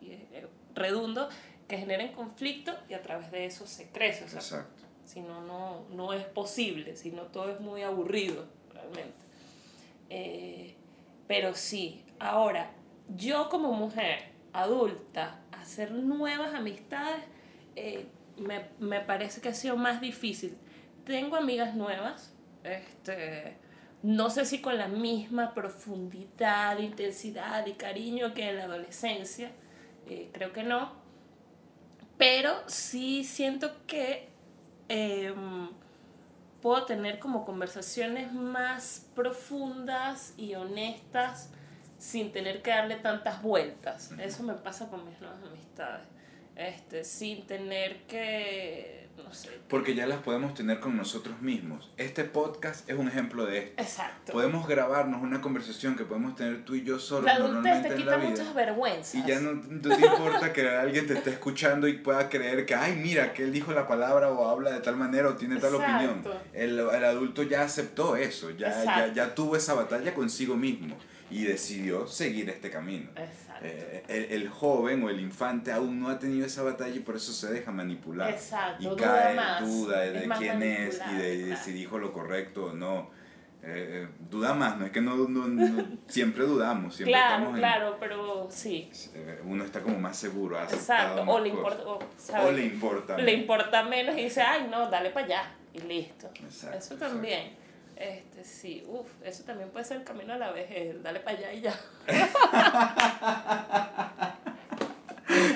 y, 0.00 0.12
eh, 0.12 0.46
redundo, 0.74 1.28
que 1.66 1.78
generen 1.78 2.12
conflicto 2.12 2.72
y 2.88 2.94
a 2.94 3.02
través 3.02 3.30
de 3.30 3.46
eso 3.46 3.66
se 3.66 3.90
crece. 3.90 4.24
O 4.24 4.28
sea, 4.28 4.40
Exacto. 4.40 4.82
si 5.04 5.20
no, 5.20 5.42
no, 5.42 5.84
no 5.90 6.12
es 6.12 6.24
posible, 6.24 6.96
si 6.96 7.10
no 7.10 7.22
todo 7.22 7.50
es 7.50 7.60
muy 7.60 7.82
aburrido, 7.82 8.46
realmente. 8.72 9.24
Eh, 10.10 10.74
pero 11.26 11.54
sí, 11.54 12.04
ahora, 12.18 12.70
yo 13.08 13.48
como 13.50 13.72
mujer 13.72 14.30
adulta, 14.52 15.40
hacer 15.52 15.92
nuevas 15.92 16.54
amistades, 16.54 17.22
eh, 17.76 18.06
me, 18.38 18.68
me 18.78 19.00
parece 19.00 19.40
que 19.40 19.50
ha 19.50 19.54
sido 19.54 19.76
más 19.76 20.00
difícil. 20.00 20.56
Tengo 21.04 21.36
amigas 21.36 21.74
nuevas, 21.74 22.32
este, 22.64 23.56
no 24.02 24.30
sé 24.30 24.44
si 24.44 24.60
con 24.60 24.78
la 24.78 24.88
misma 24.88 25.54
profundidad, 25.54 26.78
intensidad 26.78 27.66
y 27.66 27.72
cariño 27.72 28.34
que 28.34 28.48
en 28.48 28.56
la 28.56 28.64
adolescencia, 28.64 29.50
eh, 30.08 30.30
creo 30.32 30.52
que 30.52 30.62
no, 30.62 30.92
pero 32.16 32.52
sí 32.66 33.24
siento 33.24 33.70
que 33.86 34.28
em, 34.88 35.70
puedo 36.60 36.84
tener 36.84 37.18
como 37.18 37.44
conversaciones 37.44 38.32
más 38.32 39.06
profundas 39.14 40.34
y 40.36 40.54
honestas 40.54 41.50
sin 41.98 42.32
tener 42.32 42.62
que 42.62 42.70
darle 42.70 42.96
tantas 42.96 43.42
vueltas. 43.42 44.12
Eso 44.18 44.42
me 44.42 44.54
pasa 44.54 44.88
con 44.88 45.04
mis 45.08 45.20
nuevas 45.20 45.42
amistades. 45.42 46.06
Este, 46.56 47.04
sin 47.04 47.46
tener 47.46 48.02
que, 48.06 49.07
no 49.22 49.32
sé. 49.34 49.50
Porque 49.68 49.94
ya 49.94 50.06
las 50.06 50.18
podemos 50.20 50.54
tener 50.54 50.80
con 50.80 50.96
nosotros 50.96 51.40
mismos. 51.40 51.90
Este 51.96 52.24
podcast 52.24 52.88
es 52.88 52.96
un 52.96 53.08
ejemplo 53.08 53.46
de 53.46 53.58
esto. 53.58 53.82
Exacto. 53.82 54.32
Podemos 54.32 54.66
grabarnos 54.66 55.22
una 55.22 55.40
conversación 55.40 55.96
que 55.96 56.04
podemos 56.04 56.36
tener 56.36 56.64
tú 56.64 56.74
y 56.74 56.84
yo 56.84 56.98
solos 56.98 57.26
la 57.26 57.38
normalmente 57.38 57.88
te 57.88 57.94
en 57.94 58.00
quita 58.00 58.10
la 58.12 58.16
vida. 58.18 58.30
muchas 58.30 58.54
vergüenzas. 58.54 59.14
Y 59.14 59.24
ya 59.26 59.40
no, 59.40 59.52
no 59.54 59.96
te 59.96 60.06
importa 60.06 60.52
que 60.52 60.68
alguien 60.68 61.06
te 61.06 61.14
esté 61.14 61.30
escuchando 61.30 61.86
y 61.88 61.94
pueda 61.98 62.28
creer 62.28 62.64
que, 62.66 62.74
ay, 62.74 62.96
mira, 62.96 63.32
que 63.32 63.44
él 63.44 63.52
dijo 63.52 63.72
la 63.72 63.86
palabra 63.86 64.30
o 64.30 64.48
habla 64.48 64.70
de 64.72 64.80
tal 64.80 64.96
manera 64.96 65.28
o 65.28 65.34
tiene 65.34 65.56
tal 65.56 65.74
Exacto. 65.74 65.94
opinión. 66.30 66.38
El, 66.52 66.78
el 66.78 67.04
adulto 67.04 67.42
ya 67.42 67.62
aceptó 67.62 68.16
eso, 68.16 68.50
ya, 68.50 68.84
ya, 68.84 69.12
ya 69.12 69.34
tuvo 69.34 69.56
esa 69.56 69.74
batalla 69.74 70.14
consigo 70.14 70.56
mismo 70.56 70.96
y 71.30 71.44
decidió 71.44 72.06
seguir 72.06 72.48
este 72.48 72.70
camino. 72.70 73.10
Exacto. 73.16 73.64
Eh, 73.66 74.04
el, 74.08 74.24
el 74.42 74.48
joven 74.48 75.02
o 75.02 75.10
el 75.10 75.20
infante 75.20 75.72
aún 75.72 76.00
no 76.00 76.08
ha 76.08 76.18
tenido 76.18 76.46
esa 76.46 76.62
batalla 76.62 76.94
y 76.94 77.00
por 77.00 77.16
eso 77.16 77.32
se 77.32 77.52
deja 77.52 77.70
manipular. 77.72 78.30
Exacto, 78.30 78.82
Y 78.82 78.86
duda 78.86 78.96
cae 79.22 79.34
más, 79.34 79.60
duda 79.68 80.00
de, 80.00 80.10
de 80.12 80.28
quién 80.38 80.62
es 80.62 81.00
y 81.10 81.14
de, 81.16 81.44
de 81.46 81.56
si 81.56 81.72
dijo 81.72 81.98
lo 81.98 82.12
correcto 82.12 82.66
o 82.66 82.72
no. 82.72 83.10
Eh, 83.60 84.06
eh, 84.06 84.08
duda 84.30 84.54
más, 84.54 84.78
no 84.78 84.86
es 84.86 84.92
que 84.92 85.00
no, 85.00 85.16
no- 85.28 85.48
no- 85.48 85.84
siempre 86.06 86.44
dudamos, 86.44 86.94
siempre 86.94 87.12
Claro, 87.14 87.50
en- 87.50 87.56
claro, 87.56 87.96
pero 87.98 88.46
sí. 88.50 88.88
eh, 89.14 89.40
uno 89.44 89.64
está 89.64 89.80
como 89.82 89.98
más 89.98 90.16
seguro, 90.16 90.62
Exacto. 90.62 91.24
más 91.24 91.34
O 91.34 91.40
le 91.40 91.48
importa. 91.48 91.82
O, 91.84 91.98
O 92.46 92.52
le 92.52 92.64
importa. 92.64 93.18
le 93.18 93.32
importa 93.32 93.82
menos 93.82 94.16
y 94.16 94.22
dice, 94.24 94.40
ay, 94.42 94.68
no, 94.70 94.88
dale 94.88 95.10
para 95.10 95.26
allá. 95.26 95.50
Y 95.74 95.80
listo. 95.80 96.30
Exacto, 96.40 96.78
eso 96.78 96.94
también. 96.96 97.50
Este, 98.00 98.44
sí, 98.44 98.84
uff, 98.86 99.08
eso 99.24 99.42
también 99.42 99.70
puede 99.70 99.84
ser 99.84 99.96
el 99.96 100.04
camino 100.04 100.32
a 100.32 100.36
la 100.38 100.52
vejez, 100.52 101.02
dale 101.02 101.18
para 101.18 101.36
allá 101.36 101.52
y 101.52 101.62
ya. 101.62 101.74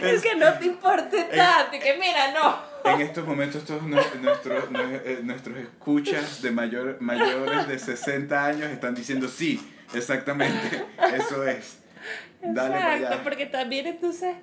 es 0.02 0.22
que 0.22 0.34
no 0.34 0.52
te 0.58 0.66
importe 0.66 1.24
tanto, 1.24 1.78
que 1.78 1.96
mira, 1.98 2.32
no. 2.32 2.92
En 2.92 3.00
estos 3.00 3.26
momentos 3.26 3.64
todos 3.64 3.82
nue- 3.82 4.14
nuestros, 4.20 4.70
nue- 4.70 5.02
eh, 5.04 5.20
nuestros 5.22 5.56
escuchas 5.56 6.42
de 6.42 6.50
mayor, 6.50 7.00
mayores 7.00 7.68
de 7.68 7.78
60 7.78 8.44
años 8.44 8.70
están 8.70 8.94
diciendo 8.94 9.28
sí, 9.28 9.72
exactamente, 9.94 10.84
eso 11.14 11.46
es. 11.46 11.78
Dale 12.40 12.74
para 12.74 12.94
Exacto, 12.96 13.14
allá. 13.14 13.22
porque 13.22 13.46
también 13.46 13.86
entonces, 13.86 14.34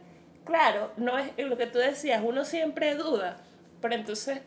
claro, 0.45 0.93
no 0.95 1.17
es 1.17 1.31
lo 1.37 1.57
que 1.57 1.67
tú 1.67 1.79
decías, 1.79 2.21
uno 2.23 2.45
siempre 2.45 2.95
duda, 2.95 3.41
pero 3.81 3.93
entonces 3.95 4.39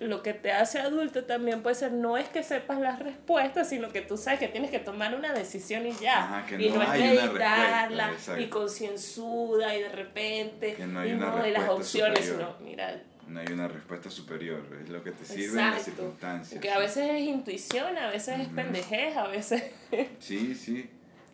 lo 0.00 0.22
que 0.22 0.32
te 0.32 0.52
hace 0.52 0.78
adulto 0.78 1.24
también 1.24 1.62
puede 1.62 1.74
ser, 1.74 1.90
no 1.92 2.16
es 2.16 2.28
que 2.28 2.42
sepas 2.44 2.78
las 2.78 3.00
respuestas, 3.00 3.68
sino 3.68 3.88
que 3.90 4.00
tú 4.00 4.16
sabes 4.16 4.38
que 4.38 4.46
tienes 4.48 4.70
que 4.70 4.78
tomar 4.78 5.14
una 5.14 5.32
decisión 5.32 5.86
y 5.86 5.92
ya. 5.92 6.22
Ajá, 6.38 6.46
que 6.46 6.54
y 6.62 6.68
no 6.70 6.76
no, 6.76 6.88
hay 6.90 7.02
es 7.02 7.22
meditarla 7.24 8.10
y 8.10 8.14
exacto. 8.14 8.50
concienzuda 8.50 9.76
y 9.76 9.82
de 9.82 9.88
repente, 9.88 10.74
Que 10.74 10.86
no 10.86 11.00
hay 11.00 11.10
y 11.10 11.12
una 11.14 11.30
no, 11.30 11.46
y 11.46 11.50
las 11.50 11.68
opciones, 11.68 12.20
superior. 12.24 12.54
sino, 12.58 12.70
mira, 12.70 13.02
No 13.26 13.40
hay 13.40 13.46
una 13.52 13.66
respuesta 13.68 14.08
superior, 14.10 14.62
es 14.82 14.88
lo 14.88 15.02
que 15.02 15.10
te 15.10 15.24
sirve 15.24 15.60
en 15.60 15.66
las 15.70 15.78
exacto. 15.78 15.90
circunstancias. 16.02 16.60
Que 16.60 16.70
a 16.70 16.78
veces 16.78 17.10
es 17.10 17.20
intuición, 17.22 17.98
a 17.98 18.08
veces 18.08 18.38
es 18.40 18.46
Ujú. 18.46 18.54
pendejez, 18.56 19.16
a 19.16 19.26
veces... 19.26 19.62
Sí, 20.20 20.54
sí. 20.54 20.88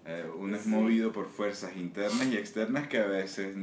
Eh, 0.07 0.25
uno 0.39 0.57
es 0.57 0.65
Sí. 0.65 0.69
movido 0.71 1.13
por 1.13 1.27
fuerzas 1.29 1.77
internas 1.77 2.27
y 2.27 2.37
externas 2.37 2.89
que 2.89 2.99
a 2.99 3.07
veces 3.07 3.55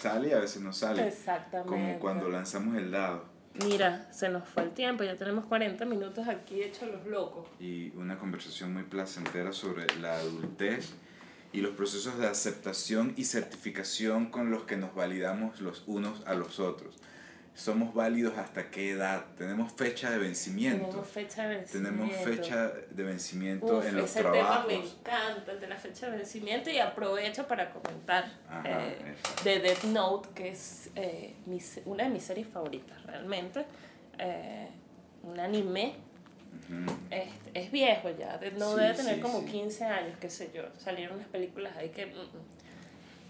sale 0.00 0.28
y 0.28 0.32
a 0.32 0.38
veces 0.38 0.62
no 0.62 0.72
sale. 0.72 1.06
Exactamente. 1.06 1.68
Como 1.68 1.98
cuando 1.98 2.28
lanzamos 2.30 2.76
el 2.76 2.90
dado 2.90 3.31
Mira, 3.66 4.08
se 4.12 4.28
nos 4.30 4.48
fue 4.48 4.62
el 4.64 4.70
tiempo, 4.70 5.04
ya 5.04 5.16
tenemos 5.16 5.44
40 5.44 5.84
minutos 5.84 6.26
aquí 6.26 6.62
hechos 6.62 6.88
los 6.88 7.06
locos. 7.06 7.48
y 7.60 7.90
una 7.96 8.18
conversación 8.18 8.72
muy 8.72 8.84
placentera 8.84 9.52
sobre 9.52 9.86
la 10.00 10.14
adultez 10.14 10.94
y 11.52 11.60
los 11.60 11.72
procesos 11.72 12.18
de 12.18 12.26
aceptación 12.26 13.12
y 13.16 13.24
certificación 13.24 14.30
con 14.30 14.50
los 14.50 14.64
que 14.64 14.76
nos 14.78 14.94
validamos 14.94 15.60
los 15.60 15.84
unos 15.86 16.26
a 16.26 16.34
los 16.34 16.60
otros. 16.60 16.96
¿Somos 17.54 17.92
válidos 17.92 18.38
hasta 18.38 18.70
qué 18.70 18.92
edad? 18.92 19.24
¿Tenemos 19.36 19.72
fecha 19.72 20.10
de 20.10 20.18
vencimiento? 20.18 20.86
Tenemos 20.88 21.08
fecha 21.08 21.42
de 21.46 21.56
vencimiento. 21.56 21.90
Tenemos 21.90 22.16
fecha 22.24 22.72
de 22.90 23.02
vencimiento 23.04 23.78
Uf, 23.78 23.86
en 23.86 23.96
los 23.96 24.10
ese 24.10 24.20
trabajos. 24.20 24.66
tema 24.66 24.80
me 24.80 24.86
encanta, 24.88 25.52
el 25.52 25.60
de 25.60 25.66
la 25.68 25.76
fecha 25.76 26.10
de 26.10 26.16
vencimiento, 26.16 26.70
y 26.70 26.78
aprovecho 26.78 27.46
para 27.46 27.70
comentar 27.70 28.24
Ajá, 28.48 28.86
eh, 28.86 29.14
de 29.44 29.58
Death 29.60 29.84
Note, 29.84 30.30
que 30.34 30.48
es 30.48 30.90
eh, 30.96 31.34
una 31.84 32.04
de 32.04 32.10
mis 32.10 32.22
series 32.22 32.48
favoritas 32.48 33.02
realmente. 33.04 33.64
Eh, 34.18 34.68
un 35.22 35.38
anime. 35.38 35.94
Es, 37.10 37.28
es 37.54 37.70
viejo 37.70 38.08
ya, 38.10 38.38
Death 38.38 38.54
Note 38.54 38.74
Sí, 38.76 38.80
debe 38.80 38.94
tener 38.94 39.14
sí, 39.16 39.20
como 39.20 39.40
sí. 39.40 39.46
15 39.46 39.84
años, 39.84 40.16
qué 40.18 40.30
sé 40.30 40.50
yo. 40.54 40.62
Salieron 40.78 41.16
unas 41.16 41.28
películas 41.28 41.76
ahí 41.76 41.90
que... 41.90 42.06
mm, 42.06 42.10
mm. 42.10 42.61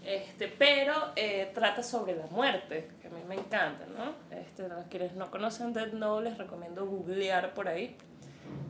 Este, 0.05 0.49
pero 0.49 0.93
eh, 1.15 1.49
trata 1.53 1.81
sobre 1.81 2.15
la 2.15 2.27
muerte, 2.27 2.89
que 3.01 3.07
a 3.07 3.11
mí 3.11 3.21
me 3.27 3.35
encanta, 3.35 3.85
¿no? 3.85 4.13
Este, 4.37 4.67
los 4.67 4.85
quienes 4.85 5.13
no 5.13 5.31
conocen 5.31 5.71
Death 5.71 5.93
Note 5.93 6.29
les 6.29 6.37
recomiendo 6.37 6.85
googlear 6.85 7.53
por 7.53 7.69
ahí, 7.69 7.95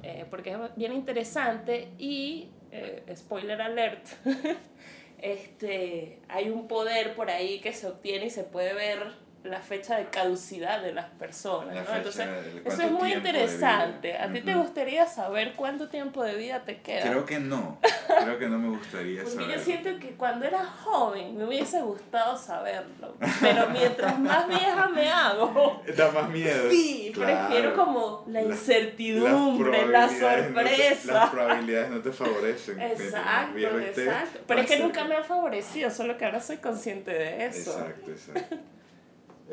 eh, 0.03 0.25
porque 0.29 0.51
es 0.51 0.57
bien 0.75 0.93
interesante 0.93 1.89
y, 1.97 2.49
eh, 2.71 3.03
spoiler 3.15 3.61
alert, 3.61 4.05
este, 5.17 6.19
hay 6.27 6.51
un 6.51 6.67
poder 6.67 7.15
por 7.15 7.31
ahí 7.31 7.59
que 7.61 7.73
se 7.73 7.87
obtiene 7.87 8.27
y 8.27 8.29
se 8.29 8.43
puede 8.43 8.75
ver 8.75 9.22
la 9.43 9.59
fecha 9.59 9.97
de 9.97 10.05
caducidad 10.05 10.81
de 10.81 10.93
las 10.93 11.05
personas, 11.11 11.75
La 11.75 11.83
¿no? 11.83 11.95
Entonces, 11.97 12.27
eso 12.63 12.81
es 12.83 12.91
muy 12.91 13.13
interesante. 13.13 14.17
¿A 14.17 14.31
ti 14.31 14.39
te 14.41 14.55
gustaría 14.55 15.05
saber 15.05 15.53
cuánto 15.55 15.89
tiempo 15.89 16.23
de 16.23 16.35
vida 16.35 16.63
te 16.63 16.81
queda? 16.81 17.01
Creo 17.09 17.25
que 17.25 17.39
no. 17.39 17.77
Creo 18.23 18.39
que 18.39 18.47
no 18.47 18.57
me 18.57 18.69
gustaría 18.69 19.21
Porque 19.23 19.35
saber. 19.37 19.57
yo 19.57 19.63
siento 19.63 19.99
que 19.99 20.11
cuando 20.15 20.45
era 20.45 20.63
joven 20.63 21.37
me 21.37 21.45
hubiese 21.45 21.81
gustado 21.81 22.37
saberlo. 22.37 23.15
Pero 23.41 23.69
mientras 23.69 24.17
más 24.17 24.47
vieja 24.47 24.87
me 24.87 25.09
hago, 25.11 25.81
Da 25.97 26.11
más 26.11 26.29
miedo. 26.29 26.69
sí, 26.69 27.11
Claro. 27.13 27.47
prefiero 27.49 27.75
como 27.75 28.23
la 28.27 28.41
incertidumbre, 28.43 29.87
la 29.87 30.07
probabilidades 30.07 30.51
no 30.51 30.61
te- 30.63 30.69
sorpresa. 30.69 31.13
las 31.13 31.29
probabilidades 31.29 31.89
no 31.91 31.99
te 32.01 32.11
favorecen. 32.11 32.81
Exacto, 32.81 33.57
estés, 33.79 33.97
exacto. 34.07 34.39
Pero 34.47 34.61
es 34.61 34.67
que 34.67 34.79
nunca 34.79 35.03
me 35.03 35.15
ha 35.15 35.23
favorecido, 35.23 35.89
solo 35.89 36.17
que 36.17 36.25
ahora 36.25 36.39
soy 36.39 36.57
consciente 36.57 37.11
de 37.11 37.45
eso. 37.47 37.71
Exacto, 37.77 38.11
exacto. 38.11 38.55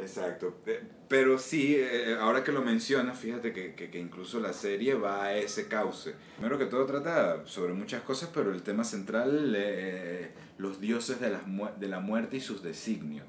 Exacto. 0.00 0.54
Pe- 0.64 0.80
Pero 1.08 1.38
sí, 1.38 1.76
eh, 1.76 2.16
ahora 2.20 2.42
que 2.44 2.52
lo 2.52 2.62
mencionas, 2.62 3.18
fíjate 3.18 3.52
que, 3.52 3.74
que, 3.74 3.90
que 3.90 3.98
incluso 3.98 4.40
la 4.40 4.52
serie 4.52 4.94
va 4.94 5.24
a 5.24 5.36
ese 5.36 5.68
cauce. 5.68 6.14
Primero 6.36 6.58
que 6.58 6.66
todo 6.66 6.86
trata 6.86 7.46
sobre 7.46 7.72
muchas 7.72 8.02
cosas, 8.02 8.30
pero 8.32 8.52
el 8.52 8.62
tema 8.62 8.84
central, 8.84 9.54
eh, 9.56 10.30
los 10.58 10.80
dioses 10.80 11.20
de, 11.20 11.36
mu- 11.46 11.68
de 11.78 11.88
la 11.88 12.00
muerte 12.00 12.36
y 12.36 12.40
sus 12.40 12.62
designios. 12.62 13.26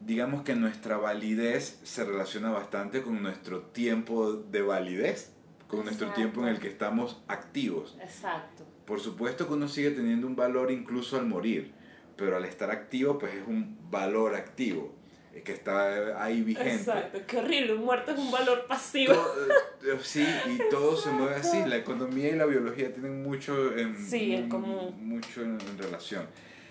Digamos 0.00 0.42
que 0.42 0.54
nuestra 0.54 0.98
validez 0.98 1.80
se 1.82 2.04
relaciona 2.04 2.50
bastante 2.50 3.02
con 3.02 3.22
nuestro 3.22 3.62
tiempo 3.62 4.32
de 4.34 4.60
validez, 4.62 5.32
con 5.66 5.84
nuestro 5.84 6.12
tiempo 6.12 6.42
en 6.42 6.48
el 6.48 6.58
que 6.60 6.68
estamos 6.68 7.22
activos. 7.26 7.96
Exacto. 8.02 8.64
Por 8.84 9.00
supuesto 9.00 9.46
que 9.48 9.54
uno 9.54 9.66
sigue 9.66 9.90
teniendo 9.92 10.26
un 10.26 10.36
valor 10.36 10.70
incluso 10.70 11.16
al 11.16 11.24
morir, 11.26 11.72
pero 12.16 12.36
al 12.36 12.44
estar 12.44 12.70
activo 12.70 13.18
pues 13.18 13.34
es 13.34 13.46
un 13.48 13.78
valor 13.90 14.34
activo, 14.34 14.94
eh, 14.94 15.03
que 15.42 15.52
está 15.52 16.22
ahí 16.22 16.42
vigente. 16.42 16.74
Exacto. 16.74 17.18
Qué 17.26 17.38
horrible, 17.38 17.74
un 17.74 17.84
muerto 17.84 18.12
es 18.12 18.18
un 18.18 18.30
valor 18.30 18.66
pasivo. 18.66 19.14
Todo- 19.14 19.46
eh, 19.94 19.98
sí, 20.02 20.26
y 20.46 20.58
todo 20.70 20.96
se 20.96 21.10
mueve 21.10 21.34
así. 21.36 21.64
La 21.66 21.76
economía 21.76 22.28
y 22.30 22.36
la 22.36 22.46
biología 22.46 22.92
tienen 22.92 23.22
mucho 23.22 23.76
en, 23.76 23.96
Sí, 23.96 24.34
en 24.34 24.48
común. 24.48 24.94
Mucho 25.08 25.42
en, 25.42 25.58
en 25.60 25.78
relación. 25.78 26.26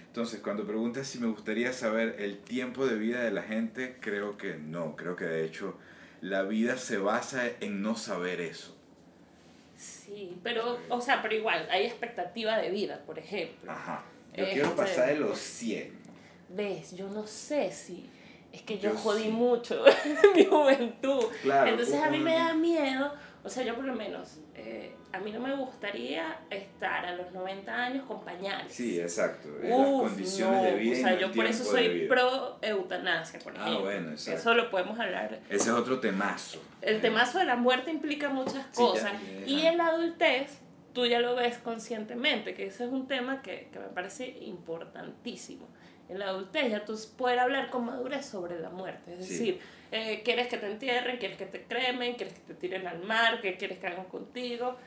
Entonces, 0.07 0.39
cuando 0.41 0.65
preguntas 0.65 1.07
si 1.07 1.19
me 1.19 1.27
gustaría 1.27 1.73
saber 1.73 2.17
el 2.19 2.37
tiempo 2.39 2.85
de 2.85 2.95
vida 2.97 3.23
de 3.23 3.31
la 3.31 3.41
gente, 3.41 3.97
creo 3.99 4.37
que 4.37 4.55
no. 4.55 4.95
Creo 4.95 5.15
que 5.15 5.25
de 5.25 5.43
hecho 5.43 5.75
la 6.21 6.43
vida 6.43 6.77
se 6.77 6.97
basa 6.97 7.43
en 7.59 7.81
no 7.81 7.95
saber 7.95 8.39
eso. 8.39 8.75
Sí, 9.75 10.37
pero, 10.43 10.77
o 10.89 11.01
sea, 11.01 11.21
pero 11.21 11.35
igual, 11.35 11.67
hay 11.69 11.85
expectativa 11.85 12.57
de 12.57 12.69
vida, 12.69 13.01
por 13.05 13.17
ejemplo. 13.19 13.71
Ajá. 13.71 14.03
Yo 14.35 14.43
Este- 14.43 14.53
quiero 14.53 14.75
pasar 14.75 15.07
de 15.09 15.15
los 15.19 15.37
100. 15.39 15.91
Ves, 16.49 16.95
yo 16.95 17.09
no 17.09 17.25
sé 17.25 17.71
si. 17.71 18.09
Es 18.53 18.61
que 18.61 18.77
yo, 18.79 18.91
Yo 18.91 18.97
jodí 18.97 19.23
sí. 19.23 19.29
mucho 19.29 19.83
en 20.05 20.33
mi 20.35 20.45
juventud. 20.45 21.25
Claro, 21.41 21.69
Entonces 21.71 22.01
a 22.01 22.09
mí 22.09 22.19
me 22.19 22.35
da 22.35 22.53
miedo. 22.53 23.13
O 23.43 23.49
sea, 23.49 23.63
yo 23.65 23.75
por 23.75 23.83
lo 23.83 23.93
menos, 23.93 24.37
eh, 24.55 24.95
a 25.11 25.19
mí 25.19 25.29
no 25.33 25.41
me 25.41 25.53
gustaría 25.53 26.39
estar 26.49 27.05
a 27.05 27.13
los 27.15 27.33
90 27.33 27.75
años 27.75 28.05
con 28.05 28.23
pañales. 28.23 28.71
Sí, 28.71 29.01
exacto. 29.01 29.49
En 29.61 29.73
Uf, 29.73 30.03
las 30.03 30.11
condiciones 30.13 30.57
no. 30.61 30.63
de 30.63 30.75
vida 30.75 30.93
O 30.93 31.01
sea, 31.01 31.19
yo 31.19 31.31
por 31.33 31.45
eso 31.47 31.63
soy 31.65 32.07
pro 32.07 32.57
eutanasia, 32.61 33.39
por 33.39 33.53
Ah, 33.57 33.61
ejemplo. 33.63 33.81
bueno, 33.81 34.11
exacto. 34.11 34.39
Eso 34.39 34.53
lo 34.53 34.69
podemos 34.69 34.97
hablar. 34.97 35.41
Ese 35.49 35.55
es 35.69 35.75
otro 35.75 35.99
temazo. 35.99 36.61
El 36.81 37.01
temazo 37.01 37.39
de 37.39 37.45
la 37.45 37.57
muerte 37.57 37.91
implica 37.91 38.29
muchas 38.29 38.65
cosas. 38.67 39.11
y 39.45 39.65
en 39.65 39.77
la 39.77 39.87
adultez, 39.87 40.59
tú 40.93 41.05
ya 41.05 41.19
lo 41.19 41.35
ves 41.35 41.57
conscientemente, 41.57 42.53
que 42.53 42.67
ese 42.67 42.85
es 42.85 42.91
un 42.91 43.07
tema 43.07 43.41
que, 43.41 43.67
que 43.73 43.79
me 43.79 43.87
parece 43.87 44.37
importantísimo. 44.41 45.67
En 46.13 46.19
la 46.19 46.27
adultez 46.29 46.69
ya 46.69 46.85
tú 46.85 46.95
puedes 47.17 47.39
hablar 47.39 47.71
con 47.71 47.85
madurez 47.85 48.23
sobre 48.25 48.59
la 48.59 48.69
muerte. 48.69 49.15
Es 49.19 49.25
Sí. 49.25 49.33
decir, 49.33 49.59
eh, 49.91 50.21
quieres 50.23 50.47
que 50.47 50.57
te 50.57 50.67
entierren, 50.71 51.17
quieres 51.17 51.37
que 51.37 51.47
te 51.47 51.63
cremen, 51.63 52.13
quieres 52.13 52.35
que 52.35 52.41
te 52.41 52.53
tiren 52.53 52.85
al 52.85 53.03
mar, 53.03 53.41
qué 53.41 53.57
quieres 53.57 53.79
que 53.79 53.87
hagan 53.87 54.05
contigo. 54.05 54.77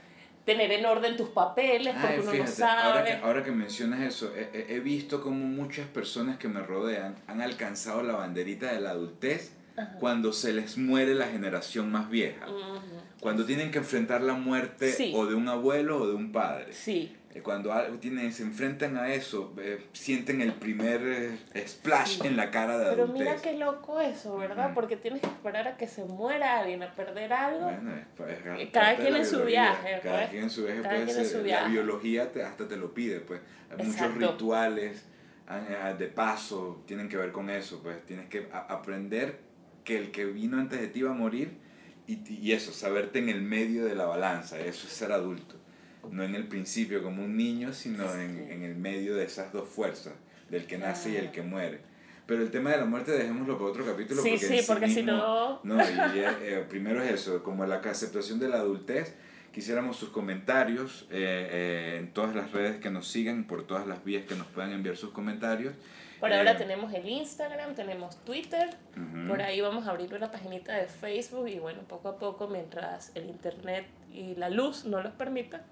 Tener 0.45 0.71
en 0.71 0.87
orden 0.87 1.17
tus 1.17 1.31
papeles, 1.31 1.93
porque 2.01 2.15
Ay, 2.15 2.21
uno 2.21 2.31
fíjate, 2.31 2.51
no 2.51 2.57
sabe. 2.57 2.81
ahora 2.83 3.05
que, 3.05 3.13
ahora 3.15 3.43
que 3.45 3.51
mencionas 3.51 4.01
eso, 4.03 4.33
he, 4.37 4.67
he- 4.77 4.79
visto 4.79 5.21
como 5.21 5.45
muchas 5.45 5.89
personas 5.89 6.39
que 6.39 6.47
me 6.47 6.61
rodean 6.61 7.17
han 7.27 7.41
alcanzado 7.43 8.05
la 8.05 8.15
banderita 8.15 8.73
de 8.73 8.81
la 8.81 8.91
adultez 8.91 9.53
Ajá. 9.77 9.97
cuando 9.99 10.33
se 10.33 10.53
les 10.53 10.79
muere 10.79 11.17
la 11.17 11.27
generación 11.27 11.91
más 11.91 12.09
vieja. 12.09 12.49
Ujú. 12.49 12.81
Cuando 13.19 13.45
tienen 13.45 13.73
que 13.73 13.79
enfrentar 13.79 14.21
la 14.21 14.35
muerte 14.35 14.93
Sí. 14.93 15.13
o 15.17 15.27
de 15.27 15.35
un 15.35 15.49
abuelo 15.49 15.99
o 16.03 16.07
de 16.07 16.15
un 16.15 16.31
padre. 16.31 16.73
Sí, 16.73 17.17
Cuando 17.43 17.73
algo 17.73 17.99
tienen, 17.99 18.33
se 18.33 18.43
enfrentan 18.43 18.97
a 18.97 19.13
eso, 19.13 19.55
eh, 19.59 19.85
sienten 19.93 20.41
el 20.41 20.55
primer 20.55 21.01
eh, 21.55 21.67
splash 21.69 22.21
Sí. 22.21 22.27
en 22.27 22.37
la 22.37 22.51
cara 22.51 22.79
de 22.79 22.91
pero 22.91 23.05
adultez. 23.05 23.25
mira 23.27 23.37
qué 23.43 23.57
loco 23.59 24.01
eso, 24.01 24.37
¿verdad? 24.39 24.73
Porque 24.75 24.97
tienes 24.97 25.21
que 25.21 25.27
esperar 25.27 25.69
a 25.69 25.77
que 25.77 25.87
se 25.87 26.05
muera 26.05 26.59
alguien, 26.61 26.83
a 26.83 26.95
perder 26.95 27.33
algo. 27.33 27.65
Bueno, 27.65 27.95
es 27.97 28.07
pa- 28.17 28.31
es 28.31 28.39
parte 28.43 28.71
Cada 28.73 28.91
de 28.91 28.97
quien 28.97 29.17
en 29.17 29.27
su 29.27 29.45
viaje, 29.45 30.01
Cada 30.03 30.17
pues. 30.19 30.31
quien 30.31 30.43
en 30.45 30.51
su 30.51 30.65
viaje 30.65 30.81
Cada 30.83 30.95
puede 30.95 31.05
quien 31.07 31.19
en 31.19 31.25
ser. 31.27 31.47
La 31.47 31.69
biología 31.69 32.33
te, 32.33 32.43
hasta 32.43 32.67
te 32.69 32.77
lo 32.77 32.95
pide, 32.95 33.21
pues. 33.21 33.41
Hay 33.71 33.85
muchos 33.87 34.15
rituales 34.15 35.05
ah, 35.49 35.93
de 35.99 36.07
paso 36.07 36.83
tienen 36.87 37.09
que 37.09 37.17
ver 37.17 37.33
con 37.33 37.51
eso, 37.51 37.81
pues. 37.83 38.05
Tienes 38.07 38.29
que 38.29 38.49
aprender 38.53 39.41
que 39.85 39.97
el 39.99 40.11
que 40.11 40.25
vino 40.25 40.59
antes 40.59 40.81
de 40.81 40.89
ti 40.89 41.03
va 41.03 41.11
a 41.11 41.15
morir 41.15 41.59
y, 42.07 42.21
y 42.33 42.53
eso, 42.53 42.73
saberte 42.73 43.19
en 43.19 43.29
el 43.29 43.43
medio 43.43 43.85
de 43.85 43.95
la 43.95 44.07
balanza. 44.07 44.59
Eso 44.59 44.87
es 44.87 44.93
ser 44.93 45.13
adulto. 45.13 45.57
No 46.13 46.23
en 46.25 46.35
el 46.35 46.47
principio 46.49 47.03
como 47.03 47.25
un 47.25 47.37
niño, 47.37 47.73
sino 47.73 48.05
en, 48.15 48.35
Sí. 48.47 48.53
en 48.53 48.63
el 48.63 48.77
medio 48.77 49.17
de 49.17 49.25
esas 49.25 49.53
dos 49.53 49.69
fuerzas, 49.69 50.15
del 50.51 50.67
que 50.67 50.79
nace 50.79 51.11
y 51.11 51.15
el 51.17 51.21
Claro. 51.23 51.33
que 51.33 51.43
muere. 51.43 51.81
Pero 52.27 52.43
el 52.43 52.51
tema 52.51 52.71
de 52.71 52.79
la 52.79 52.85
muerte 52.87 53.13
dejémoslo 53.13 53.57
para 53.57 53.71
otro 53.71 53.85
capítulo. 53.87 54.21
Sí, 54.23 54.31
porque 54.31 54.47
sí, 54.47 54.59
en 54.59 54.67
porque 54.67 54.89
si 54.89 55.03
mismo- 55.03 55.13
no- 55.13 55.61
no, 55.63 55.77
y, 55.77 56.19
eh, 56.19 56.27
eh, 56.43 56.67
primero 56.69 57.03
es 57.03 57.11
eso, 57.13 57.43
como 57.43 57.65
la 57.67 57.77
aceptación 57.77 58.39
de 58.41 58.49
la 58.49 58.57
adultez. 58.57 59.15
Quisiéramos 59.53 59.97
sus 59.97 60.11
comentarios 60.11 61.07
eh, 61.11 61.49
eh, 61.51 61.97
en 62.01 62.13
todas 62.13 62.35
las 62.35 62.53
redes 62.53 62.77
que 62.79 62.91
nos 62.91 63.09
sigan, 63.09 63.45
por 63.45 63.67
todas 63.67 63.87
las 63.87 64.05
vías 64.05 64.25
que 64.27 64.35
nos 64.35 64.47
puedan 64.49 64.73
enviar 64.73 64.97
sus 64.97 65.11
comentarios. 65.13 65.73
Por 66.21 66.31
Eh, 66.31 66.37
ahora 66.39 66.57
tenemos 66.59 66.93
el 66.93 67.07
Instagram, 67.09 67.75
tenemos 67.75 68.23
Twitter, 68.25 68.69
Ujú. 68.97 69.29
por 69.29 69.41
ahí 69.41 69.61
vamos 69.63 69.87
a 69.87 69.91
abrir 69.93 70.13
una 70.15 70.31
paginita 70.31 70.75
de 70.75 70.87
Facebook 70.87 71.49
y 71.49 71.59
bueno, 71.59 71.81
poco 71.89 72.09
a 72.09 72.19
poco, 72.19 72.49
mientras 72.49 73.13
el 73.15 73.29
internet 73.31 73.87
y 74.13 74.35
la 74.35 74.51
luz 74.51 74.85
no 74.85 75.03
los 75.03 75.13
permitan, 75.13 75.63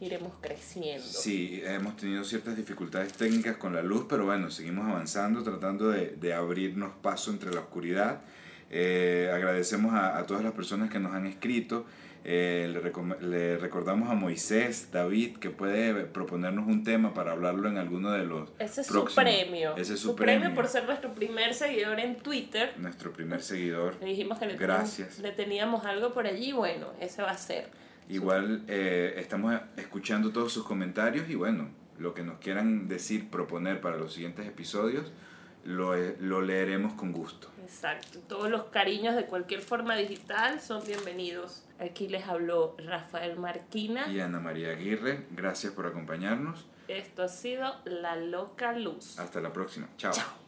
iremos 0.00 0.32
creciendo. 0.40 1.04
Sí, 1.06 1.62
hemos 1.64 1.96
tenido 1.96 2.24
ciertas 2.24 2.56
dificultades 2.56 3.12
técnicas 3.14 3.56
con 3.56 3.74
la 3.74 3.82
luz, 3.82 4.06
pero 4.08 4.24
bueno, 4.26 4.50
seguimos 4.50 4.88
avanzando, 4.88 5.42
tratando 5.42 5.88
de, 5.90 6.16
de 6.16 6.34
abrirnos 6.34 6.92
paso 7.02 7.30
entre 7.30 7.52
la 7.52 7.60
oscuridad. 7.60 8.20
Eh, 8.70 9.30
agradecemos 9.34 9.94
a, 9.94 10.16
a 10.18 10.26
todas 10.26 10.42
las 10.44 10.52
personas 10.52 10.90
que 10.90 10.98
nos 11.00 11.12
han 11.12 11.26
escrito. 11.26 11.84
Eh, 12.22 12.70
le, 12.70 13.26
le 13.26 13.56
recordamos 13.56 14.10
a 14.10 14.14
Moisés, 14.14 14.90
David, 14.92 15.38
que 15.38 15.48
puede 15.48 16.04
proponernos 16.04 16.68
un 16.68 16.84
tema 16.84 17.14
para 17.14 17.32
hablarlo 17.32 17.66
en 17.68 17.78
alguno 17.78 18.10
de 18.12 18.24
los 18.26 18.50
Ese 18.58 18.82
es 18.82 18.86
su 18.88 18.92
próximos. 18.92 19.24
premio. 19.24 19.74
Ese 19.76 19.94
es 19.94 20.00
su 20.00 20.08
su 20.08 20.16
premio. 20.16 20.40
premio. 20.42 20.54
por 20.54 20.68
ser 20.68 20.84
nuestro 20.84 21.14
primer 21.14 21.54
seguidor 21.54 21.98
en 21.98 22.16
Twitter. 22.16 22.74
Nuestro 22.76 23.10
primer 23.12 23.42
seguidor. 23.42 23.96
Le 24.00 24.06
dijimos 24.08 24.38
que 24.38 24.46
le, 24.46 24.56
Gracias. 24.56 25.18
le 25.20 25.32
teníamos 25.32 25.86
algo 25.86 26.12
por 26.12 26.26
allí, 26.26 26.52
bueno, 26.52 26.88
ese 27.00 27.22
va 27.22 27.30
a 27.30 27.38
ser. 27.38 27.70
Igual 28.10 28.64
eh, 28.66 29.14
estamos 29.18 29.54
escuchando 29.76 30.32
todos 30.32 30.52
sus 30.52 30.64
comentarios 30.64 31.30
y 31.30 31.36
bueno, 31.36 31.68
lo 31.96 32.12
que 32.12 32.24
nos 32.24 32.38
quieran 32.38 32.88
decir, 32.88 33.30
proponer 33.30 33.80
para 33.80 33.96
los 33.98 34.14
siguientes 34.14 34.48
episodios, 34.48 35.12
lo, 35.64 35.94
eh, 35.94 36.16
lo 36.18 36.42
leeremos 36.42 36.94
con 36.94 37.12
gusto. 37.12 37.48
Exacto. 37.62 38.18
Todos 38.26 38.50
los 38.50 38.64
cariños 38.64 39.14
de 39.14 39.26
cualquier 39.26 39.60
forma 39.60 39.94
digital 39.94 40.60
son 40.60 40.84
bienvenidos. 40.84 41.62
Aquí 41.78 42.08
les 42.08 42.26
habló 42.26 42.74
Rafael 42.78 43.38
Marquina. 43.38 44.08
Y 44.08 44.18
Ana 44.18 44.40
María 44.40 44.70
Aguirre, 44.70 45.26
gracias 45.30 45.72
por 45.72 45.86
acompañarnos. 45.86 46.66
Esto 46.88 47.22
ha 47.22 47.28
sido 47.28 47.76
La 47.84 48.16
Loca 48.16 48.72
Luz. 48.72 49.20
Hasta 49.20 49.40
la 49.40 49.52
próxima. 49.52 49.86
Chao. 49.96 50.12
Chao. 50.12 50.39